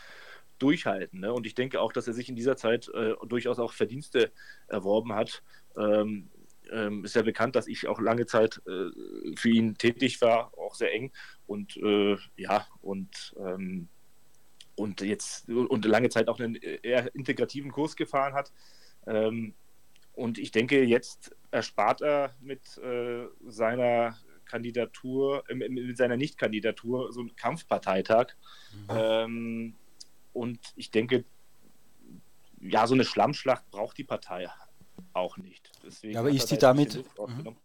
durchhalten. 0.59 1.21
Ne? 1.21 1.33
Und 1.33 1.47
ich 1.47 1.55
denke 1.55 1.81
auch, 1.81 1.93
dass 1.93 2.07
er 2.07 2.15
sich 2.15 2.29
in 2.29 2.37
dieser 2.37 2.57
Zeit 2.57 2.89
äh, 2.95 3.15
durchaus 3.27 3.59
auch 3.59 3.73
Verdienste 3.73 4.31
erworben 4.69 5.13
hat. 5.13 5.43
Ähm, 5.77 6.31
ähm, 6.73 7.05
ist 7.05 7.17
ja 7.17 7.23
bekannt, 7.23 7.57
dass 7.57 7.67
ich 7.67 7.87
auch 7.89 8.01
lange 8.01 8.27
Zeit 8.27 8.61
äh, 8.67 8.91
für 9.37 9.49
ihn 9.49 9.77
tätig 9.77 10.21
war, 10.21 10.57
auch 10.59 10.75
sehr 10.75 10.93
eng. 10.93 11.13
Und 11.47 11.77
äh, 11.77 12.17
ja, 12.37 12.67
und, 12.81 13.35
ähm, 13.39 13.89
und 14.77 15.01
jetzt 15.01 15.49
und 15.49 15.85
lange 15.85 16.09
Zeit 16.09 16.29
auch 16.29 16.41
einen 16.41 16.57
eher 16.57 17.15
integrativen 17.15 17.71
Kurs 17.71 17.97
gefahren 17.97 18.35
hat. 18.35 18.53
Ähm, 19.07 19.55
und 20.15 20.39
ich 20.39 20.53
denke, 20.53 20.85
jetzt 20.85 21.35
erspart 21.51 22.01
er 22.01 22.35
mit 22.41 22.79
äh, 22.79 23.27
seiner 23.47 24.17
Kandidatur, 24.45 25.45
äh, 25.49 25.55
mit 25.55 25.97
seiner 25.97 26.17
Nichtkandidatur 26.17 27.13
so 27.13 27.21
einen 27.21 27.37
Kampfparteitag. 27.37 28.35
Mhm. 28.73 28.87
Ähm, 28.91 29.75
und 30.33 30.61
ich 30.77 30.91
denke, 30.91 31.25
ja, 32.61 32.87
so 32.87 32.95
eine 32.95 33.05
Schlammschlacht 33.05 33.71
braucht 33.71 33.99
die 33.99 34.05
Partei 34.05 34.49
auch 35.15 35.37
nicht. 35.37 35.71
Deswegen 35.85 36.19
aber 36.19 36.31
ist 36.31 36.51
die 36.51 36.59
damit, 36.59 37.05
mhm. 37.19 37.57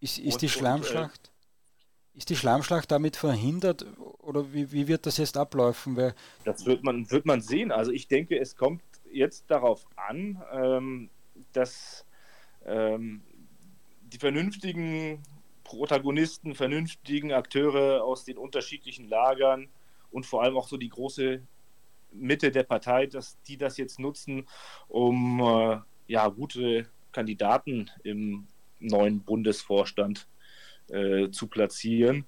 ist, 0.00 0.18
ist 0.18 0.34
und, 0.34 0.42
die 0.42 0.48
Schlammschlacht, 0.48 1.20
und, 1.20 2.14
äh, 2.14 2.18
ist 2.18 2.30
die 2.30 2.36
Schlammschlacht 2.36 2.90
damit 2.90 3.16
verhindert 3.16 3.84
oder 4.18 4.52
wie, 4.52 4.72
wie 4.72 4.88
wird 4.88 5.06
das 5.06 5.18
jetzt 5.18 5.36
ablaufen? 5.36 5.96
Weil, 5.96 6.14
das 6.44 6.64
wird 6.64 6.82
man, 6.84 7.10
wird 7.10 7.26
man 7.26 7.40
sehen. 7.40 7.72
Also 7.72 7.90
ich 7.90 8.08
denke, 8.08 8.38
es 8.38 8.56
kommt 8.56 8.82
jetzt 9.10 9.50
darauf 9.50 9.86
an, 9.96 10.42
ähm, 10.52 11.10
dass 11.52 12.04
ähm, 12.64 13.22
die 14.02 14.18
vernünftigen 14.18 15.22
Protagonisten, 15.64 16.54
vernünftigen 16.54 17.32
Akteure 17.32 18.04
aus 18.04 18.24
den 18.24 18.38
unterschiedlichen 18.38 19.08
Lagern 19.08 19.68
und 20.10 20.26
vor 20.26 20.42
allem 20.42 20.56
auch 20.56 20.68
so 20.68 20.76
die 20.76 20.88
große 20.88 21.42
Mitte 22.12 22.52
der 22.52 22.62
Partei, 22.62 23.06
dass 23.06 23.40
die 23.42 23.56
das 23.56 23.76
jetzt 23.76 23.98
nutzen, 23.98 24.46
um 24.88 25.40
äh, 25.40 25.78
ja, 26.06 26.28
gute 26.28 26.86
Kandidaten 27.12 27.90
im 28.02 28.46
neuen 28.80 29.20
Bundesvorstand 29.20 30.26
äh, 30.88 31.30
zu 31.30 31.46
platzieren, 31.46 32.26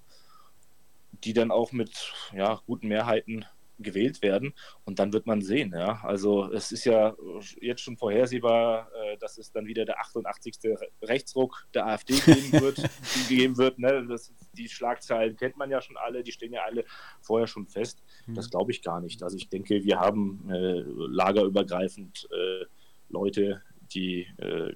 die 1.23 1.33
dann 1.33 1.51
auch 1.51 1.71
mit 1.71 2.13
ja, 2.33 2.61
guten 2.65 2.87
Mehrheiten 2.87 3.45
gewählt 3.79 4.21
werden. 4.21 4.53
Und 4.85 4.99
dann 4.99 5.13
wird 5.13 5.27
man 5.27 5.41
sehen. 5.41 5.71
Ja? 5.71 5.99
Also 6.03 6.51
es 6.51 6.71
ist 6.71 6.85
ja 6.85 7.15
jetzt 7.61 7.81
schon 7.81 7.97
vorhersehbar, 7.97 8.89
äh, 8.93 9.17
dass 9.17 9.37
es 9.37 9.51
dann 9.51 9.67
wieder 9.67 9.85
der 9.85 9.99
88. 9.99 10.55
Rechtsruck 11.03 11.67
der 11.73 11.85
AfD 11.85 12.15
geben 12.15 12.51
wird. 12.61 12.81
geben 13.29 13.57
wird 13.57 13.79
ne? 13.79 14.05
das, 14.07 14.33
die 14.53 14.69
Schlagzeilen 14.69 15.35
kennt 15.35 15.57
man 15.57 15.69
ja 15.69 15.81
schon 15.81 15.97
alle, 15.97 16.23
die 16.23 16.31
stehen 16.31 16.53
ja 16.53 16.63
alle 16.63 16.85
vorher 17.21 17.47
schon 17.47 17.67
fest. 17.67 18.01
Mhm. 18.25 18.35
Das 18.35 18.49
glaube 18.49 18.71
ich 18.71 18.81
gar 18.81 19.01
nicht. 19.01 19.21
Also 19.23 19.37
ich 19.37 19.49
denke, 19.49 19.83
wir 19.83 19.99
haben 19.99 20.49
äh, 20.49 20.83
lagerübergreifend 20.85 22.27
äh, 22.31 22.65
Leute, 23.09 23.61
die, 23.93 24.27
äh, 24.37 24.73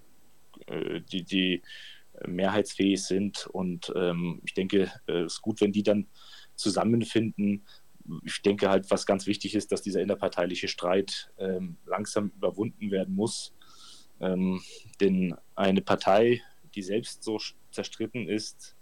äh, 0.67 1.01
die, 1.01 1.23
die 1.23 1.61
mehrheitsfähig 2.27 3.03
sind. 3.03 3.47
Und 3.47 3.91
ähm, 3.95 4.41
ich 4.45 4.53
denke, 4.53 4.91
es 5.07 5.33
ist 5.33 5.41
gut, 5.41 5.61
wenn 5.61 5.71
die 5.71 5.83
dann 5.83 6.07
zusammenfinden. 6.55 7.65
Ich 8.23 8.41
denke 8.41 8.69
halt, 8.69 8.89
was 8.91 9.05
ganz 9.05 9.27
wichtig 9.27 9.55
ist, 9.55 9.71
dass 9.71 9.81
dieser 9.81 10.01
innerparteiliche 10.01 10.67
Streit 10.67 11.31
ähm, 11.37 11.77
langsam 11.85 12.31
überwunden 12.35 12.91
werden 12.91 13.15
muss. 13.15 13.53
Ähm, 14.19 14.61
denn 14.99 15.35
eine 15.55 15.81
Partei, 15.81 16.41
die 16.75 16.83
selbst 16.83 17.23
so 17.23 17.39
zerstritten 17.71 18.27
ist, 18.27 18.75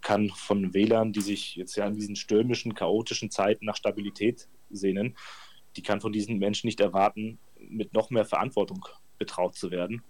kann 0.00 0.30
von 0.30 0.74
Wählern, 0.74 1.12
die 1.12 1.20
sich 1.20 1.56
jetzt 1.56 1.74
ja 1.74 1.88
in 1.88 1.96
diesen 1.96 2.14
stürmischen, 2.14 2.76
chaotischen 2.76 3.32
Zeiten 3.32 3.64
nach 3.64 3.74
Stabilität 3.74 4.48
sehnen, 4.70 5.16
die 5.76 5.82
kann 5.82 6.00
von 6.00 6.12
diesen 6.12 6.38
Menschen 6.38 6.66
nicht 6.66 6.80
erwarten, 6.80 7.38
mit 7.68 7.94
noch 7.94 8.10
mehr 8.10 8.24
Verantwortung 8.24 8.84
betraut 9.18 9.56
zu 9.56 9.70
werden. 9.70 10.02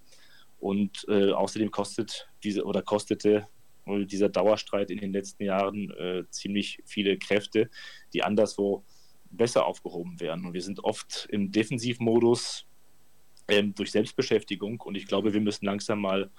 Und 0.58 1.04
äh, 1.08 1.32
außerdem 1.32 1.70
kostet 1.70 2.28
diese 2.42 2.64
oder 2.64 2.82
kostete 2.82 3.48
dieser 3.86 4.30
Dauerstreit 4.30 4.90
in 4.90 4.98
den 4.98 5.12
letzten 5.12 5.44
Jahren 5.44 5.90
äh, 5.90 6.24
ziemlich 6.30 6.78
viele 6.86 7.18
Kräfte, 7.18 7.68
die 8.12 8.22
anderswo 8.22 8.82
besser 9.30 9.66
aufgehoben 9.66 10.20
werden. 10.20 10.46
Und 10.46 10.54
wir 10.54 10.62
sind 10.62 10.82
oft 10.82 11.26
im 11.30 11.52
Defensivmodus 11.52 12.66
ähm, 13.48 13.74
durch 13.74 13.90
Selbstbeschäftigung 13.90 14.80
und 14.80 14.94
ich 14.94 15.06
glaube, 15.06 15.34
wir 15.34 15.40
müssen 15.40 15.66
langsam 15.66 16.00
mal 16.00 16.30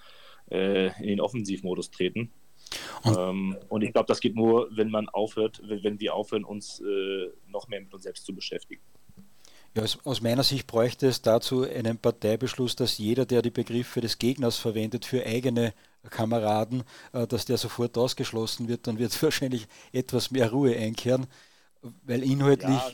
äh, 0.50 0.86
in 1.00 1.08
den 1.08 1.20
Offensivmodus 1.20 1.90
treten. 1.90 2.32
Und, 3.04 3.16
ähm, 3.16 3.56
und 3.68 3.82
ich 3.82 3.92
glaube, 3.92 4.08
das 4.08 4.20
geht 4.20 4.34
nur, 4.34 4.68
wenn 4.72 4.90
man 4.90 5.08
aufhört, 5.08 5.62
wenn 5.62 6.00
wir 6.00 6.14
aufhören, 6.14 6.44
uns 6.44 6.80
äh, 6.80 7.28
noch 7.46 7.68
mehr 7.68 7.80
mit 7.80 7.94
uns 7.94 8.02
selbst 8.02 8.26
zu 8.26 8.34
beschäftigen. 8.34 8.82
Ja, 9.76 9.84
aus, 10.04 10.22
meiner 10.22 10.42
Sicht 10.42 10.66
bräuchte 10.66 11.06
es 11.06 11.20
dazu 11.20 11.64
einen 11.64 11.98
Parteibeschluss, 11.98 12.76
dass 12.76 12.96
jeder, 12.96 13.26
der 13.26 13.42
die 13.42 13.50
Begriffe 13.50 14.00
des 14.00 14.16
Gegners 14.16 14.56
verwendet 14.56 15.04
für 15.04 15.26
eigene 15.26 15.74
Kameraden, 16.08 16.82
äh, 17.12 17.26
dass 17.26 17.44
der 17.44 17.58
sofort 17.58 17.98
ausgeschlossen 17.98 18.68
wird, 18.68 18.86
dann 18.86 18.98
wird 18.98 19.22
wahrscheinlich 19.22 19.68
etwas 19.92 20.30
mehr 20.30 20.50
Ruhe 20.50 20.74
einkehren, 20.74 21.26
weil 22.04 22.22
inhaltlich. 22.22 22.70
Ja? 22.70 22.90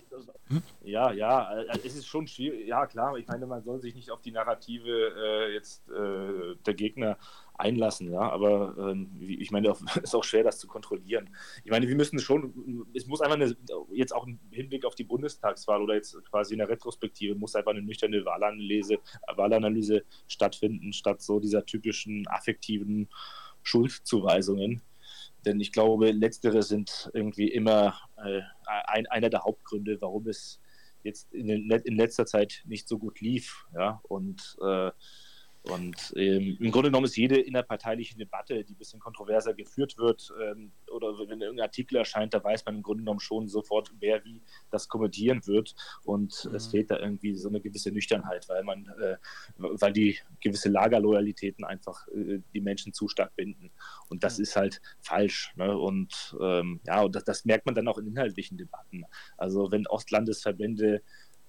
Ja, 0.85 1.13
ja, 1.13 1.61
äh, 1.61 1.79
es 1.85 1.97
ist 1.97 2.07
schon 2.07 2.27
schwierig. 2.27 2.67
Ja, 2.67 2.87
klar, 2.87 3.17
ich 3.17 3.27
meine, 3.27 3.47
man 3.47 3.63
soll 3.63 3.81
sich 3.81 3.95
nicht 3.95 4.11
auf 4.11 4.21
die 4.21 4.33
Narrative 4.33 5.13
äh, 5.17 5.53
jetzt 5.55 5.89
äh, 5.91 6.57
der 6.67 6.75
Gegner 6.75 7.19
einlassen, 7.55 8.11
ja, 8.11 8.21
aber 8.21 8.75
ähm, 8.79 9.11
ich 9.21 9.51
meine, 9.51 9.69
es 9.97 9.97
ist 9.97 10.15
auch 10.15 10.25
schwer, 10.25 10.45
das 10.45 10.59
zu 10.59 10.67
kontrollieren. 10.67 11.31
Ich 11.65 11.71
meine, 11.71 11.87
wir 11.89 11.97
müssen 11.97 12.19
schon, 12.19 12.87
es 12.95 13.07
muss 13.07 13.21
einfach 13.21 13.37
eine, 13.37 13.57
jetzt 13.93 14.15
auch 14.15 14.27
im 14.27 14.39
Hinblick 14.51 14.85
auf 14.85 14.95
die 14.95 15.05
Bundestagswahl 15.05 15.81
oder 15.83 15.95
jetzt 15.95 16.17
quasi 16.31 16.55
in 16.55 16.59
der 16.59 16.69
Retrospektive, 16.69 17.35
muss 17.35 17.55
einfach 17.55 17.73
eine 17.73 17.83
nüchterne 17.83 18.25
Wahlanalyse, 18.25 18.99
Wahlanalyse 19.35 20.05
stattfinden, 20.29 20.93
statt 20.93 21.23
so 21.23 21.41
dieser 21.41 21.65
typischen 21.65 22.27
affektiven 22.29 23.09
Schuldzuweisungen. 23.63 24.83
Denn 25.45 25.61
ich 25.61 25.73
glaube, 25.73 26.11
letztere 26.11 26.63
sind 26.63 27.11
irgendwie 27.15 27.49
immer 27.49 27.99
äh, 28.17 28.41
ein, 28.87 29.07
einer 29.07 29.31
der 29.31 29.43
Hauptgründe, 29.43 30.01
warum 30.01 30.29
es 30.29 30.61
jetzt 31.03 31.33
in, 31.33 31.49
den, 31.49 31.71
in 31.71 31.97
letzter 31.97 32.27
Zeit 32.27 32.63
nicht 32.67 32.89
so 32.89 32.99
gut 32.99 33.21
lief. 33.21 33.67
Ja? 33.75 34.01
Und 34.05 34.57
äh, 34.65 34.91
und 35.65 36.13
ähm, 36.17 36.57
im 36.59 36.71
Grunde 36.73 36.89
genommen 36.89 37.05
ist 37.05 37.17
jede 37.17 37.41
innerparteiliche 37.41 38.17
Debatte, 38.17 38.65
die 38.65 38.73
ein 38.73 38.79
bisschen 38.79 38.99
kontroverser 38.99 39.55
geführt 39.55 39.97
wird, 39.97 40.33
ähm, 40.43 40.73
oder 40.91 41.17
wenn 41.29 41.41
irgendein 41.41 41.67
Artikel 41.67 41.97
erscheint, 41.97 42.35
da 42.35 42.43
weiß 42.43 42.65
man 42.67 42.77
im 42.77 42.83
Grunde 42.83 43.05
genommen 43.05 43.21
schon 43.21 43.47
sofort, 43.47 43.93
wer 44.01 44.25
wie 44.25 44.43
das 44.71 44.89
kommentieren 44.89 45.47
wird. 45.47 45.75
Und 46.03 46.47
mhm. 46.47 46.57
es 46.57 46.67
fehlt 46.67 46.91
da 46.91 46.99
irgendwie 46.99 47.37
so 47.37 47.49
eine 47.49 47.61
gewisse 47.61 47.93
Nüchternheit, 47.93 48.49
weil 48.49 48.65
man, 48.65 48.87
äh, 49.01 49.17
weil 49.57 49.93
die 49.93 50.19
gewisse 50.41 50.69
Lagerloyalitäten 50.69 51.65
einfach 51.65 52.09
äh, 52.09 52.41
die 52.53 52.61
Menschen 52.61 52.93
zu 52.93 53.07
stark 53.07 53.37
binden. 53.37 53.71
Und 54.09 54.25
das 54.25 54.39
mhm. 54.39 54.43
ist 54.43 54.57
halt 54.57 54.83
falsch. 55.01 55.53
Ne? 55.55 55.79
Und 55.79 56.37
ähm, 56.41 56.81
ja, 56.87 57.03
und 57.03 57.15
das, 57.15 57.23
das 57.23 57.45
merkt 57.45 57.67
man 57.67 57.77
dann 57.77 57.87
auch 57.87 57.99
in 57.99 58.09
inhaltlichen 58.09 58.59
Debatten. 58.59 59.05
Also 59.37 59.71
wenn 59.71 59.87
Ostlandesverbände 59.87 61.03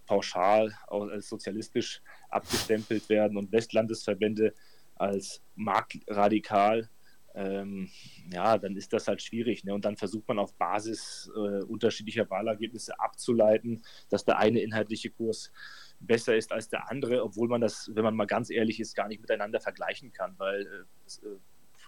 pauschal 0.05 0.73
als 0.87 1.29
sozialistisch 1.29 2.01
abgestempelt 2.33 3.09
werden 3.09 3.37
und 3.37 3.51
Westlandesverbände 3.51 4.53
als 4.95 5.41
marktradikal, 5.55 6.89
ähm, 7.35 7.89
ja, 8.31 8.57
dann 8.57 8.75
ist 8.75 8.93
das 8.93 9.07
halt 9.07 9.21
schwierig. 9.21 9.63
Ne? 9.63 9.73
Und 9.73 9.85
dann 9.85 9.97
versucht 9.97 10.27
man 10.27 10.39
auf 10.39 10.53
Basis 10.55 11.31
äh, 11.35 11.63
unterschiedlicher 11.63 12.29
Wahlergebnisse 12.29 12.99
abzuleiten, 12.99 13.83
dass 14.09 14.23
der 14.25 14.37
eine 14.37 14.61
inhaltliche 14.61 15.09
Kurs 15.09 15.51
besser 15.99 16.35
ist 16.35 16.51
als 16.51 16.69
der 16.69 16.91
andere, 16.91 17.23
obwohl 17.23 17.47
man 17.47 17.61
das, 17.61 17.89
wenn 17.93 18.03
man 18.03 18.15
mal 18.15 18.27
ganz 18.27 18.49
ehrlich 18.49 18.79
ist, 18.79 18.95
gar 18.95 19.07
nicht 19.07 19.21
miteinander 19.21 19.59
vergleichen 19.59 20.11
kann, 20.11 20.35
weil 20.37 20.61
äh, 20.61 20.83
das, 21.03 21.19
äh, 21.19 21.37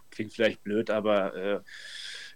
klingt 0.09 0.33
vielleicht 0.33 0.63
blöd, 0.63 0.89
aber 0.89 1.35
äh, 1.35 1.59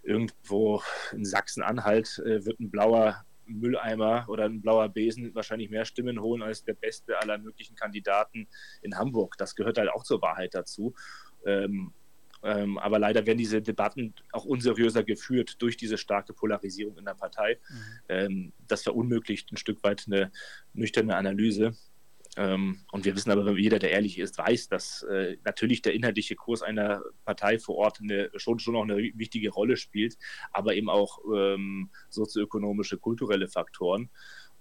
irgendwo 0.02 0.82
in 1.12 1.24
Sachsen-Anhalt 1.24 2.18
äh, 2.18 2.44
wird 2.44 2.60
ein 2.60 2.70
blauer 2.70 3.24
Mülleimer 3.58 4.26
oder 4.28 4.44
ein 4.44 4.60
blauer 4.60 4.88
Besen 4.88 5.34
wahrscheinlich 5.34 5.70
mehr 5.70 5.84
Stimmen 5.84 6.20
holen 6.20 6.42
als 6.42 6.64
der 6.64 6.74
beste 6.74 7.18
aller 7.20 7.38
möglichen 7.38 7.74
Kandidaten 7.74 8.48
in 8.82 8.96
Hamburg. 8.96 9.36
Das 9.38 9.54
gehört 9.54 9.78
halt 9.78 9.90
auch 9.90 10.04
zur 10.04 10.22
Wahrheit 10.22 10.54
dazu. 10.54 10.94
Ähm, 11.44 11.92
ähm, 12.42 12.78
aber 12.78 12.98
leider 12.98 13.26
werden 13.26 13.38
diese 13.38 13.60
Debatten 13.60 14.14
auch 14.32 14.44
unseriöser 14.44 15.02
geführt 15.04 15.60
durch 15.60 15.76
diese 15.76 15.98
starke 15.98 16.32
Polarisierung 16.32 16.96
in 16.96 17.04
der 17.04 17.14
Partei. 17.14 17.58
Mhm. 17.68 17.76
Ähm, 18.08 18.52
das 18.66 18.82
verunmöglicht 18.82 19.52
ein 19.52 19.56
Stück 19.56 19.82
weit 19.82 20.04
eine 20.06 20.32
nüchterne 20.72 21.16
Analyse. 21.16 21.72
Ähm, 22.36 22.84
und 22.92 23.04
wir 23.04 23.16
wissen 23.16 23.30
aber, 23.30 23.58
jeder, 23.58 23.78
der 23.78 23.90
ehrlich 23.90 24.18
ist, 24.18 24.38
weiß, 24.38 24.68
dass 24.68 25.02
äh, 25.02 25.36
natürlich 25.44 25.82
der 25.82 25.94
inhaltliche 25.94 26.36
Kurs 26.36 26.62
einer 26.62 27.02
Partei 27.24 27.58
vor 27.58 27.76
Ort 27.76 28.00
eine, 28.00 28.30
schon, 28.36 28.58
schon 28.58 28.76
auch 28.76 28.84
eine 28.84 28.96
wichtige 28.96 29.50
Rolle 29.50 29.76
spielt, 29.76 30.16
aber 30.52 30.74
eben 30.74 30.88
auch 30.88 31.18
ähm, 31.34 31.90
sozioökonomische, 32.08 32.98
kulturelle 32.98 33.48
Faktoren. 33.48 34.10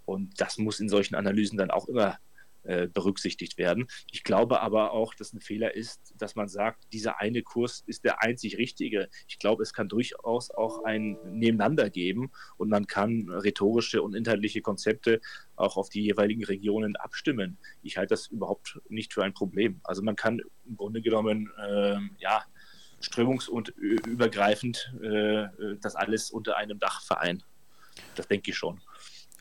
Und 0.05 0.41
das 0.41 0.57
muss 0.57 0.80
in 0.80 0.89
solchen 0.89 1.13
Analysen 1.13 1.57
dann 1.57 1.70
auch 1.70 1.88
immer 1.88 2.17
äh, 2.64 2.88
berücksichtigt 2.88 3.57
werden. 3.57 3.88
Ich 4.12 4.24
glaube 4.24 4.62
aber 4.62 4.91
auch, 4.91 5.14
dass 5.14 5.34
ein 5.34 5.41
Fehler 5.41 5.76
ist, 5.76 6.14
dass 6.18 6.36
man 6.36 6.47
sagt, 6.47 6.91
dieser 6.91 7.20
eine 7.20 7.41
Kurs 7.41 7.84
ist 7.86 8.03
der 8.03 8.22
einzig 8.22 8.57
richtige. 8.57 9.10
Ich 9.28 9.39
glaube, 9.39 9.64
es 9.64 9.74
kann 9.74 9.88
durchaus 9.88 10.51
auch 10.51 10.84
ein 10.84 11.18
Nebeneinander 11.26 11.89
geben 11.89 12.32
und 12.57 12.70
man 12.70 12.88
kann 12.88 13.30
rhetorische 13.30 14.01
und 14.01 14.14
inhaltliche 14.14 14.62
Konzepte 14.62 15.22
auch 15.55 15.78
auf 15.78 15.89
die 15.89 16.01
jeweiligen 16.01 16.43
Regionen 16.43 16.95
abstimmen. 16.95 17.57
Ich 17.82 17.97
halte 17.97 18.14
das 18.14 18.28
überhaupt 18.28 18.80
nicht 18.89 19.14
für 19.14 19.24
ein 19.24 19.34
Problem. 19.34 19.80
Also 19.84 20.01
man 20.01 20.16
kann 20.16 20.41
im 20.66 20.78
Grunde 20.78 21.01
genommen, 21.01 21.51
äh, 21.57 21.97
ja, 22.20 22.43
strömungs- 23.01 23.49
und 23.49 23.70
übergreifend 23.70 24.93
äh, 25.01 25.47
das 25.82 25.95
alles 25.95 26.32
unter 26.32 26.57
einem 26.57 26.80
Dach 26.80 27.01
vereinen. 27.01 27.43
Das 28.16 28.28
denke 28.28 28.51
ich 28.51 28.57
schon. 28.57 28.82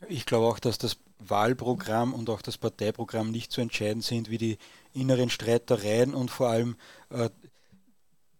Ich 0.07 0.25
glaube 0.25 0.47
auch, 0.47 0.59
dass 0.59 0.77
das 0.77 0.97
Wahlprogramm 1.19 2.13
und 2.13 2.29
auch 2.29 2.41
das 2.41 2.57
Parteiprogramm 2.57 3.31
nicht 3.31 3.51
so 3.51 3.61
entscheidend 3.61 4.03
sind 4.03 4.29
wie 4.29 4.37
die 4.37 4.57
inneren 4.93 5.29
Streitereien 5.29 6.13
und 6.13 6.31
vor 6.31 6.49
allem 6.49 6.75
äh, 7.09 7.29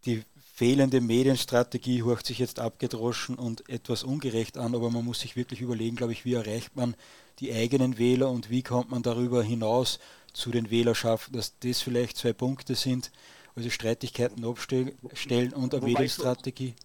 die 0.06 0.24
fehlende 0.60 1.02
Medienstrategie 1.02 2.04
hört 2.04 2.26
sich 2.26 2.40
jetzt 2.40 2.60
abgedroschen 2.60 3.36
und 3.36 3.70
etwas 3.70 4.04
ungerecht 4.04 4.58
an, 4.58 4.76
aber 4.76 4.90
man 4.90 5.06
muss 5.06 5.22
sich 5.22 5.36
wirklich 5.36 5.62
überlegen, 5.62 5.96
glaube 5.96 6.14
ich, 6.14 6.26
wie 6.26 6.34
erreicht 6.34 6.76
man 6.76 6.96
die 7.40 7.54
eigenen 7.54 7.98
Wähler 7.98 8.30
und 8.30 8.50
wie 8.50 8.64
kommt 8.64 8.90
man 8.90 9.04
darüber 9.04 9.44
hinaus 9.44 10.00
zu 10.34 10.52
den 10.52 10.70
Wählerschaften, 10.70 11.34
dass 11.34 11.58
das 11.60 11.82
vielleicht 11.82 12.18
zwei 12.18 12.34
Punkte 12.34 12.76
sind, 12.76 13.12
also 13.56 13.70
Streitigkeiten 13.70 14.46
abstellen 14.46 15.54
und 15.54 15.74
eine 15.74 15.86
Medienstrategie. 15.86 16.76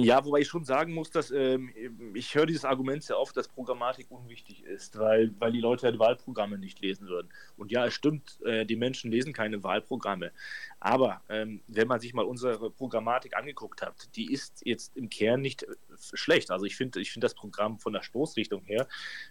Ja, 0.00 0.24
wobei 0.24 0.38
ich 0.38 0.46
schon 0.46 0.64
sagen 0.64 0.94
muss, 0.94 1.10
dass 1.10 1.32
ähm, 1.32 1.72
ich 2.14 2.32
höre 2.32 2.46
dieses 2.46 2.64
Argument 2.64 3.02
sehr 3.02 3.18
oft, 3.18 3.36
dass 3.36 3.48
Programmatik 3.48 4.06
unwichtig 4.12 4.62
ist, 4.62 4.96
weil, 4.96 5.34
weil 5.40 5.50
die 5.50 5.58
Leute 5.58 5.86
halt 5.86 5.98
Wahlprogramme 5.98 6.56
nicht 6.56 6.78
lesen 6.78 7.08
würden. 7.08 7.30
Und 7.56 7.72
ja, 7.72 7.84
es 7.84 7.94
stimmt, 7.94 8.40
äh, 8.44 8.64
die 8.64 8.76
Menschen 8.76 9.10
lesen 9.10 9.32
keine 9.32 9.64
Wahlprogramme. 9.64 10.30
Aber 10.78 11.22
ähm, 11.28 11.62
wenn 11.66 11.88
man 11.88 11.98
sich 11.98 12.14
mal 12.14 12.24
unsere 12.24 12.70
Programmatik 12.70 13.36
angeguckt 13.36 13.82
hat, 13.82 14.14
die 14.14 14.32
ist 14.32 14.64
jetzt 14.64 14.96
im 14.96 15.08
Kern 15.08 15.40
nicht 15.40 15.64
äh, 15.64 15.74
schlecht. 16.12 16.52
Also 16.52 16.64
ich 16.64 16.76
finde 16.76 17.00
ich 17.00 17.10
find 17.10 17.24
das 17.24 17.34
Programm 17.34 17.80
von 17.80 17.92
der 17.92 18.02
Stoßrichtung 18.02 18.62
her 18.66 18.86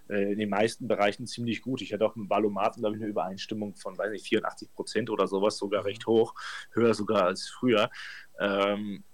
äh, 0.09 0.34
in 0.34 0.38
den 0.38 0.49
meisten 0.49 0.89
Bereichen 0.89 1.28
ziemlich 1.28 1.61
gut. 1.61 1.82
Ich 1.82 1.93
hatte 1.93 2.05
auch 2.05 2.18
mit 2.18 2.28
Ballomaten, 2.28 2.82
glaube 2.82 2.97
ich, 2.97 3.01
eine 3.01 3.09
Übereinstimmung 3.09 3.78
von, 3.78 3.97
weiß 3.97 4.11
nicht, 4.11 4.28
84 4.28 4.74
Prozent 4.74 5.09
oder 5.09 5.30
sowas, 5.30 5.57
sogar 5.57 5.86
recht 5.86 6.07
hoch, 6.07 6.36
höher 6.72 6.93
sogar 6.93 7.24
als 7.24 7.47
früher. 7.47 7.89
Ähm, 8.38 9.05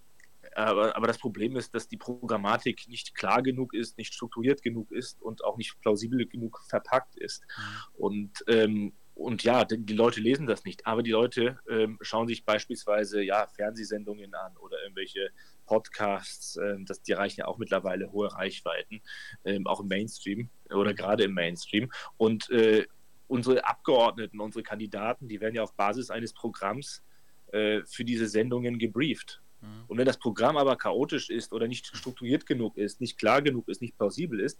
aber, 0.55 0.95
aber 0.95 1.07
das 1.07 1.17
Problem 1.17 1.55
ist, 1.55 1.73
dass 1.73 1.87
die 1.87 1.97
Programmatik 1.97 2.87
nicht 2.87 3.15
klar 3.15 3.41
genug 3.41 3.73
ist, 3.73 3.97
nicht 3.97 4.13
strukturiert 4.13 4.61
genug 4.61 4.91
ist 4.91 5.21
und 5.21 5.43
auch 5.43 5.57
nicht 5.57 5.79
plausibel 5.81 6.25
genug 6.27 6.59
verpackt 6.67 7.15
ist. 7.15 7.43
Mhm. 7.43 7.95
Und 7.95 8.43
ähm, 8.47 8.93
und 9.15 9.43
ja, 9.43 9.63
die 9.63 9.93
Leute 9.93 10.19
lesen 10.19 10.47
das 10.47 10.65
nicht, 10.65 10.87
aber 10.87 11.03
die 11.03 11.11
Leute 11.11 11.59
ähm, 11.69 11.99
schauen 12.01 12.27
sich 12.27 12.45
beispielsweise 12.45 13.21
ja 13.21 13.45
Fernsehsendungen 13.45 14.33
an 14.33 14.57
oder 14.57 14.81
irgendwelche 14.81 15.29
Podcasts, 15.65 16.57
ähm, 16.57 16.85
das, 16.85 17.03
die 17.03 17.11
erreichen 17.11 17.41
ja 17.41 17.45
auch 17.45 17.59
mittlerweile 17.59 18.11
hohe 18.11 18.33
Reichweiten, 18.33 19.01
ähm, 19.45 19.67
auch 19.67 19.81
im 19.81 19.87
Mainstream 19.87 20.49
oder 20.71 20.93
gerade 20.95 21.25
im 21.25 21.33
Mainstream. 21.33 21.91
Und 22.17 22.49
äh, 22.49 22.87
unsere 23.27 23.65
Abgeordneten, 23.65 24.39
unsere 24.39 24.63
Kandidaten, 24.63 25.27
die 25.27 25.39
werden 25.39 25.55
ja 25.55 25.63
auf 25.63 25.75
Basis 25.75 26.09
eines 26.09 26.33
Programms 26.33 27.03
äh, 27.51 27.81
für 27.85 28.05
diese 28.05 28.27
Sendungen 28.27 28.79
gebrieft. 28.79 29.41
Mhm. 29.63 29.83
Und 29.87 29.97
wenn 29.97 30.05
das 30.05 30.19
Programm 30.19 30.57
aber 30.57 30.75
chaotisch 30.75 31.29
ist 31.29 31.53
oder 31.53 31.67
nicht 31.67 31.87
strukturiert 31.87 32.45
genug 32.45 32.77
ist, 32.77 33.01
nicht 33.01 33.17
klar 33.17 33.41
genug 33.41 33.67
ist, 33.69 33.81
nicht 33.81 33.97
plausibel 33.97 34.39
ist, 34.39 34.59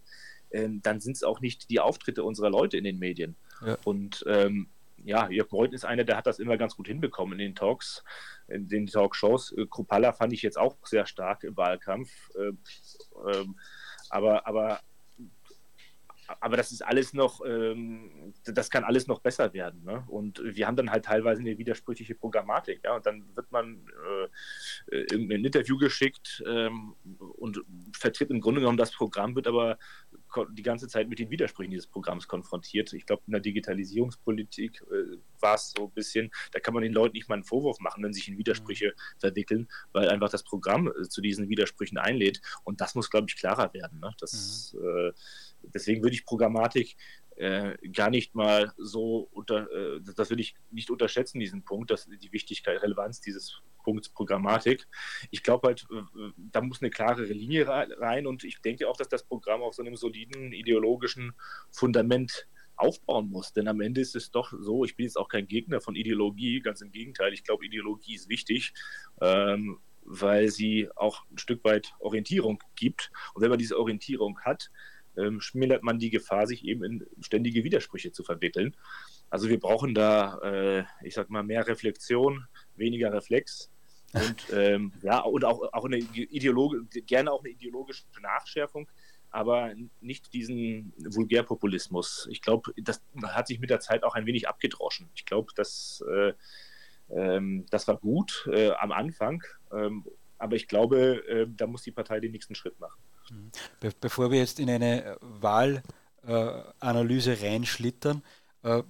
ähm, 0.51 0.81
dann 0.81 0.99
sind 0.99 1.17
es 1.17 1.23
auch 1.23 1.41
nicht 1.41 1.69
die 1.69 1.79
Auftritte 1.79 2.23
unserer 2.23 2.49
Leute 2.49 2.77
in 2.77 2.83
den 2.83 2.99
Medien. 2.99 3.35
Ja. 3.65 3.77
Und 3.83 4.23
ähm, 4.27 4.69
ja, 5.03 5.29
Jörg 5.29 5.51
Meuthen 5.51 5.73
ist 5.73 5.85
einer, 5.85 6.05
der 6.05 6.17
hat 6.17 6.27
das 6.27 6.39
immer 6.39 6.57
ganz 6.57 6.75
gut 6.75 6.87
hinbekommen 6.87 7.39
in 7.39 7.45
den 7.47 7.55
Talks, 7.55 8.03
in 8.47 8.69
den 8.69 8.87
Talkshows. 8.87 9.51
Äh, 9.51 9.65
Krupalla 9.69 10.13
fand 10.13 10.33
ich 10.33 10.41
jetzt 10.41 10.57
auch 10.57 10.77
sehr 10.83 11.05
stark 11.05 11.43
im 11.43 11.57
Wahlkampf. 11.57 12.09
Äh, 12.35 12.53
ähm, 13.31 13.59
aber, 14.09 14.47
aber 14.47 14.79
aber 16.39 16.57
das 16.57 16.71
ist 16.71 16.81
alles 16.81 17.13
noch, 17.13 17.41
ähm, 17.45 18.33
das 18.45 18.69
kann 18.69 18.83
alles 18.83 19.07
noch 19.07 19.19
besser 19.19 19.53
werden. 19.53 19.83
Ne? 19.83 20.03
Und 20.07 20.41
wir 20.43 20.67
haben 20.67 20.75
dann 20.75 20.91
halt 20.91 21.05
teilweise 21.05 21.41
eine 21.41 21.57
widersprüchliche 21.57 22.15
Programmatik. 22.15 22.81
Ja? 22.83 22.95
Und 22.95 23.05
dann 23.05 23.23
wird 23.35 23.51
man 23.51 23.85
äh, 24.89 24.95
äh 24.95 25.05
irgendein 25.11 25.45
Interview 25.45 25.77
geschickt 25.77 26.43
ähm, 26.47 26.95
und 27.37 27.61
vertritt 27.95 28.29
im 28.29 28.41
Grunde 28.41 28.61
genommen 28.61 28.77
das 28.77 28.91
Programm, 28.91 29.35
wird 29.35 29.47
aber 29.47 29.77
die 30.51 30.63
ganze 30.63 30.87
Zeit 30.87 31.09
mit 31.09 31.19
den 31.19 31.29
Widersprüchen 31.29 31.71
dieses 31.71 31.87
Programms 31.87 32.27
konfrontiert. 32.27 32.93
Ich 32.93 33.05
glaube, 33.05 33.23
in 33.27 33.33
der 33.33 33.41
Digitalisierungspolitik 33.41 34.83
äh, 34.91 35.17
war 35.39 35.55
es 35.55 35.73
so 35.75 35.85
ein 35.85 35.91
bisschen, 35.91 36.31
da 36.51 36.59
kann 36.59 36.73
man 36.73 36.83
den 36.83 36.93
Leuten 36.93 37.13
nicht 37.13 37.29
mal 37.29 37.35
einen 37.35 37.43
Vorwurf 37.43 37.79
machen, 37.79 38.03
wenn 38.03 38.13
sie 38.13 38.19
sich 38.19 38.29
in 38.29 38.37
Widersprüche 38.37 38.87
mhm. 38.87 39.19
verwickeln, 39.19 39.67
weil 39.91 40.09
einfach 40.09 40.29
das 40.29 40.43
Programm 40.43 40.87
äh, 40.87 41.07
zu 41.07 41.21
diesen 41.21 41.49
Widersprüchen 41.49 41.97
einlädt. 41.97 42.41
Und 42.63 42.81
das 42.81 42.95
muss, 42.95 43.09
glaube 43.09 43.27
ich, 43.29 43.35
klarer 43.35 43.73
werden. 43.73 43.99
Ne? 43.99 44.13
Das, 44.19 44.73
mhm. 44.73 44.87
äh, 44.87 45.11
deswegen 45.73 46.03
würde 46.03 46.15
ich 46.15 46.25
Programmatik 46.25 46.95
äh, 47.37 47.77
gar 47.89 48.09
nicht 48.09 48.35
mal 48.35 48.73
so 48.77 49.27
unter, 49.31 49.69
äh, 49.71 50.01
das 50.15 50.29
will 50.29 50.39
ich 50.39 50.55
nicht 50.71 50.89
unterschätzen, 50.89 51.39
diesen 51.39 51.63
Punkt, 51.63 51.91
dass 51.91 52.05
die 52.05 52.31
Wichtigkeit, 52.31 52.81
Relevanz 52.81 53.21
dieses 53.21 53.61
Punkts 53.83 54.09
Programmatik. 54.09 54.87
Ich 55.29 55.43
glaube 55.43 55.67
halt, 55.67 55.85
da 56.37 56.61
muss 56.61 56.81
eine 56.81 56.89
klarere 56.89 57.33
Linie 57.33 57.67
rein 57.67 58.27
und 58.27 58.43
ich 58.43 58.61
denke 58.61 58.87
auch, 58.87 58.95
dass 58.95 59.09
das 59.09 59.25
Programm 59.25 59.61
auf 59.61 59.73
so 59.73 59.83
einem 59.83 59.97
soliden 59.97 60.53
ideologischen 60.53 61.33
Fundament 61.69 62.47
aufbauen 62.75 63.29
muss. 63.29 63.53
Denn 63.53 63.67
am 63.67 63.81
Ende 63.81 64.01
ist 64.01 64.15
es 64.15 64.31
doch 64.31 64.53
so, 64.57 64.85
ich 64.85 64.95
bin 64.95 65.05
jetzt 65.05 65.17
auch 65.17 65.27
kein 65.27 65.47
Gegner 65.47 65.81
von 65.81 65.95
Ideologie, 65.95 66.61
ganz 66.61 66.81
im 66.81 66.91
Gegenteil, 66.91 67.33
ich 67.33 67.43
glaube, 67.43 67.65
Ideologie 67.65 68.15
ist 68.15 68.29
wichtig. 68.29 68.73
Ähm, 69.21 69.79
weil 70.05 70.49
sie 70.49 70.89
auch 70.95 71.23
ein 71.31 71.37
Stück 71.37 71.63
weit 71.63 71.93
Orientierung 71.99 72.61
gibt. 72.75 73.11
Und 73.33 73.41
wenn 73.41 73.49
man 73.49 73.59
diese 73.59 73.79
Orientierung 73.79 74.39
hat, 74.41 74.69
ähm, 75.17 75.41
schmälert 75.41 75.83
man 75.83 75.99
die 75.99 76.09
Gefahr, 76.09 76.47
sich 76.47 76.65
eben 76.65 76.83
in 76.83 77.05
ständige 77.21 77.63
Widersprüche 77.63 78.11
zu 78.11 78.23
verwickeln. 78.23 78.75
Also 79.29 79.49
wir 79.49 79.59
brauchen 79.59 79.93
da, 79.93 80.39
äh, 80.43 80.83
ich 81.03 81.13
sag 81.13 81.29
mal, 81.29 81.43
mehr 81.43 81.67
Reflexion, 81.67 82.45
weniger 82.75 83.11
Reflex 83.11 83.71
und 84.13 84.35
ähm, 84.53 84.93
ja, 85.01 85.19
und 85.19 85.43
auch, 85.45 85.73
auch 85.73 85.85
eine 85.85 85.97
Ideologe, 85.97 86.85
gerne 87.05 87.31
auch 87.31 87.43
eine 87.43 87.49
ideologische 87.49 88.03
Nachschärfung, 88.21 88.87
aber 89.31 89.73
nicht 89.99 90.33
diesen 90.33 90.93
Vulgärpopulismus. 90.97 92.27
Ich 92.29 92.41
glaube, 92.41 92.71
das 92.77 93.01
hat 93.23 93.47
sich 93.47 93.59
mit 93.59 93.71
der 93.71 93.79
Zeit 93.79 94.03
auch 94.03 94.13
ein 94.13 94.25
wenig 94.27 94.47
abgedroschen. 94.47 95.09
Ich 95.15 95.25
glaube, 95.25 95.51
das, 95.55 96.03
äh, 96.07 96.33
ähm, 97.09 97.65
das 97.71 97.87
war 97.87 97.97
gut 97.97 98.47
äh, 98.51 98.71
am 98.71 98.91
Anfang, 98.91 99.43
ähm, 99.71 100.05
aber 100.37 100.55
ich 100.55 100.67
glaube, 100.67 101.27
äh, 101.27 101.47
da 101.49 101.65
muss 101.65 101.83
die 101.83 101.91
Partei 101.91 102.19
den 102.19 102.31
nächsten 102.31 102.53
Schritt 102.53 102.79
machen. 102.79 103.01
Be 103.79 103.91
bevor 103.99 104.31
wir 104.31 104.39
jetzt 104.39 104.59
in 104.59 104.69
eine 104.69 105.17
Wahlanalyse 105.21 107.33
äh, 107.33 107.47
reinschlittern, 107.47 108.23
äh, 108.63 108.83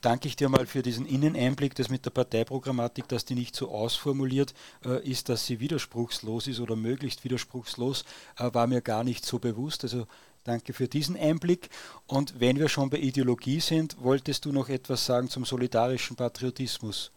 danke 0.00 0.28
ich 0.28 0.36
dir 0.36 0.48
mal 0.48 0.66
für 0.66 0.82
diesen 0.82 1.06
Inneneinblick, 1.06 1.74
das 1.74 1.88
mit 1.88 2.04
der 2.04 2.10
Parteiprogrammatik, 2.10 3.08
dass 3.08 3.24
die 3.24 3.34
nicht 3.34 3.56
so 3.56 3.70
ausformuliert 3.70 4.54
äh, 4.84 5.08
ist, 5.08 5.28
dass 5.28 5.46
sie 5.46 5.60
widerspruchslos 5.60 6.46
ist 6.46 6.60
oder 6.60 6.76
möglichst 6.76 7.24
widerspruchslos, 7.24 8.04
äh, 8.38 8.52
war 8.52 8.66
mir 8.66 8.80
gar 8.80 9.04
nicht 9.04 9.24
so 9.24 9.38
bewusst. 9.38 9.84
Also 9.84 10.06
danke 10.44 10.72
für 10.72 10.88
diesen 10.88 11.16
Einblick. 11.16 11.70
Und 12.06 12.40
wenn 12.40 12.58
wir 12.58 12.68
schon 12.68 12.90
bei 12.90 12.98
Ideologie 12.98 13.60
sind, 13.60 13.96
wolltest 14.00 14.44
du 14.44 14.52
noch 14.52 14.68
etwas 14.68 15.06
sagen 15.06 15.28
zum 15.28 15.44
solidarischen 15.44 16.16
Patriotismus? 16.16 17.12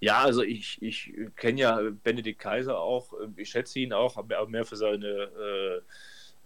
Ja, 0.00 0.22
also 0.22 0.42
ich, 0.42 0.80
ich 0.82 1.12
kenne 1.36 1.60
ja 1.60 1.80
Benedikt 2.02 2.40
Kaiser 2.40 2.78
auch, 2.78 3.12
ich 3.36 3.50
schätze 3.50 3.78
ihn 3.80 3.92
auch, 3.92 4.16
aber 4.16 4.46
mehr 4.46 4.64
für 4.64 4.76
seine 4.76 5.06
äh, 5.06 5.80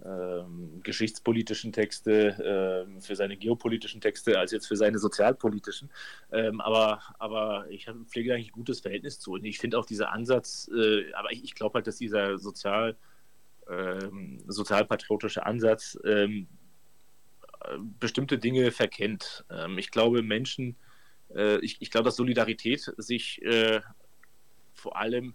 ähm, 0.04 0.80
geschichtspolitischen 0.82 1.72
Texte, 1.72 2.84
ähm, 2.86 3.00
für 3.00 3.16
seine 3.16 3.36
geopolitischen 3.36 4.00
Texte, 4.00 4.38
als 4.38 4.52
jetzt 4.52 4.66
für 4.66 4.76
seine 4.76 4.98
sozialpolitischen. 4.98 5.90
Ähm, 6.32 6.60
aber, 6.60 7.00
aber 7.18 7.66
ich 7.70 7.88
hab, 7.88 7.96
pflege 8.06 8.34
eigentlich 8.34 8.50
ein 8.50 8.52
gutes 8.52 8.80
Verhältnis 8.80 9.20
zu. 9.20 9.32
Und 9.32 9.44
ich 9.44 9.58
finde 9.58 9.78
auch 9.78 9.86
dieser 9.86 10.12
Ansatz, 10.12 10.68
äh, 10.74 11.12
aber 11.14 11.32
ich, 11.32 11.44
ich 11.44 11.54
glaube 11.54 11.74
halt, 11.74 11.86
dass 11.86 11.96
dieser 11.96 12.38
sozial, 12.38 12.96
ähm, 13.70 14.40
sozialpatriotische 14.46 15.46
Ansatz 15.46 15.98
ähm, 16.04 16.48
bestimmte 17.98 18.38
Dinge 18.38 18.72
verkennt. 18.72 19.44
Ähm, 19.50 19.78
ich 19.78 19.90
glaube, 19.90 20.22
Menschen, 20.22 20.70
äh, 20.70 20.93
ich, 21.60 21.76
ich 21.80 21.90
glaube, 21.90 22.04
dass 22.04 22.16
Solidarität 22.16 22.92
sich 22.96 23.42
äh, 23.42 23.80
vor 24.72 24.96
allem 24.96 25.34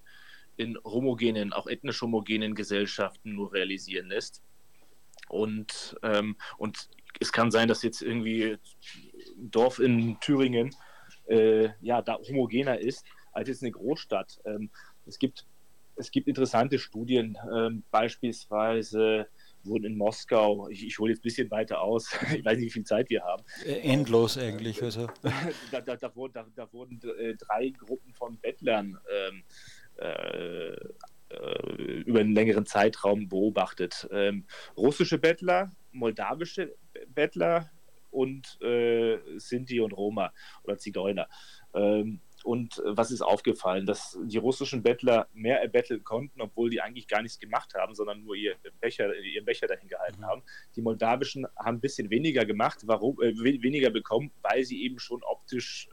in 0.57 0.77
homogenen, 0.83 1.53
auch 1.53 1.67
ethnisch 1.67 2.01
homogenen 2.01 2.53
Gesellschaften 2.53 3.35
nur 3.35 3.53
realisieren 3.53 4.07
lässt. 4.07 4.41
Und, 5.29 5.97
ähm, 6.03 6.35
und 6.57 6.89
es 7.19 7.31
kann 7.31 7.51
sein, 7.51 7.67
dass 7.67 7.83
jetzt 7.83 8.01
irgendwie 8.01 8.57
ein 9.37 9.51
Dorf 9.51 9.79
in 9.79 10.19
Thüringen 10.19 10.75
äh, 11.29 11.69
ja, 11.81 12.01
da 12.01 12.17
homogener 12.17 12.79
ist 12.79 13.05
als 13.31 13.47
jetzt 13.47 13.63
eine 13.63 13.71
Großstadt. 13.71 14.41
Ähm, 14.45 14.69
es, 15.05 15.19
gibt, 15.19 15.45
es 15.95 16.11
gibt 16.11 16.27
interessante 16.27 16.79
Studien, 16.79 17.37
ähm, 17.55 17.83
beispielsweise 17.91 19.27
wurden 19.63 19.85
in 19.85 19.97
Moskau, 19.97 20.69
ich, 20.69 20.85
ich 20.85 20.99
hole 20.99 21.11
jetzt 21.11 21.19
ein 21.19 21.23
bisschen 21.23 21.51
weiter 21.51 21.81
aus, 21.81 22.11
ich 22.35 22.43
weiß 22.43 22.57
nicht, 22.57 22.67
wie 22.67 22.71
viel 22.71 22.83
Zeit 22.83 23.09
wir 23.09 23.23
haben. 23.23 23.43
Äh, 23.65 23.79
endlos 23.79 24.37
eigentlich. 24.37 24.81
Also. 24.81 25.07
da, 25.71 25.81
da, 25.81 25.95
da, 25.95 26.15
wurden, 26.15 26.51
da, 26.55 26.73
wurden 26.73 26.99
äh, 27.19 27.35
drei 27.35 27.69
Gruppen 27.69 28.13
von 28.13 28.37
Bettlern 28.37 28.97
ähm, 29.11 29.43
äh, 29.97 30.75
äh, 31.29 32.01
über 32.05 32.21
einen 32.21 32.33
längeren 32.33 32.65
Zeitraum 32.65 33.29
beobachtet. 33.29 34.07
Ähm, 34.11 34.45
russische 34.75 35.17
Bettler, 35.17 35.71
moldawische 35.91 36.75
Bettler 37.09 37.69
und 38.09 38.59
äh, 38.61 39.19
Sinti 39.37 39.79
und 39.79 39.91
Roma 39.91 40.33
oder 40.63 40.77
Zigeuner. 40.77 41.27
Ähm, 41.73 42.21
und 42.43 42.81
was 42.85 43.11
ist 43.11 43.21
aufgefallen? 43.21 43.85
Dass 43.85 44.17
die 44.23 44.37
russischen 44.37 44.83
Bettler 44.83 45.27
mehr 45.33 45.61
erbetteln 45.61 46.03
konnten, 46.03 46.41
obwohl 46.41 46.69
die 46.69 46.81
eigentlich 46.81 47.07
gar 47.07 47.21
nichts 47.21 47.39
gemacht 47.39 47.73
haben, 47.73 47.95
sondern 47.95 48.23
nur 48.23 48.35
ihr 48.35 48.55
Becher, 48.79 49.13
ihren 49.15 49.45
Becher 49.45 49.67
dahin 49.67 49.87
gehalten 49.87 50.21
mhm. 50.21 50.25
haben. 50.25 50.43
Die 50.75 50.81
moldawischen 50.81 51.45
haben 51.57 51.77
ein 51.77 51.81
bisschen 51.81 52.09
weniger 52.09 52.45
gemacht, 52.45 52.79
warum, 52.85 53.21
äh, 53.21 53.33
weniger 53.37 53.89
bekommen, 53.89 54.31
weil 54.41 54.63
sie 54.63 54.83
eben 54.83 54.99
schon 54.99 55.23
optisch, 55.23 55.89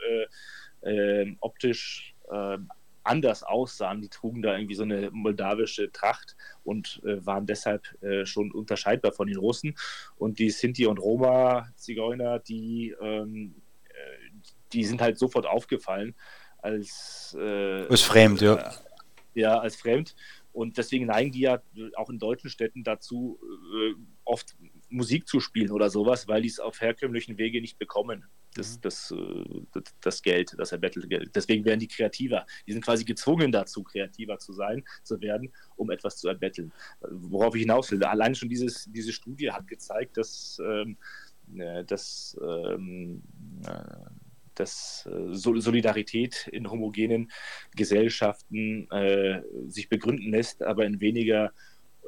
äh, 0.82 0.90
äh, 0.90 1.36
optisch 1.40 2.14
ähm, 2.30 2.68
anders 3.06 3.42
aussahen. 3.42 4.02
Die 4.02 4.08
trugen 4.08 4.42
da 4.42 4.56
irgendwie 4.56 4.74
so 4.74 4.82
eine 4.82 5.10
moldawische 5.10 5.92
Tracht 5.92 6.36
und 6.64 7.00
äh, 7.04 7.24
waren 7.24 7.46
deshalb 7.46 7.82
äh, 8.02 8.26
schon 8.26 8.52
unterscheidbar 8.52 9.12
von 9.12 9.28
den 9.28 9.38
Russen. 9.38 9.76
Und 10.16 10.38
die 10.38 10.50
Sinti 10.50 10.86
und 10.86 10.98
Roma-Zigeuner, 10.98 12.40
die, 12.40 12.94
ähm, 13.00 13.54
äh, 13.56 13.65
die 14.72 14.84
sind 14.84 15.00
halt 15.00 15.18
sofort 15.18 15.46
aufgefallen 15.46 16.14
als, 16.58 17.36
äh, 17.38 17.86
als 17.86 18.02
fremd, 18.02 18.40
ja. 18.40 18.54
Äh, 18.54 18.72
ja, 19.34 19.58
als 19.58 19.76
fremd. 19.76 20.14
Und 20.52 20.78
deswegen 20.78 21.06
neigen 21.06 21.32
die 21.32 21.40
ja 21.40 21.60
auch 21.96 22.08
in 22.08 22.18
deutschen 22.18 22.48
Städten 22.48 22.82
dazu, 22.82 23.38
äh, 23.42 23.94
oft 24.24 24.56
Musik 24.88 25.28
zu 25.28 25.40
spielen 25.40 25.70
oder 25.70 25.90
sowas, 25.90 26.28
weil 26.28 26.42
die 26.42 26.48
es 26.48 26.58
auf 26.58 26.80
herkömmlichen 26.80 27.36
Wege 27.36 27.60
nicht 27.60 27.78
bekommen 27.78 28.24
das, 28.56 28.76
mhm. 28.76 28.80
das, 28.82 29.10
äh, 29.10 29.62
das, 29.72 29.82
das 30.00 30.22
Geld, 30.22 30.54
das 30.58 30.72
Erbettelte 30.72 31.08
Deswegen 31.34 31.64
werden 31.64 31.80
die 31.80 31.88
kreativer. 31.88 32.46
Die 32.66 32.72
sind 32.72 32.84
quasi 32.84 33.04
gezwungen 33.04 33.52
dazu, 33.52 33.82
kreativer 33.82 34.38
zu 34.38 34.52
sein, 34.52 34.84
zu 35.02 35.20
werden, 35.20 35.52
um 35.76 35.90
etwas 35.90 36.16
zu 36.16 36.28
erbetteln. 36.28 36.72
Worauf 37.00 37.54
ich 37.54 37.62
hinaus 37.62 37.90
will, 37.90 38.02
allein 38.04 38.34
schon 38.34 38.48
dieses, 38.48 38.88
diese 38.90 39.12
Studie 39.12 39.50
hat 39.50 39.66
gezeigt, 39.68 40.16
dass, 40.16 40.60
ähm, 40.64 40.96
äh, 41.56 41.84
dass, 41.84 42.36
ähm, 42.42 43.22
äh, 43.66 44.15
dass 44.58 45.08
Solidarität 45.30 46.48
in 46.52 46.70
homogenen 46.70 47.30
Gesellschaften 47.74 48.90
äh, 48.90 49.42
sich 49.68 49.88
begründen 49.88 50.30
lässt, 50.30 50.62
aber 50.62 50.84
in 50.84 51.00
weniger 51.00 51.52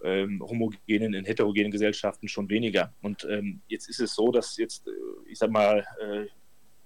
ähm, 0.03 0.41
homogenen, 0.41 1.15
in 1.15 1.25
heterogenen 1.25 1.71
Gesellschaften 1.71 2.29
schon 2.29 2.49
weniger. 2.49 2.93
Und 3.03 3.27
ähm, 3.31 3.61
jetzt 3.69 3.89
ist 3.89 4.01
es 4.01 4.15
so, 4.15 4.31
dass 4.31 4.57
jetzt, 4.57 4.89
ich 5.27 5.39
sag 5.39 5.51
mal, 5.51 5.87
äh, 6.01 6.27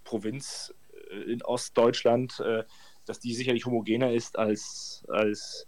Provinz 0.04 0.74
äh, 1.10 1.32
in 1.32 1.42
Ostdeutschland, 1.42 2.40
äh, 2.40 2.64
dass 3.06 3.20
die 3.20 3.34
sicherlich 3.34 3.66
homogener 3.66 4.12
ist 4.12 4.38
als, 4.38 5.04
als, 5.08 5.66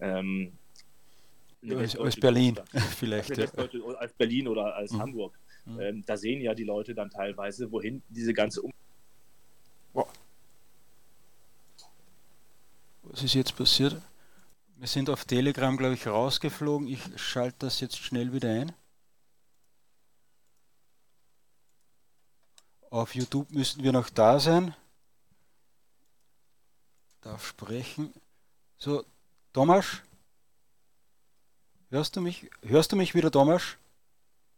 ähm, 0.00 0.52
als, 1.68 2.16
Berlin 2.16 2.58
vielleicht. 2.96 3.38
Als, 3.38 4.12
Berlin 4.14 4.48
oder 4.48 4.74
als 4.76 4.92
mhm. 4.92 5.00
Hamburg. 5.00 5.38
Mhm. 5.64 5.80
Ähm, 5.80 6.04
da 6.06 6.16
sehen 6.16 6.40
ja 6.40 6.54
die 6.54 6.64
Leute 6.64 6.94
dann 6.94 7.10
teilweise, 7.10 7.70
wohin 7.70 8.02
diese 8.08 8.32
ganze 8.32 8.62
um 8.62 8.72
Was 13.18 13.24
ist 13.24 13.34
jetzt 13.34 13.56
passiert? 13.56 14.00
Wir 14.76 14.86
sind 14.86 15.10
auf 15.10 15.24
Telegram, 15.24 15.76
glaube 15.76 15.94
ich, 15.94 16.06
rausgeflogen. 16.06 16.86
Ich 16.86 17.00
schalte 17.16 17.56
das 17.66 17.80
jetzt 17.80 17.96
schnell 17.96 18.32
wieder 18.32 18.48
ein. 18.48 18.70
Auf 22.90 23.16
YouTube 23.16 23.50
müssten 23.50 23.82
wir 23.82 23.90
noch 23.90 24.08
da 24.08 24.38
sein. 24.38 24.72
Darf 27.22 27.44
sprechen. 27.44 28.12
So, 28.76 29.04
Thomas? 29.52 30.00
Hörst 31.90 32.14
du 32.14 32.20
mich? 32.20 32.48
Hörst 32.62 32.92
du 32.92 32.96
mich 32.96 33.16
wieder, 33.16 33.32
Thomas? 33.32 33.78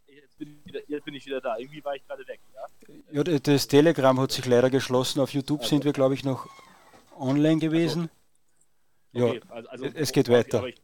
Jetzt 0.06 0.36
bin 0.36 0.58
ich 0.58 0.66
wieder, 0.66 0.80
jetzt 0.86 1.04
bin 1.06 1.14
ich 1.14 1.24
wieder 1.24 1.40
da. 1.40 1.56
Irgendwie 1.56 1.82
war 1.82 1.96
ich 1.96 2.06
gerade 2.06 2.28
weg, 2.28 2.40
ja? 2.52 3.22
ja? 3.22 3.38
das 3.38 3.68
Telegram 3.68 4.20
hat 4.20 4.32
sich 4.32 4.44
leider 4.44 4.68
geschlossen. 4.68 5.18
Auf 5.20 5.32
YouTube 5.32 5.60
also. 5.60 5.70
sind 5.70 5.86
wir, 5.86 5.94
glaube 5.94 6.12
ich, 6.12 6.24
noch 6.24 6.46
online 7.18 7.58
gewesen. 7.58 8.02
Also. 8.02 8.19
Okay, 9.12 9.40
ja, 9.42 9.50
also, 9.50 9.68
also, 9.70 9.84
es 9.86 10.12
geht 10.12 10.28
weiter. 10.28 10.64
Ich, 10.66 10.80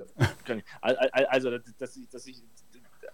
also, 0.81 1.59
dass 1.79 1.97
ich, 1.97 2.09
dass 2.09 2.27
ich 2.27 2.43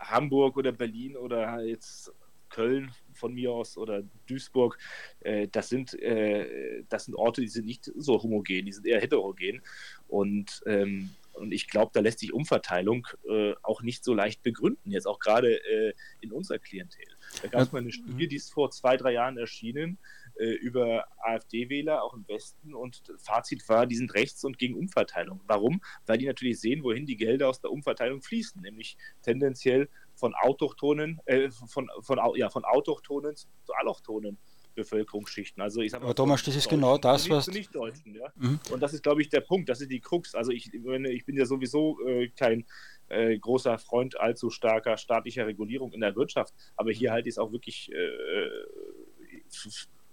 Hamburg 0.00 0.56
oder 0.56 0.72
Berlin 0.72 1.16
oder 1.16 1.62
jetzt 1.62 2.12
Köln 2.48 2.90
von 3.14 3.34
mir 3.34 3.50
aus 3.52 3.76
oder 3.76 4.02
Duisburg, 4.26 4.78
äh, 5.20 5.48
das, 5.48 5.68
sind, 5.68 5.94
äh, 6.00 6.84
das 6.88 7.06
sind 7.06 7.14
Orte, 7.14 7.40
die 7.40 7.48
sind 7.48 7.66
nicht 7.66 7.90
so 7.96 8.22
homogen, 8.22 8.66
die 8.66 8.72
sind 8.72 8.86
eher 8.86 9.00
heterogen. 9.00 9.62
Und, 10.08 10.62
ähm, 10.66 11.10
und 11.32 11.52
ich 11.52 11.68
glaube, 11.68 11.90
da 11.94 12.00
lässt 12.00 12.20
sich 12.20 12.32
Umverteilung 12.32 13.06
äh, 13.28 13.54
auch 13.62 13.82
nicht 13.82 14.04
so 14.04 14.14
leicht 14.14 14.42
begründen, 14.42 14.90
jetzt 14.90 15.06
auch 15.06 15.18
gerade 15.18 15.56
äh, 15.64 15.94
in 16.20 16.32
unserer 16.32 16.58
Klientel. 16.58 17.06
Da 17.42 17.48
gab 17.48 17.62
es 17.62 17.72
mal 17.72 17.80
eine 17.80 17.92
Studie, 17.92 18.28
die 18.28 18.36
ist 18.36 18.52
vor 18.52 18.70
zwei, 18.70 18.96
drei 18.96 19.12
Jahren 19.12 19.38
erschienen 19.38 19.98
äh, 20.36 20.50
über 20.50 21.06
AfD-Wähler, 21.18 22.02
auch 22.02 22.14
im 22.14 22.26
Westen. 22.28 22.74
Und 22.74 23.02
Fazit 23.18 23.68
war, 23.68 23.86
die 23.86 23.96
sind 23.96 24.14
rechts 24.14 24.44
und 24.44 24.58
gegen 24.58 24.74
Umverteilung. 24.74 25.40
Warum? 25.46 25.80
Weil 26.06 26.18
die 26.18 26.26
natürlich 26.26 26.60
sehen, 26.60 26.82
wohin 26.82 27.06
die 27.06 27.16
Gelder 27.16 27.48
aus 27.48 27.60
der 27.60 27.70
Umverteilung 27.70 28.22
fließen, 28.22 28.62
nämlich 28.62 28.96
tendenziell 29.22 29.88
von 30.14 30.34
autochthonen, 30.34 31.20
äh, 31.24 31.50
von, 31.50 31.90
von, 32.00 32.20
ja, 32.36 32.50
von 32.50 32.64
autochthonen 32.64 33.36
zu 33.36 33.72
allochtonen 33.74 34.38
Bevölkerungsschichten. 34.74 35.62
Also 35.62 35.80
ich 35.80 35.90
sag 35.90 36.00
mal, 36.00 36.06
Aber 36.06 36.14
Thomas, 36.14 36.42
das 36.42 36.56
ist 36.56 36.68
genau 36.68 36.98
das, 36.98 37.28
was. 37.28 37.48
Nicht 37.48 37.74
Deutschen, 37.74 38.14
ja? 38.14 38.32
Mhm. 38.36 38.60
Und 38.70 38.80
das 38.80 38.92
ist, 38.92 39.02
glaube 39.02 39.22
ich, 39.22 39.28
der 39.28 39.40
Punkt, 39.40 39.68
das 39.68 39.80
ist 39.80 39.90
die 39.90 40.00
Krux. 40.00 40.34
Also 40.34 40.52
ich, 40.52 40.72
ich 40.72 41.24
bin 41.26 41.36
ja 41.36 41.46
sowieso 41.46 41.98
äh, 42.06 42.28
kein 42.28 42.64
äh, 43.08 43.38
großer 43.38 43.78
Freund 43.78 44.18
allzu 44.18 44.50
starker 44.50 44.96
staatlicher 44.96 45.46
Regulierung 45.46 45.92
in 45.92 46.00
der 46.00 46.16
Wirtschaft, 46.16 46.54
aber 46.76 46.92
hier 46.92 47.12
halte 47.12 47.28
ich 47.28 47.34
es 47.34 47.38
auch 47.38 47.52
wirklich 47.52 47.90
äh, 47.92 48.48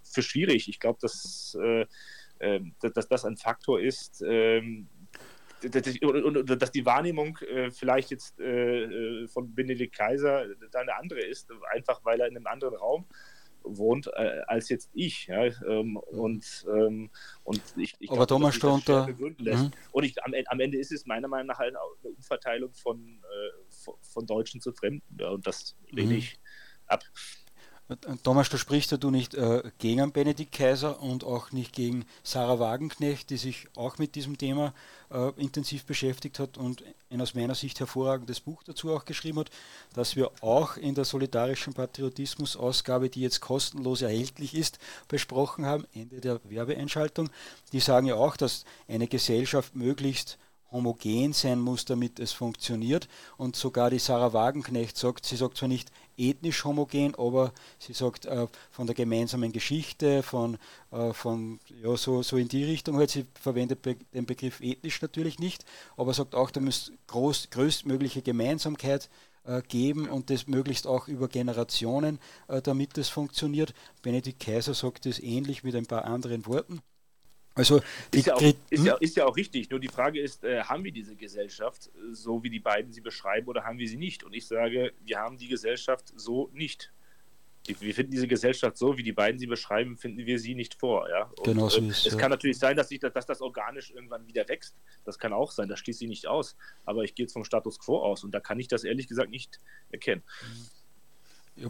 für 0.03 0.21
schwierig. 0.21 0.67
Ich 0.67 0.79
glaube, 0.79 0.99
dass, 1.01 1.57
äh, 1.61 1.85
ähm, 2.39 2.73
dass 2.81 3.07
das 3.07 3.25
ein 3.25 3.37
Faktor 3.37 3.79
ist, 3.79 4.23
ähm, 4.25 4.87
dass 5.61 6.71
die 6.71 6.85
Wahrnehmung 6.85 7.37
äh, 7.39 7.69
vielleicht 7.69 8.11
jetzt 8.11 8.39
äh, 8.39 8.83
äh, 8.83 9.27
von 9.27 9.53
Benedikt 9.53 9.95
Kaiser 9.95 10.45
da 10.71 10.79
eine 10.79 10.95
andere 10.95 11.19
ist, 11.19 11.49
einfach 11.71 12.03
weil 12.05 12.21
er 12.21 12.27
in 12.27 12.37
einem 12.37 12.47
anderen 12.47 12.75
Raum 12.75 13.05
wohnt 13.63 14.07
äh, 14.07 14.41
als 14.47 14.69
jetzt 14.69 14.89
ich. 14.93 15.27
Ja? 15.27 15.45
Ähm, 15.45 15.97
und, 15.97 16.65
ähm, 16.67 17.09
und 17.43 17.61
ich, 17.77 17.95
ich 17.99 18.09
Aber 18.09 18.17
glaub, 18.17 18.27
Thomas 18.27 18.55
Stonter. 18.55 19.07
Mhm. 19.07 19.71
Und 19.91 20.03
ich, 20.03 20.23
am, 20.23 20.33
am, 20.47 20.59
Ende 20.59 20.77
ist 20.77 20.91
es 20.91 21.05
meiner 21.05 21.27
Meinung 21.27 21.47
nach 21.47 21.59
halt 21.59 21.75
eine 21.75 22.13
Umverteilung 22.15 22.73
von, 22.73 23.21
äh, 23.23 23.73
von, 23.83 23.95
von, 24.01 24.25
Deutschen 24.25 24.61
zu 24.61 24.71
Fremden. 24.73 25.17
Ja? 25.19 25.29
Und 25.29 25.45
das 25.45 25.75
lehne 25.89 26.13
mhm. 26.13 26.17
ich 26.17 26.39
ab. 26.87 27.03
Thomas, 28.23 28.49
du 28.49 28.57
sprichst 28.57 28.91
ja 28.91 28.97
du 28.97 29.09
nicht 29.09 29.33
äh, 29.33 29.63
gegen 29.79 30.11
Benedikt 30.11 30.51
Kaiser 30.51 31.01
und 31.01 31.23
auch 31.23 31.51
nicht 31.51 31.73
gegen 31.73 32.05
Sarah 32.21 32.59
Wagenknecht, 32.59 33.31
die 33.31 33.37
sich 33.37 33.67
auch 33.75 33.97
mit 33.97 34.13
diesem 34.13 34.37
Thema 34.37 34.75
äh, 35.09 35.31
intensiv 35.37 35.85
beschäftigt 35.85 36.37
hat 36.37 36.59
und 36.59 36.83
ein 37.09 37.19
aus 37.19 37.33
meiner 37.33 37.55
Sicht 37.55 37.79
hervorragendes 37.79 38.41
Buch 38.41 38.61
dazu 38.63 38.91
auch 38.91 39.05
geschrieben 39.05 39.39
hat, 39.39 39.49
das 39.93 40.15
wir 40.15 40.29
auch 40.41 40.77
in 40.77 40.93
der 40.93 41.05
solidarischen 41.05 41.73
Patriotismus-Ausgabe, 41.73 43.09
die 43.09 43.21
jetzt 43.21 43.41
kostenlos 43.41 44.03
erhältlich 44.03 44.53
ist, 44.53 44.77
besprochen 45.07 45.65
haben, 45.65 45.85
Ende 45.91 46.21
der 46.21 46.41
Werbeeinschaltung. 46.43 47.31
Die 47.71 47.79
sagen 47.79 48.05
ja 48.05 48.15
auch, 48.15 48.37
dass 48.37 48.65
eine 48.87 49.07
Gesellschaft 49.07 49.75
möglichst 49.75 50.37
homogen 50.71 51.33
sein 51.33 51.59
muss, 51.59 51.85
damit 51.85 52.19
es 52.19 52.31
funktioniert. 52.31 53.07
Und 53.37 53.55
sogar 53.55 53.89
die 53.89 53.99
Sarah 53.99 54.33
Wagenknecht 54.33 54.97
sagt, 54.97 55.25
sie 55.25 55.35
sagt 55.35 55.57
zwar 55.57 55.69
nicht 55.69 55.91
ethnisch 56.17 56.63
homogen, 56.65 57.15
aber 57.15 57.53
sie 57.79 57.93
sagt 57.93 58.25
äh, 58.25 58.47
von 58.71 58.87
der 58.87 58.95
gemeinsamen 58.95 59.51
Geschichte, 59.51 60.21
von, 60.23 60.57
äh, 60.91 61.13
von 61.13 61.59
ja, 61.81 61.95
so, 61.97 62.21
so 62.23 62.37
in 62.37 62.47
die 62.47 62.65
Richtung 62.65 62.97
halt. 62.97 63.09
Sie 63.09 63.25
verwendet 63.33 63.81
be 63.81 63.95
den 64.13 64.25
Begriff 64.25 64.59
ethnisch 64.61 65.01
natürlich 65.01 65.39
nicht, 65.39 65.65
aber 65.97 66.13
sagt 66.13 66.35
auch, 66.35 66.51
da 66.51 66.59
muss 66.59 66.91
groß, 67.07 67.49
größtmögliche 67.51 68.21
Gemeinsamkeit 68.21 69.09
äh, 69.45 69.61
geben 69.67 70.09
und 70.09 70.29
das 70.29 70.47
möglichst 70.47 70.85
auch 70.85 71.07
über 71.07 71.27
Generationen, 71.27 72.19
äh, 72.47 72.61
damit 72.61 72.97
das 72.97 73.09
funktioniert. 73.09 73.73
Benedikt 74.01 74.41
Kaiser 74.41 74.73
sagt 74.73 75.05
das 75.05 75.19
ähnlich 75.19 75.63
mit 75.63 75.75
ein 75.75 75.85
paar 75.85 76.05
anderen 76.05 76.45
Worten. 76.45 76.81
Also 77.59 77.81
ist 78.11 78.25
ja, 78.25 78.35
auch, 78.35 78.41
ist, 78.41 78.57
ja, 78.85 78.95
ist 78.95 79.15
ja, 79.17 79.25
auch, 79.25 79.35
richtig. 79.35 79.69
Nur 79.69 79.79
die 79.81 79.89
Frage 79.89 80.21
ist, 80.21 80.43
äh, 80.45 80.63
haben 80.63 80.83
wir 80.85 80.93
diese 80.93 81.15
Gesellschaft 81.15 81.87
äh, 81.87 82.13
so, 82.13 82.41
wie 82.41 82.49
die 82.49 82.61
beiden 82.61 82.93
sie 82.93 83.01
beschreiben, 83.01 83.47
oder 83.47 83.65
haben 83.65 83.77
wir 83.77 83.87
sie 83.87 83.97
nicht? 83.97 84.23
Und 84.23 84.33
ich 84.33 84.47
sage, 84.47 84.93
wir 85.03 85.19
haben 85.19 85.37
die 85.37 85.49
Gesellschaft 85.49 86.13
so 86.15 86.49
nicht. 86.53 86.91
Wir 87.67 87.93
finden 87.93 88.11
diese 88.11 88.27
Gesellschaft 88.27 88.77
so, 88.77 88.97
wie 88.97 89.03
die 89.03 89.11
beiden 89.11 89.37
sie 89.37 89.45
beschreiben, 89.45 89.97
finden 89.97 90.25
wir 90.25 90.39
sie 90.39 90.55
nicht 90.55 90.73
vor. 90.75 91.09
Ja? 91.09 91.23
Und, 91.37 91.43
genau 91.43 91.67
so 91.67 91.81
äh, 91.81 91.87
ist 91.87 92.05
es. 92.05 92.13
Es 92.13 92.17
kann 92.17 92.31
natürlich 92.31 92.57
sein, 92.57 92.77
dass, 92.77 92.89
ich, 92.91 92.99
dass 92.99 93.25
das 93.25 93.41
organisch 93.41 93.91
irgendwann 93.91 94.25
wieder 94.25 94.47
wächst. 94.47 94.73
Das 95.03 95.19
kann 95.19 95.33
auch 95.33 95.51
sein, 95.51 95.67
das 95.67 95.79
schließt 95.79 95.99
sie 95.99 96.07
nicht 96.07 96.27
aus. 96.27 96.55
Aber 96.85 97.03
ich 97.03 97.13
gehe 97.13 97.25
jetzt 97.25 97.33
vom 97.33 97.43
Status 97.43 97.77
quo 97.77 97.99
aus 97.99 98.23
und 98.23 98.31
da 98.31 98.39
kann 98.39 98.59
ich 98.59 98.69
das 98.69 98.85
ehrlich 98.85 99.07
gesagt 99.07 99.29
nicht 99.29 99.59
erkennen. 99.91 100.23
Ja. 101.57 101.69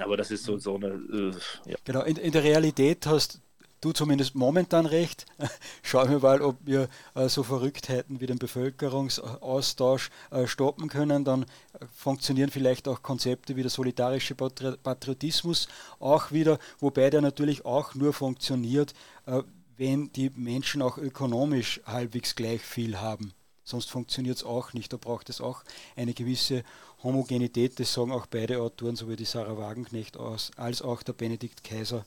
Aber 0.00 0.16
das 0.16 0.30
ist 0.30 0.44
so, 0.44 0.58
so 0.58 0.76
eine. 0.76 0.88
Äh, 0.88 1.70
ja. 1.70 1.76
Genau, 1.84 2.02
in, 2.02 2.16
in 2.16 2.32
der 2.32 2.42
Realität 2.42 3.06
hast 3.06 3.40
du 3.82 3.92
zumindest 3.92 4.34
momentan 4.34 4.86
recht. 4.86 5.26
Schauen 5.82 6.08
wir 6.08 6.20
mal, 6.20 6.40
ob 6.40 6.56
wir 6.64 6.88
äh, 7.14 7.28
so 7.28 7.42
Verrücktheiten 7.42 8.20
wie 8.20 8.26
den 8.26 8.38
Bevölkerungsaustausch 8.38 10.10
äh, 10.30 10.46
stoppen 10.46 10.88
können. 10.88 11.24
Dann 11.24 11.42
äh, 11.42 11.46
funktionieren 11.94 12.50
vielleicht 12.50 12.88
auch 12.88 13.02
Konzepte 13.02 13.56
wie 13.56 13.62
der 13.62 13.70
solidarische 13.70 14.34
Patri 14.34 14.76
Patriotismus 14.82 15.68
auch 15.98 16.32
wieder, 16.32 16.58
wobei 16.78 17.10
der 17.10 17.20
natürlich 17.20 17.64
auch 17.66 17.94
nur 17.94 18.14
funktioniert, 18.14 18.94
äh, 19.26 19.42
wenn 19.76 20.12
die 20.12 20.30
Menschen 20.30 20.80
auch 20.80 20.96
ökonomisch 20.96 21.80
halbwegs 21.84 22.34
gleich 22.36 22.62
viel 22.62 23.00
haben. 23.00 23.34
Sonst 23.64 23.90
funktioniert 23.90 24.36
es 24.36 24.44
auch 24.44 24.72
nicht. 24.72 24.92
Da 24.92 24.96
braucht 24.96 25.28
es 25.28 25.40
auch 25.40 25.64
eine 25.96 26.14
gewisse 26.14 26.62
Homogenität. 27.02 27.78
Das 27.80 27.92
sagen 27.92 28.12
auch 28.12 28.26
beide 28.26 28.60
Autoren, 28.60 28.96
sowohl 28.96 29.16
die 29.16 29.24
Sarah 29.24 29.56
Wagenknecht 29.56 30.16
als 30.56 30.82
auch 30.82 31.02
der 31.02 31.12
Benedikt 31.12 31.64
Kaiser. 31.64 32.04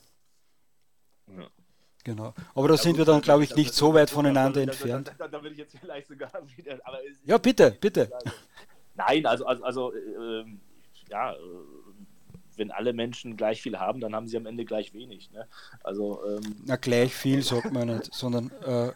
Ja. 1.28 1.48
Genau. 2.06 2.34
Aber 2.54 2.68
da 2.68 2.74
ja, 2.74 2.78
sind 2.78 2.92
gut, 2.92 2.98
wir 2.98 3.04
dann, 3.04 3.20
glaube 3.20 3.42
ich, 3.42 3.56
nicht 3.56 3.74
so 3.74 3.92
weit 3.92 4.10
voneinander 4.10 4.62
entfernt. 4.62 5.12
Da, 5.18 5.26
da, 5.26 5.42
würde 5.42 5.54
ich 5.54 5.58
jetzt 5.58 5.76
vielleicht 5.76 6.06
sogar 6.06 6.30
wieder. 6.56 6.78
ja, 7.24 7.36
bitte, 7.36 7.76
bitte. 7.80 8.08
Nein, 8.94 9.26
also, 9.26 9.44
also, 9.44 9.64
also 9.64 9.92
äh, 9.92 10.44
ja, 11.10 11.32
äh, 11.32 11.36
wenn 12.54 12.70
alle 12.70 12.92
Menschen 12.92 13.36
gleich 13.36 13.60
viel 13.60 13.76
haben, 13.76 13.98
dann 13.98 14.14
haben 14.14 14.28
sie 14.28 14.36
am 14.36 14.46
Ende 14.46 14.64
gleich 14.64 14.94
wenig. 14.94 15.32
Ne? 15.32 15.48
Also, 15.82 16.20
ähm, 16.24 16.54
Na, 16.64 16.76
gleich 16.76 17.12
viel 17.12 17.42
sagt 17.42 17.72
man 17.72 17.88
nicht, 17.88 18.14
sondern 18.14 18.52
äh, 18.64 18.92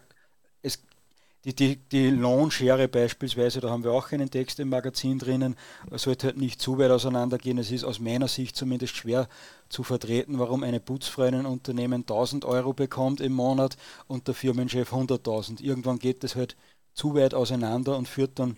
die, 1.45 1.55
die, 1.55 1.77
die 1.77 2.09
Lohnschere 2.09 2.87
beispielsweise, 2.87 3.61
da 3.61 3.69
haben 3.69 3.83
wir 3.83 3.91
auch 3.91 4.11
einen 4.11 4.29
Text 4.29 4.59
im 4.59 4.69
Magazin 4.69 5.17
drinnen, 5.17 5.55
sollte 5.91 6.27
halt 6.27 6.37
nicht 6.37 6.61
zu 6.61 6.77
weit 6.77 6.91
auseinandergehen. 6.91 7.57
Es 7.57 7.71
ist 7.71 7.83
aus 7.83 7.99
meiner 7.99 8.27
Sicht 8.27 8.55
zumindest 8.55 8.95
schwer 8.95 9.27
zu 9.67 9.83
vertreten, 9.83 10.37
warum 10.37 10.63
eine 10.63 10.79
Putzfrau 10.79 11.23
in 11.23 11.35
einem 11.35 11.45
Unternehmen 11.47 12.01
1000 12.01 12.45
Euro 12.45 12.73
bekommt 12.73 13.21
im 13.21 13.33
Monat 13.33 13.77
und 14.07 14.27
der 14.27 14.35
Firmenchef 14.35 14.93
100.000. 14.93 15.61
Irgendwann 15.61 15.97
geht 15.97 16.23
das 16.23 16.35
halt 16.35 16.55
zu 16.93 17.15
weit 17.15 17.33
auseinander 17.33 17.97
und 17.97 18.07
führt 18.07 18.37
dann. 18.37 18.55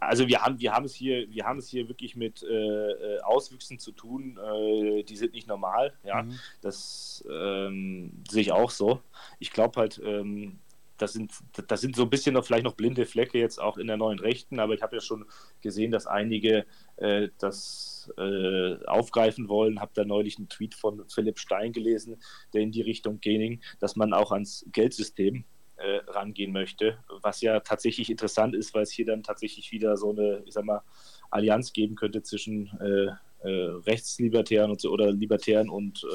Also 0.00 0.26
wir 0.26 0.42
haben, 0.42 0.58
wir 0.60 0.72
haben 0.72 0.84
es 0.84 0.94
hier, 0.94 1.30
wir 1.30 1.44
haben 1.44 1.58
es 1.58 1.68
hier 1.68 1.88
wirklich 1.88 2.16
mit 2.16 2.42
äh, 2.42 3.20
Auswüchsen 3.20 3.78
zu 3.78 3.92
tun, 3.92 4.36
äh, 4.36 5.04
die 5.04 5.16
sind 5.16 5.32
nicht 5.32 5.46
normal. 5.46 5.92
Ja, 6.04 6.24
mhm. 6.24 6.38
das 6.60 7.24
ähm, 7.30 8.24
sehe 8.28 8.42
ich 8.42 8.52
auch 8.52 8.70
so. 8.70 9.00
Ich 9.38 9.52
glaube 9.52 9.80
halt, 9.80 10.00
ähm, 10.04 10.58
das 11.02 11.14
sind, 11.14 11.32
das 11.66 11.80
sind 11.80 11.96
so 11.96 12.04
ein 12.04 12.10
bisschen 12.10 12.34
noch 12.34 12.44
vielleicht 12.44 12.64
noch 12.64 12.74
blinde 12.74 13.06
Flecke 13.06 13.38
jetzt 13.38 13.60
auch 13.60 13.76
in 13.76 13.88
der 13.88 13.96
neuen 13.96 14.20
Rechten, 14.20 14.60
aber 14.60 14.74
ich 14.74 14.82
habe 14.82 14.96
ja 14.96 15.00
schon 15.02 15.26
gesehen, 15.60 15.90
dass 15.90 16.06
einige 16.06 16.64
äh, 16.96 17.28
das 17.38 18.10
äh, 18.16 18.76
aufgreifen 18.86 19.48
wollen. 19.48 19.80
Habe 19.80 19.90
da 19.94 20.04
neulich 20.04 20.38
einen 20.38 20.48
Tweet 20.48 20.74
von 20.74 21.04
Philipp 21.08 21.40
Stein 21.40 21.72
gelesen, 21.72 22.22
der 22.54 22.60
in 22.62 22.70
die 22.70 22.82
Richtung 22.82 23.20
ging, 23.20 23.60
dass 23.80 23.96
man 23.96 24.14
auch 24.14 24.30
ans 24.30 24.64
Geldsystem 24.70 25.44
äh, 25.76 25.96
rangehen 26.06 26.52
möchte, 26.52 26.98
was 27.22 27.40
ja 27.40 27.58
tatsächlich 27.58 28.08
interessant 28.08 28.54
ist, 28.54 28.72
weil 28.72 28.84
es 28.84 28.92
hier 28.92 29.06
dann 29.06 29.24
tatsächlich 29.24 29.72
wieder 29.72 29.96
so 29.96 30.10
eine, 30.10 30.44
ich 30.46 30.54
sag 30.54 30.64
mal, 30.64 30.82
Allianz 31.30 31.72
geben 31.72 31.96
könnte 31.96 32.22
zwischen 32.22 32.68
äh, 32.80 33.48
äh, 33.48 33.70
Rechtslibertären 33.86 34.70
und 34.70 34.84
oder 34.84 35.10
Libertären 35.10 35.68
und 35.68 36.06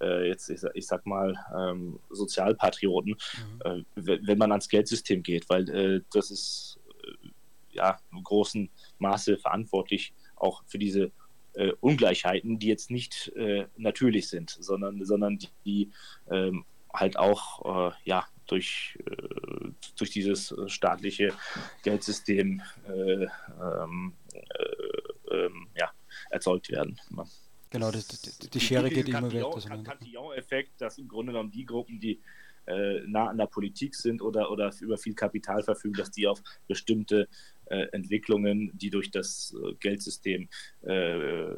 äh, 0.00 0.28
jetzt, 0.28 0.48
ich, 0.50 0.60
ich, 0.74 0.86
sag 0.86 1.06
mal, 1.06 1.34
ähm, 1.56 1.98
Sozialpatrioten, 2.10 3.16
mhm. 3.64 3.84
äh, 3.96 4.18
wenn 4.26 4.38
man 4.38 4.52
ans 4.52 4.68
Geldsystem 4.68 5.22
geht, 5.22 5.48
weil 5.48 5.68
äh, 5.70 6.00
das 6.12 6.30
ist 6.30 6.78
äh, 7.04 7.28
ja 7.70 7.98
im 8.12 8.22
großen 8.22 8.70
Maße 8.98 9.38
verantwortlich 9.38 10.14
auch 10.36 10.62
für 10.66 10.78
diese 10.78 11.12
äh, 11.54 11.72
Ungleichheiten, 11.80 12.58
die 12.58 12.68
jetzt 12.68 12.90
nicht 12.90 13.32
äh, 13.36 13.66
natürlich 13.76 14.28
sind, 14.28 14.50
sondern, 14.50 15.04
sondern 15.04 15.38
die, 15.38 15.48
die 15.64 15.90
ähm, 16.30 16.64
halt 16.92 17.18
auch 17.18 17.92
ja, 18.04 18.24
durch, 18.46 18.98
durch 19.98 20.10
dieses 20.10 20.54
staatliche 20.66 21.34
Geldsystem 21.82 22.62
ähm, 22.88 24.14
ähm, 25.30 25.68
ja, 25.76 25.90
erzeugt 26.30 26.70
werden. 26.70 26.98
Genau, 27.70 27.90
die, 27.90 27.98
die, 27.98 28.50
die 28.50 28.60
Schere 28.60 28.90
geht 28.90 29.08
immer 29.08 29.32
weiter. 29.32 29.82
Cantillon-Effekt, 29.82 30.80
dass 30.80 30.98
im 30.98 31.08
Grunde 31.08 31.32
genommen 31.32 31.50
die 31.50 31.64
Gruppen, 31.64 31.98
die 31.98 32.20
äh, 32.66 33.00
nah 33.06 33.28
an 33.28 33.38
der 33.38 33.46
Politik 33.46 33.94
sind 33.94 34.22
oder, 34.22 34.50
oder 34.50 34.72
über 34.80 34.98
viel 34.98 35.14
Kapital 35.14 35.62
verfügen, 35.62 35.94
dass 35.94 36.10
die 36.10 36.26
auf 36.26 36.42
bestimmte 36.66 37.28
äh, 37.66 37.86
Entwicklungen, 37.92 38.70
die 38.76 38.90
durch 38.90 39.10
das 39.10 39.54
äh, 39.60 39.74
Geldsystem, 39.74 40.48
äh, 40.84 40.92
äh, 40.92 41.56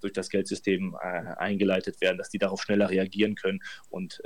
durch 0.00 0.12
das 0.12 0.28
Geldsystem 0.28 0.96
äh, 1.00 1.06
eingeleitet 1.36 2.00
werden, 2.00 2.18
dass 2.18 2.30
die 2.30 2.38
darauf 2.38 2.62
schneller 2.62 2.90
reagieren 2.90 3.34
können 3.34 3.60
und 3.88 4.22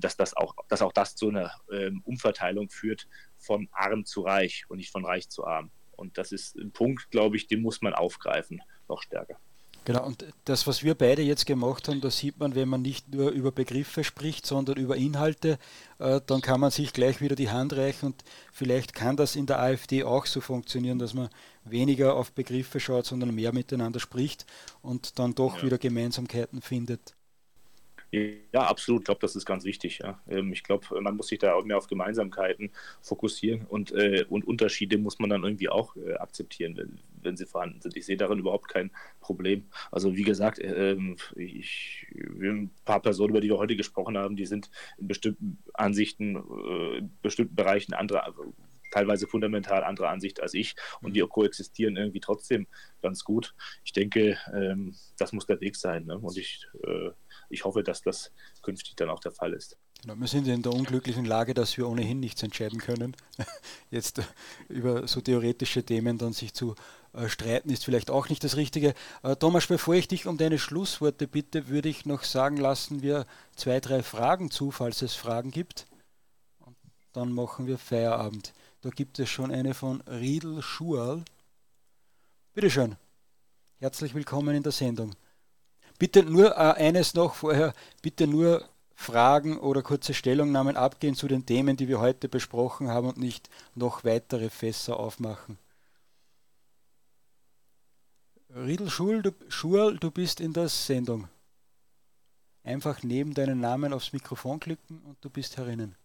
dass 0.00 0.18
das 0.18 0.36
auch, 0.36 0.54
dass 0.68 0.82
auch 0.82 0.92
das 0.92 1.16
zu 1.16 1.30
einer 1.30 1.50
ähm, 1.72 2.02
Umverteilung 2.04 2.68
führt 2.68 3.08
von 3.38 3.70
arm 3.72 4.04
zu 4.04 4.20
reich 4.20 4.66
und 4.68 4.76
nicht 4.76 4.90
von 4.90 5.06
reich 5.06 5.30
zu 5.30 5.46
arm. 5.46 5.70
Und 5.92 6.18
das 6.18 6.30
ist 6.30 6.56
ein 6.56 6.72
Punkt, 6.72 7.10
glaube 7.10 7.36
ich, 7.36 7.46
den 7.46 7.62
muss 7.62 7.80
man 7.80 7.94
aufgreifen, 7.94 8.60
noch 8.86 9.00
stärker. 9.00 9.40
Genau, 9.84 10.06
und 10.06 10.24
das, 10.44 10.68
was 10.68 10.84
wir 10.84 10.94
beide 10.94 11.22
jetzt 11.22 11.44
gemacht 11.44 11.88
haben, 11.88 12.00
da 12.00 12.10
sieht 12.10 12.38
man, 12.38 12.54
wenn 12.54 12.68
man 12.68 12.82
nicht 12.82 13.12
nur 13.12 13.30
über 13.30 13.50
Begriffe 13.50 14.04
spricht, 14.04 14.46
sondern 14.46 14.76
über 14.76 14.96
Inhalte, 14.96 15.58
äh, 15.98 16.20
dann 16.24 16.40
kann 16.40 16.60
man 16.60 16.70
sich 16.70 16.92
gleich 16.92 17.20
wieder 17.20 17.34
die 17.34 17.50
Hand 17.50 17.72
reichen 17.72 18.06
und 18.06 18.24
vielleicht 18.52 18.94
kann 18.94 19.16
das 19.16 19.34
in 19.34 19.46
der 19.46 19.58
AfD 19.58 20.04
auch 20.04 20.26
so 20.26 20.40
funktionieren, 20.40 21.00
dass 21.00 21.14
man 21.14 21.30
weniger 21.64 22.14
auf 22.14 22.30
Begriffe 22.32 22.78
schaut, 22.78 23.06
sondern 23.06 23.34
mehr 23.34 23.52
miteinander 23.52 23.98
spricht 23.98 24.46
und 24.82 25.18
dann 25.18 25.34
doch 25.34 25.58
ja. 25.58 25.62
wieder 25.64 25.78
Gemeinsamkeiten 25.78 26.62
findet. 26.62 27.14
Ja, 28.12 28.66
absolut. 28.68 29.00
Ich 29.00 29.04
glaube, 29.06 29.20
das 29.22 29.36
ist 29.36 29.46
ganz 29.46 29.64
wichtig. 29.64 30.00
Ja. 30.02 30.20
Ähm, 30.28 30.52
ich 30.52 30.62
glaube, 30.62 31.00
man 31.00 31.16
muss 31.16 31.28
sich 31.28 31.38
da 31.38 31.54
auch 31.54 31.64
mehr 31.64 31.78
auf 31.78 31.86
Gemeinsamkeiten 31.86 32.70
fokussieren 33.00 33.64
und, 33.66 33.90
äh, 33.92 34.26
und 34.28 34.46
Unterschiede 34.46 34.98
muss 34.98 35.18
man 35.18 35.30
dann 35.30 35.44
irgendwie 35.44 35.70
auch 35.70 35.96
äh, 35.96 36.12
akzeptieren, 36.14 37.00
wenn, 37.22 37.36
sie 37.36 37.46
vorhanden 37.46 37.80
sind. 37.80 37.96
Ich 37.96 38.06
sehe 38.06 38.16
darin 38.16 38.38
überhaupt 38.38 38.68
kein 38.68 38.90
Problem. 39.20 39.68
Also 39.90 40.16
wie 40.16 40.24
gesagt, 40.24 40.58
äh, 40.58 40.96
ich, 41.36 42.06
ein 42.14 42.70
paar 42.84 43.00
Personen, 43.00 43.30
über 43.30 43.40
die 43.40 43.48
wir 43.48 43.58
heute 43.58 43.76
gesprochen 43.76 44.18
haben, 44.18 44.36
die 44.36 44.46
sind 44.46 44.70
in 44.98 45.08
bestimmten 45.08 45.58
Ansichten, 45.74 46.36
äh, 46.36 46.98
in 46.98 47.18
bestimmten 47.22 47.54
Bereichen 47.54 47.94
andere 47.94 48.24
also 48.24 48.54
teilweise 48.92 49.26
fundamental 49.26 49.82
andere 49.82 50.08
Ansicht 50.08 50.40
als 50.40 50.54
ich 50.54 50.76
und 51.00 51.16
die 51.16 51.22
mhm. 51.22 51.28
koexistieren 51.28 51.96
irgendwie 51.96 52.20
trotzdem 52.20 52.68
ganz 53.00 53.24
gut. 53.24 53.54
Ich 53.84 53.92
denke, 53.92 54.38
ähm, 54.54 54.94
das 55.18 55.32
muss 55.32 55.46
der 55.46 55.60
Weg 55.60 55.74
sein. 55.76 56.04
Ne? 56.04 56.18
Und 56.18 56.36
ich, 56.36 56.66
äh, 56.84 57.10
ich 57.48 57.64
hoffe, 57.64 57.82
dass 57.82 58.02
das 58.02 58.32
künftig 58.62 58.94
dann 58.96 59.10
auch 59.10 59.20
der 59.20 59.32
Fall 59.32 59.54
ist. 59.54 59.78
Genau, 60.02 60.16
wir 60.18 60.26
sind 60.26 60.48
in 60.48 60.62
der 60.62 60.72
unglücklichen 60.72 61.24
Lage, 61.24 61.54
dass 61.54 61.76
wir 61.76 61.88
ohnehin 61.88 62.18
nichts 62.18 62.42
entscheiden 62.42 62.80
können. 62.80 63.16
Jetzt 63.90 64.18
äh, 64.18 64.24
über 64.68 65.06
so 65.06 65.20
theoretische 65.20 65.84
Themen 65.84 66.18
dann 66.18 66.32
sich 66.32 66.54
zu 66.54 66.74
äh, 67.12 67.28
streiten, 67.28 67.70
ist 67.70 67.84
vielleicht 67.84 68.10
auch 68.10 68.28
nicht 68.28 68.42
das 68.42 68.56
Richtige. 68.56 68.94
Äh, 69.22 69.36
Thomas, 69.36 69.68
bevor 69.68 69.94
ich 69.94 70.08
dich 70.08 70.26
um 70.26 70.38
deine 70.38 70.58
Schlussworte 70.58 71.28
bitte, 71.28 71.68
würde 71.68 71.88
ich 71.88 72.04
noch 72.04 72.24
sagen, 72.24 72.56
lassen 72.56 73.00
wir 73.02 73.26
zwei, 73.54 73.78
drei 73.78 74.02
Fragen 74.02 74.50
zu, 74.50 74.72
falls 74.72 75.02
es 75.02 75.14
Fragen 75.14 75.52
gibt. 75.52 75.86
Und 76.58 76.76
dann 77.12 77.30
machen 77.30 77.68
wir 77.68 77.78
Feierabend. 77.78 78.54
Da 78.80 78.90
gibt 78.90 79.20
es 79.20 79.30
schon 79.30 79.52
eine 79.52 79.72
von 79.72 80.00
Riedel 80.00 80.62
Schual. 80.62 81.24
Bitte 82.54 82.70
schön. 82.70 82.96
Herzlich 83.78 84.14
willkommen 84.14 84.56
in 84.56 84.64
der 84.64 84.72
Sendung. 84.72 85.14
Bitte 86.00 86.24
nur 86.24 86.56
äh, 86.56 86.72
eines 86.72 87.14
noch 87.14 87.36
vorher, 87.36 87.72
bitte 88.02 88.26
nur 88.26 88.68
Fragen 88.94 89.58
oder 89.58 89.82
kurze 89.82 90.14
Stellungnahmen 90.14 90.76
abgehen 90.76 91.14
zu 91.14 91.28
den 91.28 91.46
Themen, 91.46 91.76
die 91.76 91.88
wir 91.88 92.00
heute 92.00 92.28
besprochen 92.28 92.88
haben 92.88 93.08
und 93.08 93.16
nicht 93.16 93.50
noch 93.74 94.04
weitere 94.04 94.50
Fässer 94.50 94.98
aufmachen. 94.98 95.58
Riedel 98.54 98.90
Schul, 98.90 99.22
du, 99.22 99.32
Schul, 99.48 99.98
du 99.98 100.10
bist 100.10 100.40
in 100.40 100.52
der 100.52 100.68
Sendung. 100.68 101.28
Einfach 102.64 103.02
neben 103.02 103.34
deinen 103.34 103.60
Namen 103.60 103.92
aufs 103.92 104.12
Mikrofon 104.12 104.60
klicken 104.60 105.02
und 105.02 105.16
du 105.24 105.30
bist 105.30 105.56
herinnen. 105.56 105.96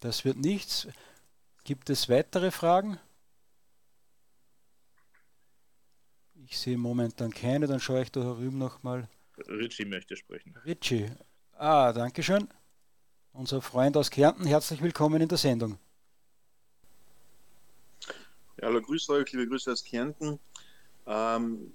Das 0.00 0.24
wird 0.24 0.36
nichts. 0.36 0.88
Gibt 1.64 1.88
es 1.88 2.08
weitere 2.08 2.50
Fragen? 2.50 2.98
Ich 6.34 6.58
sehe 6.58 6.76
momentan 6.76 7.32
keine, 7.32 7.66
dann 7.66 7.80
schaue 7.80 8.02
ich 8.02 8.12
da 8.12 8.20
drüben 8.20 8.58
nochmal. 8.58 9.08
Richie 9.48 9.84
möchte 9.84 10.16
sprechen. 10.16 10.56
Richie. 10.64 11.10
Ah, 11.52 11.92
danke 11.92 12.22
schön. 12.22 12.48
Unser 13.32 13.62
Freund 13.62 13.96
aus 13.96 14.10
Kärnten, 14.10 14.44
herzlich 14.44 14.82
willkommen 14.82 15.22
in 15.22 15.28
der 15.28 15.38
Sendung. 15.38 15.78
Ja, 18.58 18.68
hallo, 18.68 18.82
grüß 18.82 19.08
euch, 19.10 19.32
liebe 19.32 19.48
Grüße 19.48 19.72
aus 19.72 19.82
Kärnten. 19.82 20.38
Ähm, 21.06 21.72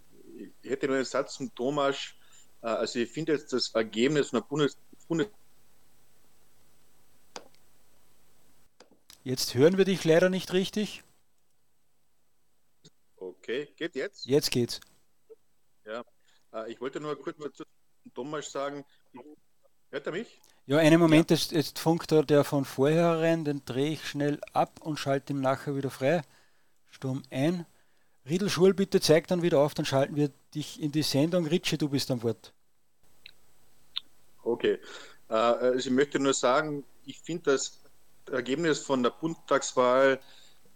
ich 0.61 0.69
hätte 0.69 0.87
nur 0.87 0.97
einen 0.97 1.05
Satz 1.05 1.33
zum 1.35 1.53
Thomas. 1.55 2.13
Äh, 2.61 2.67
also 2.67 2.99
ich 2.99 3.09
finde 3.09 3.33
jetzt 3.33 3.51
das 3.53 3.69
Ergebnis 3.69 4.29
von 4.29 4.39
der 4.39 4.47
Bundes, 4.47 4.77
Bundes 5.07 5.27
Jetzt 9.23 9.55
hören 9.55 9.77
wir 9.77 9.83
dich 9.83 10.05
leider 10.05 10.29
nicht 10.29 10.53
richtig. 10.53 11.03
Okay, 13.17 13.67
geht 13.75 13.95
jetzt? 13.95 14.25
Jetzt 14.25 14.51
geht's. 14.51 14.79
Ja, 15.85 16.05
ich 16.65 16.81
wollte 16.81 16.99
nur 16.99 17.19
kurz 17.21 17.37
zu 17.55 17.63
Thomas 18.13 18.51
sagen. 18.51 18.85
Hört 19.89 20.05
er 20.05 20.11
mich? 20.11 20.39
Ja, 20.65 20.77
einen 20.77 20.99
Moment, 20.99 21.29
ja. 21.29 21.35
Jetzt, 21.35 21.51
jetzt 21.51 21.79
funkt 21.79 22.11
er 22.11 22.23
der 22.23 22.43
von 22.43 22.65
vorher 22.65 23.19
rein, 23.19 23.45
den 23.45 23.63
drehe 23.63 23.93
ich 23.93 24.07
schnell 24.07 24.39
ab 24.53 24.79
und 24.81 24.99
schalte 24.99 25.33
ihn 25.33 25.41
nachher 25.41 25.75
wieder 25.75 25.89
frei. 25.89 26.21
Sturm 26.89 27.23
ein. 27.31 27.65
Riedel 28.27 28.49
Schul, 28.49 28.73
bitte 28.73 28.99
zeig 28.99 29.27
dann 29.27 29.41
wieder 29.41 29.59
auf, 29.59 29.73
dann 29.73 29.85
schalten 29.85 30.17
wir 30.17 30.31
dich 30.53 30.81
in 30.81 30.91
die 30.91 31.03
Sendung. 31.03 31.45
Ritsche, 31.45 31.77
du 31.77 31.87
bist 31.87 32.11
am 32.11 32.23
Wort. 32.23 32.53
Okay. 34.43 34.79
Äh, 35.29 35.33
also 35.33 35.89
ich 35.89 35.95
möchte 35.95 36.19
nur 36.19 36.33
sagen, 36.33 36.83
ich 37.05 37.19
finde 37.19 37.51
das 37.51 37.79
Ergebnis 38.29 38.79
von 38.79 39.03
der 39.03 39.11
Bundestagswahl 39.11 40.19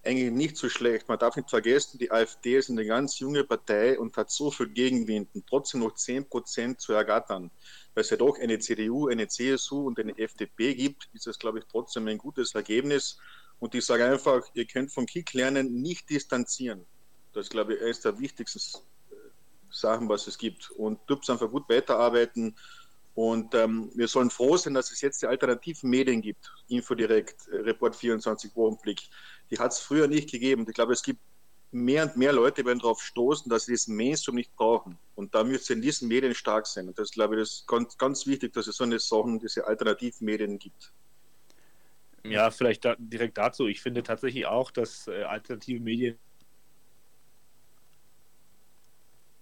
eigentlich 0.03 0.31
nicht 0.31 0.57
so 0.57 0.69
schlecht. 0.69 1.07
Man 1.07 1.19
darf 1.19 1.35
nicht 1.35 1.49
vergessen, 1.49 1.99
die 1.99 2.11
AfD 2.11 2.57
ist 2.57 2.69
eine 2.69 2.85
ganz 2.85 3.19
junge 3.19 3.43
Partei 3.43 3.99
und 3.99 4.17
hat 4.17 4.31
so 4.31 4.49
viel 4.49 4.67
Gegenwind 4.67 5.29
und 5.33 5.45
trotzdem 5.47 5.81
noch 5.81 5.93
10 5.93 6.27
Prozent 6.27 6.81
zu 6.81 6.93
ergattern. 6.93 7.51
Weil 7.93 8.01
es 8.01 8.09
ja 8.09 8.17
doch 8.17 8.39
eine 8.39 8.57
CDU, 8.59 9.09
eine 9.09 9.27
CSU 9.27 9.87
und 9.87 9.99
eine 9.99 10.17
FDP 10.17 10.73
gibt, 10.73 11.09
ist 11.13 11.27
das, 11.27 11.37
glaube 11.37 11.59
ich, 11.59 11.65
trotzdem 11.65 12.07
ein 12.07 12.17
gutes 12.17 12.55
Ergebnis. 12.55 13.17
Und 13.59 13.75
ich 13.75 13.85
sage 13.85 14.05
einfach, 14.05 14.41
ihr 14.55 14.65
könnt 14.65 14.91
vom 14.91 15.05
Krieg 15.05 15.33
lernen, 15.33 15.81
nicht 15.81 16.09
distanzieren. 16.09 16.85
Das 17.33 17.45
ist, 17.45 17.51
glaube 17.51 17.75
ich, 17.75 17.81
eines 17.81 18.01
der 18.01 18.19
wichtigsten 18.19 18.59
äh, 19.11 19.15
Sachen, 19.69 20.09
was 20.09 20.25
es 20.25 20.37
gibt. 20.37 20.71
Und 20.71 20.99
dürft 21.07 21.29
einfach 21.29 21.49
gut 21.49 21.69
weiterarbeiten 21.69 22.55
und 23.13 23.53
ähm, 23.55 23.91
wir 23.93 24.07
sollen 24.07 24.29
froh 24.29 24.55
sein, 24.55 24.73
dass 24.73 24.91
es 24.91 25.01
jetzt 25.01 25.21
die 25.21 25.27
alternativen 25.27 25.89
Medien 25.89 26.21
gibt. 26.21 26.51
Infodirekt, 26.69 27.47
äh, 27.49 27.57
Report 27.57 27.95
24, 27.95 28.55
Wochenblick. 28.55 29.01
Die 29.51 29.59
hat 29.59 29.71
es 29.71 29.79
früher 29.79 30.07
nicht 30.07 30.31
gegeben. 30.31 30.65
Ich 30.67 30.73
glaube, 30.73 30.93
es 30.93 31.03
gibt 31.03 31.19
mehr 31.71 32.03
und 32.03 32.17
mehr 32.17 32.33
Leute, 32.33 32.61
die 32.61 32.67
werden 32.67 32.79
darauf 32.79 33.01
stoßen, 33.01 33.49
dass 33.49 33.65
sie 33.65 33.73
diesen 33.73 33.95
Mainstream 33.95 34.35
nicht 34.35 34.55
brauchen. 34.55 34.97
Und 35.15 35.33
da 35.35 35.43
müsste 35.43 35.73
in 35.73 35.81
diesen 35.81 36.07
Medien 36.07 36.33
stark 36.33 36.67
sein. 36.67 36.87
Und 36.87 36.99
das 36.99 37.11
glaube 37.11 37.35
ich, 37.35 37.41
das 37.41 37.51
ist 37.51 37.67
ganz, 37.67 37.97
ganz 37.97 38.27
wichtig, 38.27 38.53
dass 38.53 38.67
es 38.67 38.77
so 38.77 38.83
eine 38.83 38.99
Sachen, 38.99 39.39
diese 39.39 39.65
alternativen 39.65 40.25
Medien 40.25 40.59
gibt. 40.59 40.91
Ja, 42.23 42.51
vielleicht 42.51 42.85
da, 42.85 42.95
direkt 42.97 43.37
dazu. 43.37 43.67
Ich 43.67 43.81
finde 43.81 44.03
tatsächlich 44.03 44.45
auch, 44.45 44.69
dass 44.71 45.07
äh, 45.07 45.23
alternative 45.23 45.79
Medien. 45.79 46.19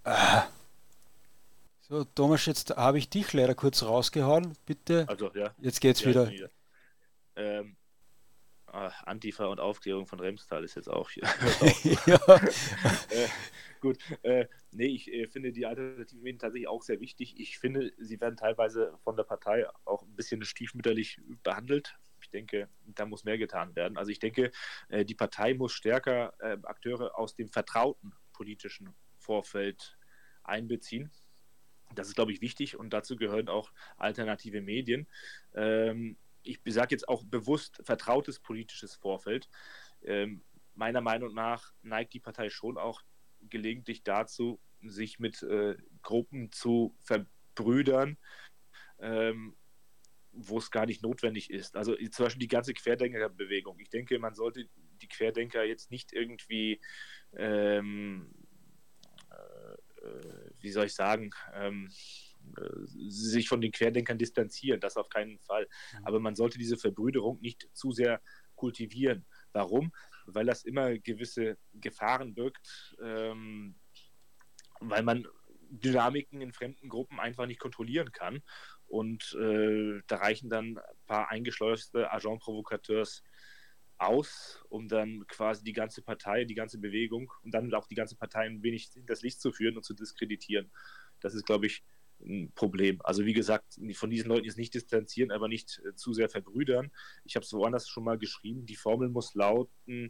Ah. 0.04 0.48
So, 1.82 2.04
Thomas, 2.04 2.46
jetzt 2.46 2.70
habe 2.76 3.00
ich 3.00 3.10
dich 3.10 3.34
leider 3.34 3.56
kurz 3.56 3.84
rausgehauen. 3.84 4.56
Bitte. 4.66 5.06
Also, 5.10 5.32
ja. 5.34 5.54
Jetzt 5.60 5.82
geht's 5.82 6.02
ja, 6.02 6.08
wieder. 6.08 6.30
wieder. 6.30 6.50
Ähm, 7.36 7.76
ah, 8.74 8.94
Antifa 9.06 9.46
und 9.46 9.60
Aufklärung 9.60 10.08
von 10.08 10.20
Remstal 10.20 10.64
ist 10.64 10.76
jetzt 10.76 10.90
auch 10.90 11.10
hier. 11.10 11.24
äh, 13.10 13.28
gut. 13.80 13.98
Äh, 14.24 14.48
nee, 14.72 14.88
ich 14.88 15.12
äh, 15.12 15.28
finde 15.28 15.52
die 15.52 15.66
alternativen 15.66 16.24
Medien 16.24 16.40
tatsächlich 16.40 16.68
auch 16.68 16.84
sehr 16.84 17.00
wichtig. 17.00 17.40
Ich 17.40 17.60
finde, 17.60 17.92
sie 17.98 18.20
werden 18.20 18.38
teilweise 18.38 18.98
von 19.04 19.16
der 19.16 19.24
Partei 19.24 19.68
auch 19.86 20.04
ein 20.04 20.16
bisschen 20.16 20.44
stiefmütterlich 20.44 21.22
behandelt. 21.44 21.98
Ich 22.22 22.26
Ich 22.26 22.30
denke, 22.32 22.70
da 22.86 23.06
muss 23.06 23.24
mehr 23.24 23.38
getan 23.38 23.76
werden. 23.76 23.98
Also 23.98 24.12
ich 24.12 24.20
denke, 24.20 24.52
äh, 24.90 25.04
die 25.04 25.16
Partei 25.16 25.54
muss 25.54 25.74
stärker 25.74 26.34
äh, 26.40 26.58
Akteure 26.64 27.18
aus 27.18 27.36
dem 27.36 27.50
vertrauten 27.50 28.14
politischen 28.34 28.94
Vorfeld 29.18 29.98
einbeziehen. 30.44 31.12
Das 31.96 32.08
ist, 32.08 32.16
glaube 32.16 32.32
ich, 32.32 32.42
wichtig 32.42 32.78
und 32.78 32.92
dazu 32.92 33.16
gehören 33.16 33.50
auch 33.50 33.72
alternative 33.98 34.62
Medien. 34.62 35.08
Ähm, 35.56 36.18
ich 36.44 36.60
sage 36.66 36.96
jetzt 36.96 37.08
auch 37.08 37.24
bewusst 37.24 37.82
vertrautes 37.84 38.40
politisches 38.40 38.96
Vorfeld. 38.96 39.50
Ähm, 40.04 40.44
meiner 40.76 41.02
Meinung 41.02 41.34
nach 41.34 41.74
neigt 41.82 42.14
die 42.14 42.20
Partei 42.20 42.50
schon 42.50 42.78
auch 42.78 43.02
gelegentlich 43.42 44.04
dazu, 44.04 44.60
sich 44.82 45.20
mit 45.20 45.44
äh, 45.44 45.76
Gruppen 46.02 46.52
zu 46.52 46.96
verbrüdern, 47.02 48.18
ähm, 49.00 49.56
wo 50.32 50.58
es 50.58 50.72
gar 50.72 50.86
nicht 50.86 51.04
notwendig 51.04 51.50
ist. 51.50 51.76
Also 51.76 51.96
zum 51.96 52.26
Beispiel 52.26 52.40
die 52.40 52.48
ganze 52.48 52.74
Querdenkerbewegung. 52.74 53.80
Ich 53.80 53.90
denke, 53.90 54.20
man 54.20 54.36
sollte 54.36 54.70
die 55.02 55.08
Querdenker 55.08 55.64
jetzt 55.64 55.92
nicht 55.92 56.14
irgendwie, 56.14 56.80
ähm, 57.34 58.34
äh, 59.32 60.06
äh 60.06 60.52
wie 60.62 60.72
soll 60.72 60.86
ich 60.86 60.94
sagen, 60.94 61.32
ähm, 61.54 61.88
äh, 61.88 62.29
sich 62.86 63.48
von 63.48 63.62
den 63.62 63.72
Querdenkern 63.72 64.18
distanzieren, 64.18 64.80
das 64.80 64.98
auf 64.98 65.10
keinen 65.10 65.40
Fall. 65.40 65.68
Mhm. 65.94 66.06
Aber 66.06 66.20
man 66.20 66.36
sollte 66.36 66.58
diese 66.58 66.78
Verbrüderung 66.78 67.40
nicht 67.42 67.68
zu 67.74 67.92
sehr 67.92 68.22
kultivieren. 68.56 69.26
Warum? 69.54 69.92
Weil 70.26 70.46
das 70.46 70.64
immer 70.64 70.98
gewisse 71.00 71.58
Gefahren 71.74 72.34
birgt, 72.36 72.96
ähm, 73.02 73.76
weil 74.80 75.04
man 75.04 75.28
Dynamiken 75.70 76.42
in 76.42 76.52
fremden 76.52 76.90
Gruppen 76.90 77.20
einfach 77.20 77.46
nicht 77.46 77.60
kontrollieren 77.60 78.12
kann. 78.12 78.42
Und 78.88 79.36
äh, 79.40 80.02
da 80.08 80.18
reichen 80.18 80.50
dann 80.50 80.78
ein 80.78 81.06
paar 81.06 81.30
eingeschleuste 81.30 82.12
Agent 82.12 82.42
Provocateurs 82.42 83.24
aus, 84.00 84.64
um 84.70 84.88
dann 84.88 85.28
quasi 85.28 85.64
die 85.64 85.74
ganze 85.74 86.02
Partei, 86.02 86.46
die 86.46 86.56
ganze 86.56 86.80
Bewegung 86.80 87.32
und 87.44 87.54
dann 87.54 87.72
auch 87.74 87.88
die 87.88 87.96
ganze 87.96 88.16
Partei 88.16 88.46
ein 88.46 88.64
wenig 88.64 88.90
in 88.96 89.06
das 89.06 89.22
Licht 89.22 89.42
zu 89.42 89.52
führen 89.52 89.76
und 89.76 89.84
zu 89.84 89.94
diskreditieren. 89.94 90.72
Das 91.20 91.36
ist, 91.36 91.46
glaube 91.46 91.68
ich, 91.68 91.84
ein 92.22 92.52
Problem. 92.54 93.02
Also 93.04 93.26
wie 93.26 93.34
gesagt, 93.34 93.80
von 93.94 94.10
diesen 94.10 94.30
Leuten 94.30 94.46
jetzt 94.46 94.58
nicht 94.58 94.74
distanzieren, 94.74 95.32
aber 95.32 95.48
nicht 95.48 95.82
äh, 95.86 95.96
zu 95.96 96.14
sehr 96.14 96.30
verbrüdern. 96.30 96.92
Ich 97.24 97.36
habe 97.36 97.46
es 97.46 97.54
woanders 97.54 97.88
schon 97.88 98.04
mal 98.04 98.18
geschrieben. 98.18 98.66
Die 98.66 98.76
Formel 98.76 99.10
muss 99.10 99.34
lauten, 99.36 100.10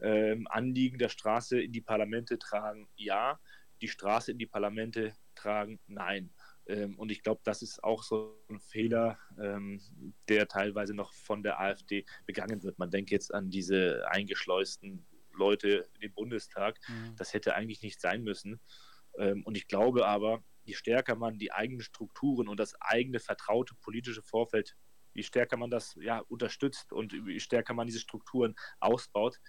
ähm, 0.00 0.46
Anliegen 0.48 0.98
der 0.98 1.08
Straße 1.08 1.60
in 1.60 1.72
die 1.72 1.80
Parlamente 1.80 2.38
tragen 2.38 2.88
ja, 2.96 3.38
die 3.82 3.88
Straße 3.88 4.30
in 4.30 4.38
die 4.38 4.46
Parlamente 4.46 5.12
tragen 5.34 5.80
nein. 5.86 6.32
Ähm, 6.66 6.98
und 6.98 7.10
ich 7.10 7.22
glaube, 7.22 7.40
das 7.44 7.62
ist 7.62 7.82
auch 7.82 8.02
so 8.02 8.40
ein 8.48 8.60
Fehler, 8.60 9.18
ähm, 9.40 9.80
der 10.28 10.46
teilweise 10.46 10.94
noch 10.94 11.12
von 11.12 11.42
der 11.42 11.60
AfD 11.60 12.04
begangen 12.24 12.62
wird. 12.62 12.78
Man 12.78 12.90
denkt 12.90 13.10
jetzt 13.10 13.34
an 13.34 13.50
diese 13.50 14.08
eingeschleusten 14.08 15.04
Leute 15.32 15.88
in 15.94 16.00
den 16.00 16.14
Bundestag. 16.14 16.78
Mhm. 16.88 17.16
Das 17.16 17.34
hätte 17.34 17.54
eigentlich 17.54 17.82
nicht 17.82 18.00
sein 18.00 18.22
müssen. 18.22 18.60
Ähm, 19.18 19.42
und 19.44 19.56
ich 19.56 19.66
glaube 19.66 20.06
aber, 20.06 20.44
je 20.64 20.74
stärker 20.74 21.16
man 21.16 21.38
die 21.38 21.52
eigenen 21.52 21.82
Strukturen 21.82 22.48
und 22.48 22.58
das 22.58 22.74
eigene 22.80 23.20
vertraute 23.20 23.74
politische 23.80 24.22
Vorfeld, 24.22 24.76
je 25.14 25.22
stärker 25.22 25.56
man 25.56 25.70
das 25.70 25.94
ja, 26.00 26.20
unterstützt 26.28 26.92
und 26.92 27.12
je 27.12 27.40
stärker 27.40 27.74
man 27.74 27.86
diese 27.86 28.00
Strukturen 28.00 28.54
ausbaut, 28.80 29.40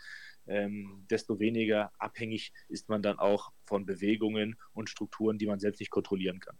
ähm, 0.45 1.05
desto 1.09 1.39
weniger 1.39 1.91
abhängig 1.97 2.51
ist 2.68 2.89
man 2.89 3.01
dann 3.01 3.18
auch 3.20 3.51
von 3.64 3.86
Bewegungen 3.86 4.57
und 4.74 4.89
Strukturen, 4.89 5.38
die 5.38 5.47
man 5.47 5.59
selbst 5.59 5.80
nicht 5.80 5.91
kontrollieren 5.91 6.39
kann. 6.39 6.57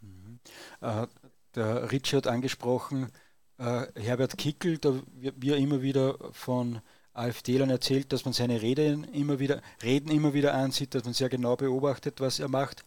Mhm. 0.00 0.40
Äh, 0.80 1.06
der 1.54 1.92
Richard 1.92 2.26
angesprochen, 2.26 3.12
äh, 3.58 3.86
Herbert 3.94 4.36
Kickel, 4.38 4.78
da 4.78 5.00
wir 5.14 5.56
immer 5.56 5.82
wieder 5.82 6.32
von 6.32 6.80
AfD-Lern 7.12 7.70
erzählt, 7.70 8.12
dass 8.12 8.24
man 8.24 8.32
seine 8.32 8.62
Reden 8.62 9.04
immer 9.04 9.38
wieder, 9.38 9.60
Reden 9.82 10.10
immer 10.10 10.34
wieder 10.34 10.54
ansieht, 10.54 10.94
dass 10.94 11.04
man 11.04 11.14
sehr 11.14 11.28
genau 11.28 11.56
beobachtet, 11.56 12.20
was 12.20 12.38
er 12.38 12.48
macht. 12.48 12.84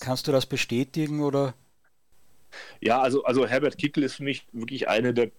Kannst 0.00 0.26
du 0.26 0.32
das 0.32 0.46
bestätigen 0.46 1.20
oder? 1.20 1.54
Ja, 2.80 3.00
also, 3.00 3.24
also 3.24 3.46
Herbert 3.46 3.78
Kickel 3.78 4.02
ist 4.02 4.14
für 4.14 4.24
mich 4.24 4.46
wirklich 4.52 4.88
eine 4.88 5.14
der, 5.14 5.30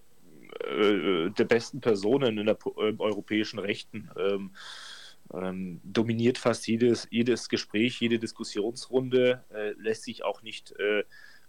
äh, 0.66 1.30
der 1.30 1.44
besten 1.44 1.80
Personen 1.80 2.38
in 2.38 2.46
der 2.46 2.58
äh, 2.76 2.94
europäischen 2.98 3.58
Rechten. 3.58 4.10
Ähm, 4.18 4.54
ähm, 5.32 5.80
dominiert 5.84 6.38
fast 6.38 6.66
jedes, 6.66 7.08
jedes 7.10 7.48
Gespräch, 7.48 8.00
jede 8.00 8.18
Diskussionsrunde, 8.18 9.44
äh, 9.54 9.70
lässt 9.78 10.04
sich 10.04 10.24
auch 10.24 10.42
nicht 10.42 10.72
äh, 10.78 11.04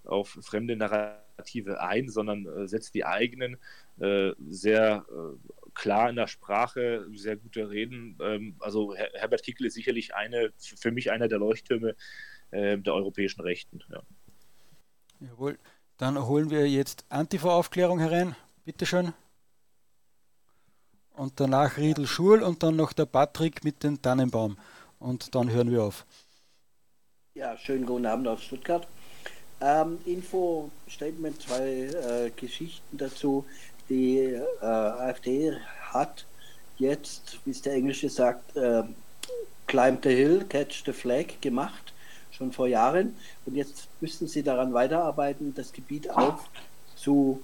auf 0.05 0.37
fremde 0.41 0.75
Narrative 0.75 1.81
ein, 1.81 2.09
sondern 2.09 2.45
äh, 2.45 2.67
setzt 2.67 2.93
die 2.95 3.05
eigenen 3.05 3.57
äh, 3.99 4.31
sehr 4.47 5.05
klar 5.73 6.09
in 6.09 6.15
der 6.15 6.27
Sprache, 6.27 7.05
sehr 7.13 7.35
gute 7.35 7.69
Reden. 7.69 8.17
Ähm, 8.21 8.55
also 8.59 8.95
Her 8.95 9.11
Herbert 9.13 9.43
Kickel 9.43 9.67
ist 9.67 9.75
sicherlich 9.75 10.15
eine, 10.15 10.51
für 10.57 10.91
mich 10.91 11.11
einer 11.11 11.27
der 11.27 11.39
Leuchttürme 11.39 11.95
äh, 12.55 12.77
der 12.77 12.93
europäischen 12.93 13.41
Rechten. 13.41 13.83
Ja. 13.91 14.01
Jawohl. 15.19 15.57
Dann 15.97 16.25
holen 16.25 16.49
wir 16.49 16.67
jetzt 16.67 17.05
Antifa-Aufklärung 17.09 17.99
herein. 17.99 18.35
Bitteschön. 18.65 19.13
Und 21.13 21.39
danach 21.39 21.77
Riedel 21.77 22.07
Schul 22.07 22.43
und 22.43 22.63
dann 22.63 22.75
noch 22.75 22.91
der 22.91 23.05
Patrick 23.05 23.63
mit 23.63 23.83
dem 23.83 24.01
Tannenbaum. 24.01 24.57
Und 24.99 25.33
dann 25.33 25.49
hören 25.49 25.71
wir 25.71 25.83
auf. 25.83 26.05
Ja, 27.33 27.57
schönen 27.57 27.85
guten 27.85 28.05
Abend 28.05 28.27
aus 28.27 28.43
Stuttgart. 28.43 28.87
Ähm, 29.61 29.99
Info, 30.05 30.69
Statement, 30.89 31.41
zwei 31.41 31.69
äh, 31.69 32.31
Geschichten 32.35 32.97
dazu. 32.97 33.45
Die 33.87 34.17
äh, 34.19 34.41
AfD 34.61 35.53
hat 35.93 36.25
jetzt, 36.77 37.39
wie 37.45 37.51
es 37.51 37.61
der 37.61 37.73
Englische 37.73 38.09
sagt, 38.09 38.55
äh, 38.57 38.83
Climb 39.67 40.03
the 40.03 40.09
Hill, 40.09 40.45
Catch 40.49 40.83
the 40.85 40.91
Flag 40.91 41.39
gemacht 41.41 41.93
schon 42.35 42.51
vor 42.51 42.67
Jahren. 42.67 43.15
Und 43.45 43.55
jetzt 43.55 43.87
müssten 44.01 44.27
sie 44.27 44.43
daran 44.43 44.73
weiterarbeiten, 44.73 45.53
das 45.55 45.71
Gebiet 45.71 46.09
auch 46.09 46.39
zu 46.95 47.41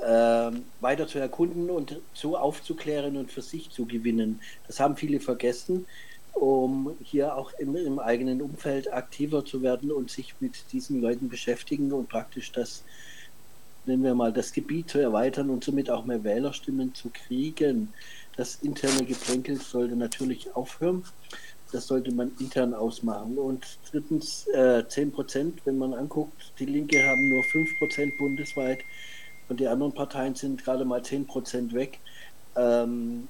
äh, 0.00 0.50
weiter 0.80 1.06
zu 1.08 1.18
erkunden 1.18 1.70
und 1.70 2.00
zu 2.14 2.36
aufzuklären 2.36 3.16
und 3.16 3.30
für 3.30 3.42
sich 3.42 3.70
zu 3.70 3.86
gewinnen. 3.86 4.40
Das 4.66 4.80
haben 4.80 4.96
viele 4.96 5.20
vergessen, 5.20 5.86
um 6.32 6.96
hier 7.02 7.36
auch 7.36 7.52
im, 7.58 7.76
im 7.76 7.98
eigenen 7.98 8.40
Umfeld 8.40 8.92
aktiver 8.92 9.44
zu 9.44 9.62
werden 9.62 9.90
und 9.90 10.10
sich 10.10 10.34
mit 10.40 10.72
diesen 10.72 11.00
Leuten 11.00 11.28
beschäftigen 11.28 11.92
und 11.92 12.08
praktisch 12.08 12.52
das, 12.52 12.82
nennen 13.84 14.04
wir 14.04 14.14
mal, 14.14 14.32
das 14.32 14.52
Gebiet 14.52 14.88
zu 14.88 14.98
erweitern 14.98 15.50
und 15.50 15.64
somit 15.64 15.90
auch 15.90 16.04
mehr 16.04 16.24
Wählerstimmen 16.24 16.94
zu 16.94 17.10
kriegen. 17.10 17.92
Das 18.36 18.58
interne 18.62 19.04
Geplänkel 19.04 19.56
sollte 19.60 19.96
natürlich 19.96 20.54
aufhören 20.54 21.04
das 21.70 21.86
sollte 21.86 22.12
man 22.12 22.32
intern 22.38 22.74
ausmachen. 22.74 23.38
Und 23.38 23.78
drittens, 23.90 24.46
äh, 24.48 24.84
10 24.86 25.12
Prozent, 25.12 25.60
wenn 25.64 25.78
man 25.78 25.94
anguckt, 25.94 26.52
die 26.58 26.66
Linke 26.66 27.04
haben 27.06 27.28
nur 27.28 27.44
5 27.44 27.78
Prozent 27.78 28.16
bundesweit 28.18 28.80
und 29.48 29.60
die 29.60 29.66
anderen 29.66 29.92
Parteien 29.92 30.34
sind 30.34 30.62
gerade 30.62 30.84
mal 30.84 31.02
10 31.02 31.26
Prozent 31.26 31.72
weg. 31.74 31.98
Ähm, 32.56 33.28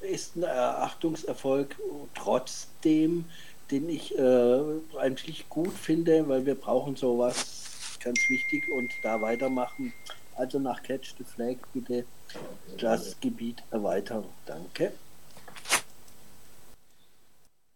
ist 0.00 0.36
ein 0.36 0.42
Erachtungserfolg 0.42 1.76
trotzdem, 2.14 3.24
den 3.70 3.88
ich 3.88 4.18
äh, 4.18 4.60
eigentlich 4.98 5.48
gut 5.48 5.72
finde, 5.72 6.28
weil 6.28 6.44
wir 6.44 6.54
brauchen 6.54 6.96
sowas 6.96 7.98
ganz 8.02 8.18
wichtig 8.28 8.68
und 8.70 8.90
da 9.02 9.20
weitermachen. 9.20 9.92
Also 10.34 10.58
nach 10.58 10.82
Catch 10.82 11.14
the 11.18 11.24
Flag 11.24 11.56
bitte 11.72 12.04
das 12.78 13.16
Gebiet 13.20 13.62
erweitern. 13.70 14.24
Danke. 14.46 14.92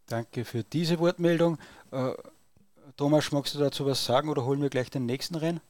Danke 0.07 0.45
für 0.45 0.63
diese 0.63 0.99
Wortmeldung. 0.99 1.59
Äh, 1.91 2.13
Thomas, 2.97 3.33
magst 3.33 3.55
du 3.55 3.59
dazu 3.59 3.87
was 3.87 4.05
sagen 4.05 4.29
oder 4.29 4.45
holen 4.45 4.63
wir 4.63 4.71
gleich 4.71 4.91
den 4.91 5.07
nächsten 5.07 5.35
rein? 5.35 5.61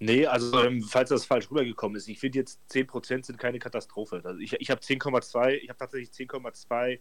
Nee, 0.00 0.26
also 0.26 0.62
ähm, 0.62 0.82
falls 0.82 1.08
das 1.08 1.26
falsch 1.26 1.50
rübergekommen 1.50 1.96
ist, 1.96 2.06
ich 2.08 2.20
finde 2.20 2.38
jetzt 2.38 2.60
10% 2.70 3.26
sind 3.26 3.36
keine 3.36 3.58
Katastrophe. 3.58 4.22
Also 4.24 4.38
ich, 4.38 4.52
ich 4.52 4.70
habe 4.70 4.80
10,2, 4.80 5.54
ich 5.54 5.68
habe 5.68 5.78
tatsächlich 5.78 6.10
10,2 6.10 6.92
äh, 6.92 6.98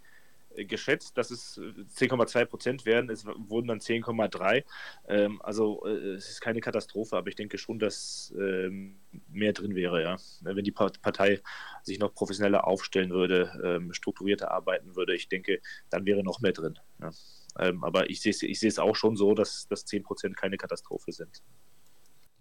geschätzt, 0.65 1.17
dass 1.17 1.31
es 1.31 1.57
10,2 1.59 2.45
Prozent 2.45 2.85
werden. 2.85 3.09
Es 3.09 3.25
wurden 3.25 3.67
dann 3.67 3.79
10,3. 3.79 4.63
Ähm, 5.07 5.41
also 5.41 5.85
äh, 5.85 6.15
es 6.15 6.29
ist 6.29 6.41
keine 6.41 6.61
Katastrophe, 6.61 7.15
aber 7.15 7.27
ich 7.29 7.35
denke 7.35 7.57
schon, 7.57 7.79
dass 7.79 8.33
ähm, 8.37 8.99
mehr 9.29 9.53
drin 9.53 9.75
wäre, 9.75 10.01
ja. 10.01 10.17
Wenn 10.41 10.63
die 10.63 10.71
Partei 10.71 11.41
sich 11.83 11.99
noch 11.99 12.13
professioneller 12.13 12.67
aufstellen 12.67 13.11
würde, 13.11 13.51
ähm, 13.63 13.93
strukturierter 13.93 14.51
arbeiten 14.51 14.95
würde, 14.95 15.15
ich 15.15 15.29
denke, 15.29 15.61
dann 15.89 16.05
wäre 16.05 16.23
noch 16.23 16.39
mehr 16.39 16.53
drin. 16.53 16.77
Ja. 17.01 17.11
Ähm, 17.59 17.83
aber 17.83 18.09
ich 18.09 18.21
sehe 18.21 18.33
ich 18.33 18.63
es 18.63 18.79
auch 18.79 18.95
schon 18.95 19.15
so, 19.15 19.33
dass, 19.33 19.67
dass 19.67 19.85
10 19.85 20.03
Prozent 20.03 20.37
keine 20.37 20.57
Katastrophe 20.57 21.11
sind. 21.11 21.41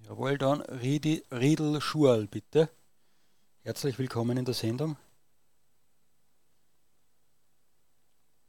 Jawohl, 0.05 0.39
dann 0.39 0.61
Riedel 0.61 1.81
Schual, 1.81 2.27
bitte. 2.27 2.69
Herzlich 3.63 3.99
willkommen 3.99 4.37
in 4.37 4.45
der 4.45 4.55
Sendung. 4.55 4.97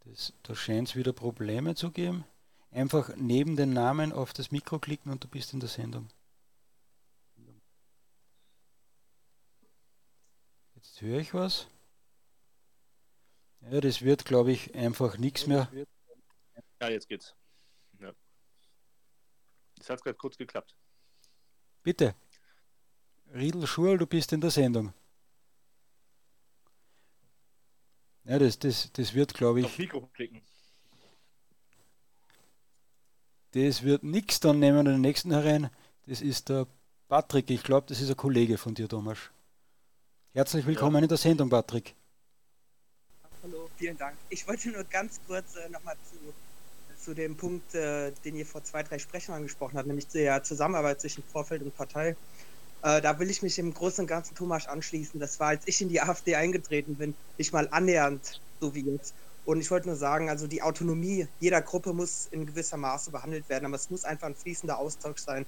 Das, 0.09 0.33
da 0.43 0.55
scheint 0.55 0.89
es 0.89 0.95
wieder 0.95 1.11
Probleme 1.13 1.75
zu 1.75 1.91
geben. 1.91 2.25
Einfach 2.71 3.15
neben 3.15 3.55
den 3.55 3.73
Namen 3.73 4.11
auf 4.11 4.33
das 4.33 4.51
Mikro 4.51 4.79
klicken 4.79 5.11
und 5.11 5.23
du 5.23 5.27
bist 5.27 5.53
in 5.53 5.59
der 5.59 5.69
Sendung. 5.69 6.07
Jetzt 10.75 11.01
höre 11.01 11.19
ich 11.19 11.33
was. 11.33 11.67
Ja, 13.61 13.81
das 13.81 14.01
wird, 14.01 14.25
glaube 14.25 14.51
ich, 14.51 14.73
einfach 14.75 15.17
nichts 15.17 15.47
mehr. 15.47 15.69
Ja, 16.81 16.89
jetzt 16.89 17.09
geht's. 17.09 17.35
Ja. 17.99 18.13
Das 19.75 19.89
hat 19.89 20.03
gerade 20.03 20.17
kurz 20.17 20.37
geklappt. 20.37 20.75
Bitte. 21.83 22.15
Riedel 23.33 23.67
Schurl, 23.67 23.97
du 23.97 24.07
bist 24.07 24.31
in 24.31 24.41
der 24.41 24.51
Sendung. 24.51 24.93
Ja, 28.27 28.39
das, 28.39 28.59
das, 28.59 28.91
das 28.91 29.13
wird, 29.13 29.33
glaube 29.33 29.61
ich. 29.61 29.65
Auf 29.67 29.77
Mikro 29.77 30.01
klicken. 30.13 30.41
Das 33.51 33.83
wird 33.83 34.03
nichts, 34.03 34.41
dann 34.41 34.59
nehmen 34.59 34.85
wir 34.85 34.91
den 34.91 35.01
nächsten 35.01 35.31
herein. 35.31 35.69
Das 36.07 36.21
ist 36.21 36.49
der 36.49 36.67
Patrick. 37.07 37.49
Ich 37.49 37.63
glaube, 37.63 37.87
das 37.87 38.01
ist 38.01 38.09
ein 38.09 38.17
Kollege 38.17 38.57
von 38.57 38.75
dir, 38.75 38.89
Thomas. 38.89 39.17
Herzlich 40.33 40.65
willkommen 40.65 40.97
ja. 40.97 41.03
in 41.03 41.07
der 41.07 41.17
Sendung, 41.17 41.49
Patrick. 41.49 41.95
Hallo, 43.43 43.69
vielen 43.77 43.97
Dank. 43.97 44.17
Ich 44.29 44.45
wollte 44.45 44.71
nur 44.71 44.83
ganz 44.83 45.21
kurz 45.25 45.55
äh, 45.55 45.69
nochmal 45.69 45.95
zu, 46.03 46.17
zu 47.01 47.13
dem 47.13 47.37
Punkt, 47.37 47.73
äh, 47.75 48.11
den 48.25 48.35
ihr 48.35 48.45
vor 48.45 48.61
zwei, 48.61 48.83
drei 48.83 48.99
Sprechern 48.99 49.35
angesprochen 49.35 49.77
habt, 49.77 49.87
nämlich 49.87 50.07
der 50.07 50.43
Zusammenarbeit 50.43 50.99
zwischen 50.99 51.23
Vorfeld 51.23 51.61
und 51.61 51.75
Partei. 51.75 52.17
Äh, 52.81 53.01
da 53.01 53.19
will 53.19 53.29
ich 53.29 53.41
mich 53.41 53.57
im 53.59 53.73
Großen 53.73 54.03
und 54.03 54.07
Ganzen 54.07 54.35
Thomas 54.35 54.67
anschließen. 54.67 55.19
Das 55.19 55.39
war, 55.39 55.49
als 55.49 55.67
ich 55.67 55.81
in 55.81 55.89
die 55.89 56.01
AfD 56.01 56.35
eingetreten 56.35 56.97
bin, 56.97 57.17
nicht 57.37 57.53
mal 57.53 57.67
annähernd 57.71 58.41
so 58.59 58.73
wie 58.75 58.85
jetzt. 58.91 59.15
Und 59.43 59.61
ich 59.61 59.71
wollte 59.71 59.87
nur 59.87 59.95
sagen, 59.95 60.29
also 60.29 60.47
die 60.47 60.61
Autonomie 60.61 61.27
jeder 61.39 61.61
Gruppe 61.61 61.93
muss 61.93 62.25
in 62.25 62.45
gewisser 62.45 62.77
Maße 62.77 63.11
behandelt 63.11 63.49
werden, 63.49 63.65
aber 63.65 63.75
es 63.75 63.89
muss 63.89 64.03
einfach 64.03 64.27
ein 64.27 64.35
fließender 64.35 64.77
Austausch 64.79 65.21
sein. 65.23 65.45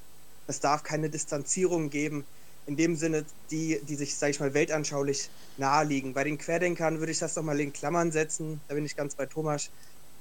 Es 0.47 0.59
darf 0.59 0.83
keine 0.83 1.09
Distanzierung 1.09 1.89
geben, 1.89 2.27
in 2.65 2.77
dem 2.77 2.95
Sinne, 2.95 3.25
die, 3.51 3.79
die 3.83 3.95
sich, 3.95 4.17
sage 4.17 4.31
ich 4.31 4.39
mal, 4.39 4.53
weltanschaulich 4.53 5.31
naheliegen. 5.55 6.13
Bei 6.13 6.23
den 6.23 6.37
Querdenkern 6.37 6.99
würde 6.99 7.11
ich 7.11 7.19
das 7.19 7.35
nochmal 7.35 7.59
in 7.59 7.73
Klammern 7.73 8.11
setzen, 8.11 8.63
da 8.67 8.75
bin 8.75 8.85
ich 8.85 8.95
ganz 8.95 9.15
bei 9.15 9.25
Thomas. 9.25 9.69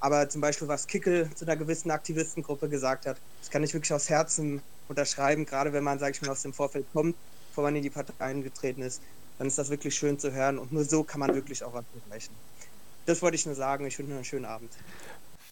Aber 0.01 0.29
zum 0.29 0.41
Beispiel, 0.41 0.69
was 0.69 0.87
Kickel 0.87 1.35
zu 1.35 1.45
einer 1.45 1.57
gewissen 1.57 1.91
Aktivistengruppe 1.91 2.69
gesagt 2.69 3.07
hat, 3.07 3.21
das 3.41 3.51
kann 3.51 3.63
ich 3.65 3.75
wirklich 3.75 3.93
aus 3.93 4.09
Herzen 4.09 4.63
unterschreiben, 4.89 5.45
gerade 5.45 5.73
wenn 5.73 5.85
man, 5.85 5.99
sage 5.99 6.13
ich 6.13 6.23
mal, 6.23 6.31
aus 6.31 6.43
dem 6.43 6.53
Vorfeld 6.53 6.87
kommt, 6.93 7.17
bevor 7.49 7.65
man 7.65 7.77
in 7.77 7.83
die 7.83 7.91
Partei 7.91 8.13
eingetreten 8.25 8.83
ist, 8.83 9.03
dann 9.39 9.47
ist 9.47 9.59
das 9.59 9.71
wirklich 9.71 9.95
schön 9.95 10.19
zu 10.19 10.33
hören 10.33 10.59
und 10.59 10.73
nur 10.73 10.85
so 10.85 11.05
kann 11.05 11.21
man 11.21 11.35
wirklich 11.35 11.63
auch 11.63 11.73
was 11.73 11.85
erreichen. 12.07 12.35
Das 13.07 13.23
wollte 13.23 13.37
ich 13.37 13.47
nur 13.47 13.55
sagen. 13.55 13.87
Ich 13.87 13.99
wünsche 13.99 14.13
einen 14.13 14.25
schönen 14.25 14.45
Abend. 14.45 14.71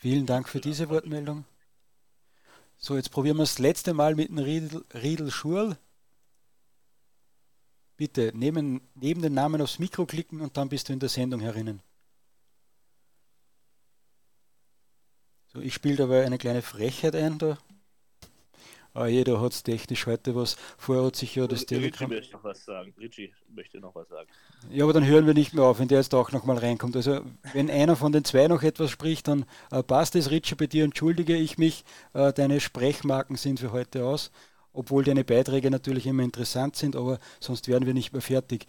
Vielen 0.01 0.27
Dank 0.27 0.49
für 0.49 0.61
diese 0.61 0.91
Wortmeldung. 0.91 1.45
So, 2.77 2.97
jetzt 2.97 3.11
probieren 3.11 3.39
wir 3.39 3.45
das 3.45 3.59
letzte 3.59 3.95
Mal 3.95 4.15
mit 4.15 4.29
dem 4.29 4.39
Riedel, 4.39 4.85
Riedel 4.93 5.31
Schurl. 5.31 5.79
Bitte 7.97 8.31
neben, 8.35 8.83
neben 8.95 9.23
den 9.23 9.33
Namen 9.33 9.63
aufs 9.63 9.79
Mikro 9.79 10.05
klicken 10.05 10.43
und 10.43 10.57
dann 10.59 10.69
bist 10.69 10.89
du 10.89 10.93
in 10.93 10.99
der 10.99 11.09
Sendung 11.09 11.41
herinnen. 11.41 11.81
So, 15.47 15.61
ich 15.61 15.73
spiele 15.73 15.97
dabei 15.97 16.27
eine 16.27 16.37
kleine 16.37 16.61
Frechheit 16.61 17.17
ein. 17.17 17.39
Da 17.39 17.57
Ah, 18.97 19.09
jeder 19.09 19.43
hat 19.43 19.53
es 19.53 19.63
technisch 19.63 20.07
heute 20.07 20.35
was. 20.35 20.57
Vorher 20.79 21.05
hat 21.05 21.17
sich 21.17 21.35
ja 21.35 21.47
das 21.47 21.67
Telegram. 21.67 22.11
Richie 22.11 22.17
möchte 22.17 22.33
noch 22.33 22.45
was 22.45 22.65
sagen. 22.65 22.95
Richie 22.99 23.33
möchte 23.55 23.79
noch 23.79 23.95
was 23.95 24.09
sagen. 24.09 24.27
Ja, 24.71 24.85
aber 24.85 24.95
dann 24.95 25.05
hören 25.05 25.27
wir 25.27 25.35
nicht 25.35 25.53
mehr 25.53 25.65
auf, 25.65 25.81
wenn 25.81 25.89
der 25.89 25.99
jetzt 25.99 26.15
auch 26.15 26.33
nochmal 26.33 26.57
reinkommt. 26.57 26.97
Also, 26.97 27.21
wenn 27.53 27.71
einer 27.71 27.95
von 27.97 28.13
den 28.13 28.25
zwei 28.25 28.49
noch 28.49 28.63
etwas 28.63 28.91
spricht, 28.91 29.29
dann 29.29 29.45
äh, 29.71 29.83
passt 29.83 30.17
es. 30.17 30.31
Richie, 30.31 30.55
bei 30.55 30.67
dir 30.67 30.83
entschuldige 30.83 31.37
ich 31.37 31.59
mich. 31.59 31.85
Äh, 32.15 32.33
deine 32.33 32.59
Sprechmarken 32.59 33.37
sind 33.37 33.61
für 33.61 33.71
heute 33.71 34.07
aus. 34.07 34.31
Obwohl 34.73 35.05
deine 35.05 35.25
Beiträge 35.25 35.71
natürlich 35.71 36.07
immer 36.07 36.23
interessant 36.23 36.77
sind, 36.77 36.97
aber 36.97 37.19
sonst 37.39 37.69
werden 37.69 37.85
wir 37.85 37.93
nicht 37.93 38.15
mehr 38.15 38.23
fertig. 38.23 38.67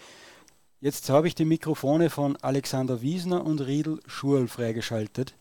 Jetzt 0.82 1.10
habe 1.10 1.30
ich 1.30 1.36
die 1.36 1.46
Mikrofone 1.46 2.10
von 2.10 2.36
Alexander 2.36 3.02
Wiesner 3.02 3.46
und 3.46 3.62
Riedel 3.62 4.02
Schurl 4.08 4.50
freigeschaltet. 4.50 5.36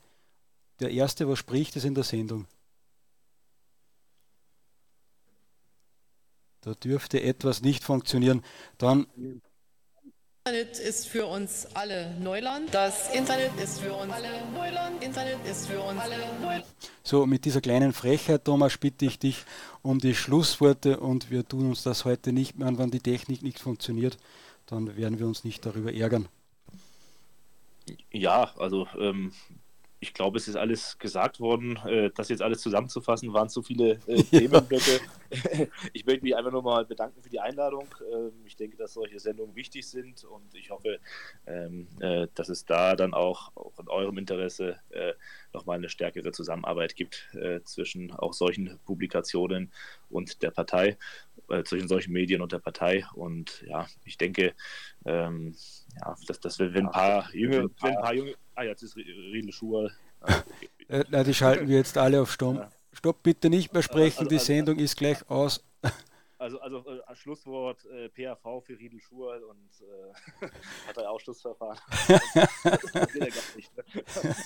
Der 0.79 0.93
erste, 0.93 1.29
was 1.29 1.41
spricht, 1.41 1.75
ist 1.75 1.85
in 1.85 1.97
der 1.97 2.05
Sendung. 2.05 2.47
Da 6.67 6.75
dürfte 6.75 7.23
etwas 7.23 7.63
nicht 7.63 7.85
funktionieren. 7.85 8.43
Dann 8.77 9.07
Internet 10.45 10.81
ist 10.81 11.07
für 11.07 11.27
uns 11.27 11.69
alle 11.75 12.19
Neuland. 12.19 12.75
Das 12.75 13.15
Internet 13.15 13.53
ist 13.63 13.79
für 13.79 13.93
uns 13.93 14.13
alle 14.13 14.29
Neuland. 14.53 15.01
Internet 15.01 15.39
ist 15.47 15.69
für 15.69 15.81
uns 15.81 16.01
alle 16.01 16.17
Neuland. 16.43 16.65
So, 17.05 17.25
mit 17.25 17.45
dieser 17.45 17.61
kleinen 17.61 17.93
Frechheit, 17.93 18.45
Thomas, 18.45 18.77
bitte 18.79 19.05
ich 19.07 19.21
dich 19.21 19.45
um 19.83 20.01
die 20.01 20.17
Schlussworte 20.17 20.99
und 20.99 21.31
wir 21.31 21.47
tun 21.47 21.69
uns 21.69 21.85
das 21.85 22.05
heute 22.05 22.33
nicht 22.33 22.59
mehr 22.59 22.67
an, 22.67 22.79
wenn 22.79 22.91
die 22.91 22.99
Technik 22.99 23.43
nicht 23.43 23.61
funktioniert. 23.61 24.19
Dann 24.67 24.97
werden 24.97 25.21
wir 25.21 25.29
uns 25.29 25.45
nicht 25.45 25.65
darüber 25.65 25.95
ärgern. 25.95 26.29
Ja, 28.11 28.53
also 28.59 28.89
ähm, 28.99 29.33
ich 29.99 30.13
glaube, 30.13 30.37
es 30.37 30.47
ist 30.47 30.57
alles 30.57 30.99
gesagt 30.99 31.41
worden. 31.41 31.77
Äh, 31.87 32.11
das 32.15 32.29
jetzt 32.29 32.43
alles 32.43 32.61
zusammenzufassen, 32.61 33.33
waren 33.33 33.49
zu 33.49 33.63
viele 33.63 33.99
äh, 34.07 34.23
Themenblöcke. 34.31 35.01
ich 35.93 36.05
möchte 36.05 36.23
mich 36.23 36.37
einfach 36.37 36.53
nur 36.53 36.63
mal 36.63 36.85
bedanken 36.85 37.23
für 37.23 37.31
die 37.31 37.41
Einladung. 37.41 37.87
Ähm, 38.13 38.33
ich 38.45 38.57
denke, 38.57 38.77
dass 38.77 38.93
solche 38.93 39.19
Sendungen 39.19 39.57
wichtig 39.57 39.89
sind 39.89 40.25
und 40.25 40.55
ich 40.55 40.71
hoffe, 40.71 40.99
ähm, 41.47 41.89
äh, 42.01 42.29
dass 42.35 42.49
es 42.51 42.67
da 42.67 42.95
dann 42.95 43.15
auch, 43.15 43.57
auch 43.57 43.79
in 43.79 43.89
eurem 43.89 44.19
Interesse 44.19 44.77
nochmal 45.53 45.79
eine 45.79 45.89
stärkere 45.89 46.33
Zusammenarbeit 46.33 46.97
gibt 46.97 47.29
zwischen 47.65 48.13
auch 48.13 48.33
solchen 48.33 48.79
Publikationen 48.85 49.71
und 50.11 50.43
der 50.43 50.51
Partei, 50.51 50.97
äh, 51.49 51.63
zwischen 51.65 51.89
solchen 51.89 52.13
Medien 52.13 52.41
und 52.43 52.53
der 52.53 52.59
Partei. 52.59 53.05
Und 53.15 53.63
ja, 53.67 53.87
ich 54.05 54.19
denke, 54.19 54.55
ähm, 55.05 55.55
ja, 56.01 56.15
dass, 56.27 56.41
dass 56.41 56.59
wir, 56.59 56.75
wenn 56.75 56.87
ein 56.87 56.93
paar 56.93 57.35
junge, 57.35 57.69
wenn 57.81 57.97
ein 57.97 58.03
paar 58.03 58.15
junge, 58.15 58.35
ah, 58.55 58.63
jetzt 58.63 58.83
ist 58.83 58.97
Riedel 58.97 59.53
Schuhe. 59.53 59.91
Ah, 60.21 60.43
okay. 60.89 61.05
äh, 61.11 61.25
die 61.25 61.35
schalten 61.35 61.69
wir 61.69 61.77
jetzt 61.77 61.97
alle 61.99 62.21
auf. 62.21 62.37
Ja. 62.41 62.71
Stopp, 62.93 63.23
bitte 63.23 63.51
nicht 63.51 63.73
mehr 63.73 63.83
sprechen, 63.83 64.21
also, 64.21 64.31
also, 64.31 64.31
die 64.31 64.39
Sendung 64.39 64.79
ist 64.79 64.97
gleich 64.97 65.29
aus. 65.29 65.65
Also, 66.39 66.61
also 66.61 66.85
äh, 66.87 67.15
Schlusswort 67.15 67.83
äh, 67.87 68.11
PAV 68.11 68.63
für 68.63 68.79
Riedel 68.79 69.01
Schur 69.01 69.41
und 69.49 69.71
äh, 69.81 70.47
hat 70.87 70.97
er 70.99 71.11
Ausschlussverfahren. 71.11 71.79
das 71.89 73.15
will 73.15 73.23
er 73.23 73.31
gar 73.31 73.57
nicht. 73.57 73.75
Ne? 73.75 73.85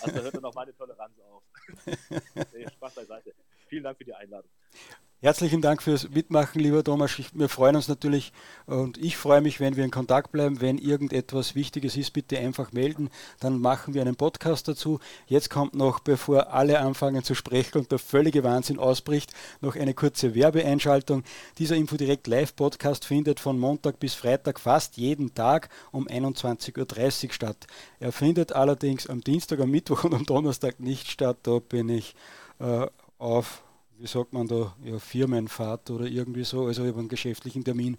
Also 0.01 0.22
hört 0.22 0.34
dann 0.34 0.42
noch 0.42 0.55
meine 0.55 0.72
Toleranz 0.72 1.18
auf. 1.18 1.42
nee, 2.55 2.68
Spaß 2.70 2.94
beiseite. 2.94 3.34
Vielen 3.66 3.82
Dank 3.82 3.98
für 3.98 4.05
die 4.05 4.14
Einladung. 4.14 4.51
Herzlichen 5.23 5.61
Dank 5.61 5.83
fürs 5.83 6.09
Mitmachen, 6.09 6.62
lieber 6.62 6.83
Thomas. 6.83 7.11
wir 7.35 7.51
freuen 7.51 7.77
uns 7.77 7.89
natürlich 7.89 8.33
und 8.64 8.97
ich 8.97 9.18
freue 9.18 9.43
mich, 9.43 9.61
wenn 9.61 9.77
wir 9.77 9.85
in 9.85 9.91
Kontakt 9.91 10.33
bleiben. 10.33 10.62
Wenn 10.62 10.79
irgendetwas 10.79 11.55
Wichtiges 11.55 11.99
ist, 11.99 12.14
bitte 12.14 12.39
einfach 12.39 12.73
melden. 12.73 13.11
Dann 13.39 13.61
machen 13.61 13.93
wir 13.93 14.01
einen 14.01 14.16
Podcast 14.16 14.66
dazu. 14.66 14.99
Jetzt 15.27 15.51
kommt 15.51 15.75
noch, 15.75 16.01
bevor 16.01 16.55
alle 16.55 16.79
anfangen 16.79 17.23
zu 17.23 17.35
sprechen 17.35 17.77
und 17.77 17.93
der 17.93 17.99
völlige 17.99 18.45
Wahnsinn 18.45 18.79
ausbricht, 18.79 19.35
noch 19.61 19.77
eine 19.77 19.93
kurze 19.93 20.35
Werbeeinschaltung. 20.35 21.23
Dieser 21.59 21.77
Infodirect 21.77 22.27
Live 22.27 22.57
Podcast 22.57 23.05
findet 23.05 23.41
von 23.41 23.59
Montag 23.59 24.01
bis 24.01 24.14
Freitag 24.14 24.59
fast 24.59 24.97
jeden 24.97 25.35
Tag 25.35 25.68
um 25.93 26.09
21.30 26.09 27.27
Uhr 27.27 27.33
statt. 27.35 27.66
Er 27.99 28.12
findet 28.12 28.53
allerdings 28.53 29.07
am 29.07 29.21
Dienstag, 29.21 29.61
am 29.61 29.71
Mittwoch 29.71 30.05
und 30.05 30.14
am 30.14 30.25
Donnerstag 30.25 30.81
nicht 30.81 31.11
statt. 31.11 31.37
Da 31.43 31.59
bin 31.59 31.91
ich 31.91 32.14
äh, 32.59 32.87
auf 33.18 33.62
wie 34.01 34.07
sagt 34.07 34.32
man 34.32 34.48
da, 34.48 34.74
ja, 34.82 34.98
Firmenfahrt 34.98 35.90
oder 35.90 36.07
irgendwie 36.07 36.44
so, 36.44 36.66
also 36.66 36.86
über 36.86 36.98
einen 36.98 37.09
geschäftlichen 37.09 37.64
Termin, 37.64 37.98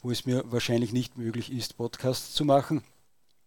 wo 0.00 0.10
es 0.10 0.24
mir 0.24 0.44
wahrscheinlich 0.46 0.92
nicht 0.92 1.18
möglich 1.18 1.52
ist, 1.52 1.76
Podcasts 1.76 2.34
zu 2.34 2.44
machen. 2.44 2.82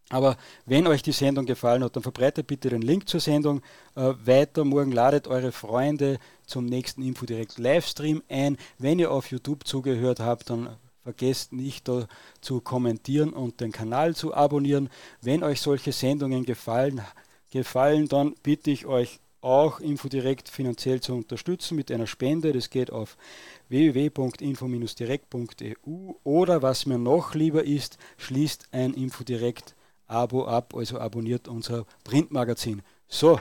Aber 0.10 0.38
wenn 0.68 0.86
euch 0.86 1.02
die 1.02 1.12
Sendung 1.12 1.48
gefallen 1.48 1.84
hat, 1.84 1.96
dann 1.96 2.04
verbreitet 2.04 2.46
bitte 2.46 2.70
den 2.70 2.84
Link 2.84 3.10
zur 3.10 3.20
Sendung 3.20 3.62
äh, 3.96 4.14
weiter. 4.24 4.64
Morgen 4.64 4.92
ladet 4.92 5.28
eure 5.28 5.52
Freunde 5.52 6.20
zum 6.46 6.66
nächsten 6.66 7.02
Infodirect 7.02 7.58
Livestream 7.58 8.22
ein. 8.30 8.58
Wenn 8.78 9.00
ihr 9.00 9.10
auf 9.10 9.32
YouTube 9.32 9.66
zugehört 9.66 10.20
habt, 10.20 10.52
dann 10.52 10.78
vergesst 11.02 11.54
nicht 11.54 11.88
da 11.88 12.08
zu 12.40 12.62
kommentieren 12.62 13.34
und 13.34 13.62
den 13.62 13.72
Kanal 13.72 14.16
zu 14.16 14.36
abonnieren. 14.36 14.90
Wenn 15.22 15.44
euch 15.44 15.60
solche 15.60 15.92
Sendungen 15.92 16.46
gefallen, 16.46 17.02
gefallen 17.52 18.08
dann 18.08 18.36
bitte 18.44 18.70
ich 18.70 18.86
euch 18.86 19.20
auch 19.46 19.80
Infodirekt 19.80 20.50
finanziell 20.50 21.00
zu 21.00 21.14
unterstützen 21.14 21.76
mit 21.76 21.92
einer 21.92 22.08
Spende. 22.08 22.52
Das 22.52 22.72
geht 22.72 22.92
auf 22.92 23.16
www.info-direkt.eu 23.70 26.14
oder 26.24 26.64
was 26.64 26.88
mir 26.88 26.98
noch 26.98 27.36
lieber 27.36 27.64
ist, 27.64 27.98
schließt 28.18 28.70
ein 28.72 28.94
Infodirekt-Abo 28.94 30.46
ab, 30.46 30.74
also 30.76 31.00
abonniert 31.00 31.48
unser 31.48 31.86
Printmagazin. 32.04 32.82
So, 33.08 33.40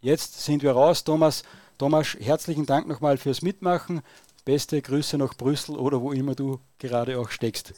jetzt 0.00 0.42
sind 0.42 0.62
wir 0.62 0.72
raus. 0.72 1.04
Thomas, 1.04 1.42
Thomas, 1.76 2.16
herzlichen 2.18 2.64
Dank 2.66 2.88
nochmal 2.88 3.18
fürs 3.18 3.42
Mitmachen. 3.42 4.00
Beste 4.44 4.80
Grüße 4.80 5.18
nach 5.18 5.34
Brüssel 5.34 5.76
oder 5.76 6.00
wo 6.00 6.12
immer 6.12 6.34
du 6.34 6.60
gerade 6.78 7.18
auch 7.18 7.30
steckst. 7.30 7.74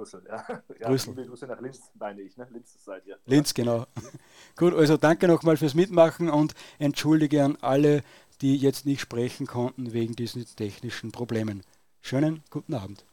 Brüssel, 0.00 0.22
ja. 0.26 0.44
ja 0.80 0.88
Brüssel. 0.88 1.14
Grüße 1.14 1.46
nach 1.46 1.60
Linz, 1.60 1.90
meine 1.98 2.22
ich, 2.22 2.36
ne? 2.38 2.48
Linz 2.50 2.82
seid 2.82 3.06
ihr. 3.06 3.18
Linz, 3.26 3.52
genau. 3.52 3.86
Gut, 4.56 4.72
also 4.72 4.96
danke 4.96 5.28
nochmal 5.28 5.58
fürs 5.58 5.74
Mitmachen 5.74 6.30
und 6.30 6.54
entschuldige 6.78 7.44
an 7.44 7.58
alle, 7.60 8.02
die 8.40 8.56
jetzt 8.56 8.86
nicht 8.86 9.02
sprechen 9.02 9.46
konnten 9.46 9.92
wegen 9.92 10.16
diesen 10.16 10.44
technischen 10.56 11.12
Problemen. 11.12 11.62
Schönen 12.00 12.42
guten 12.48 12.72
Abend. 12.72 13.04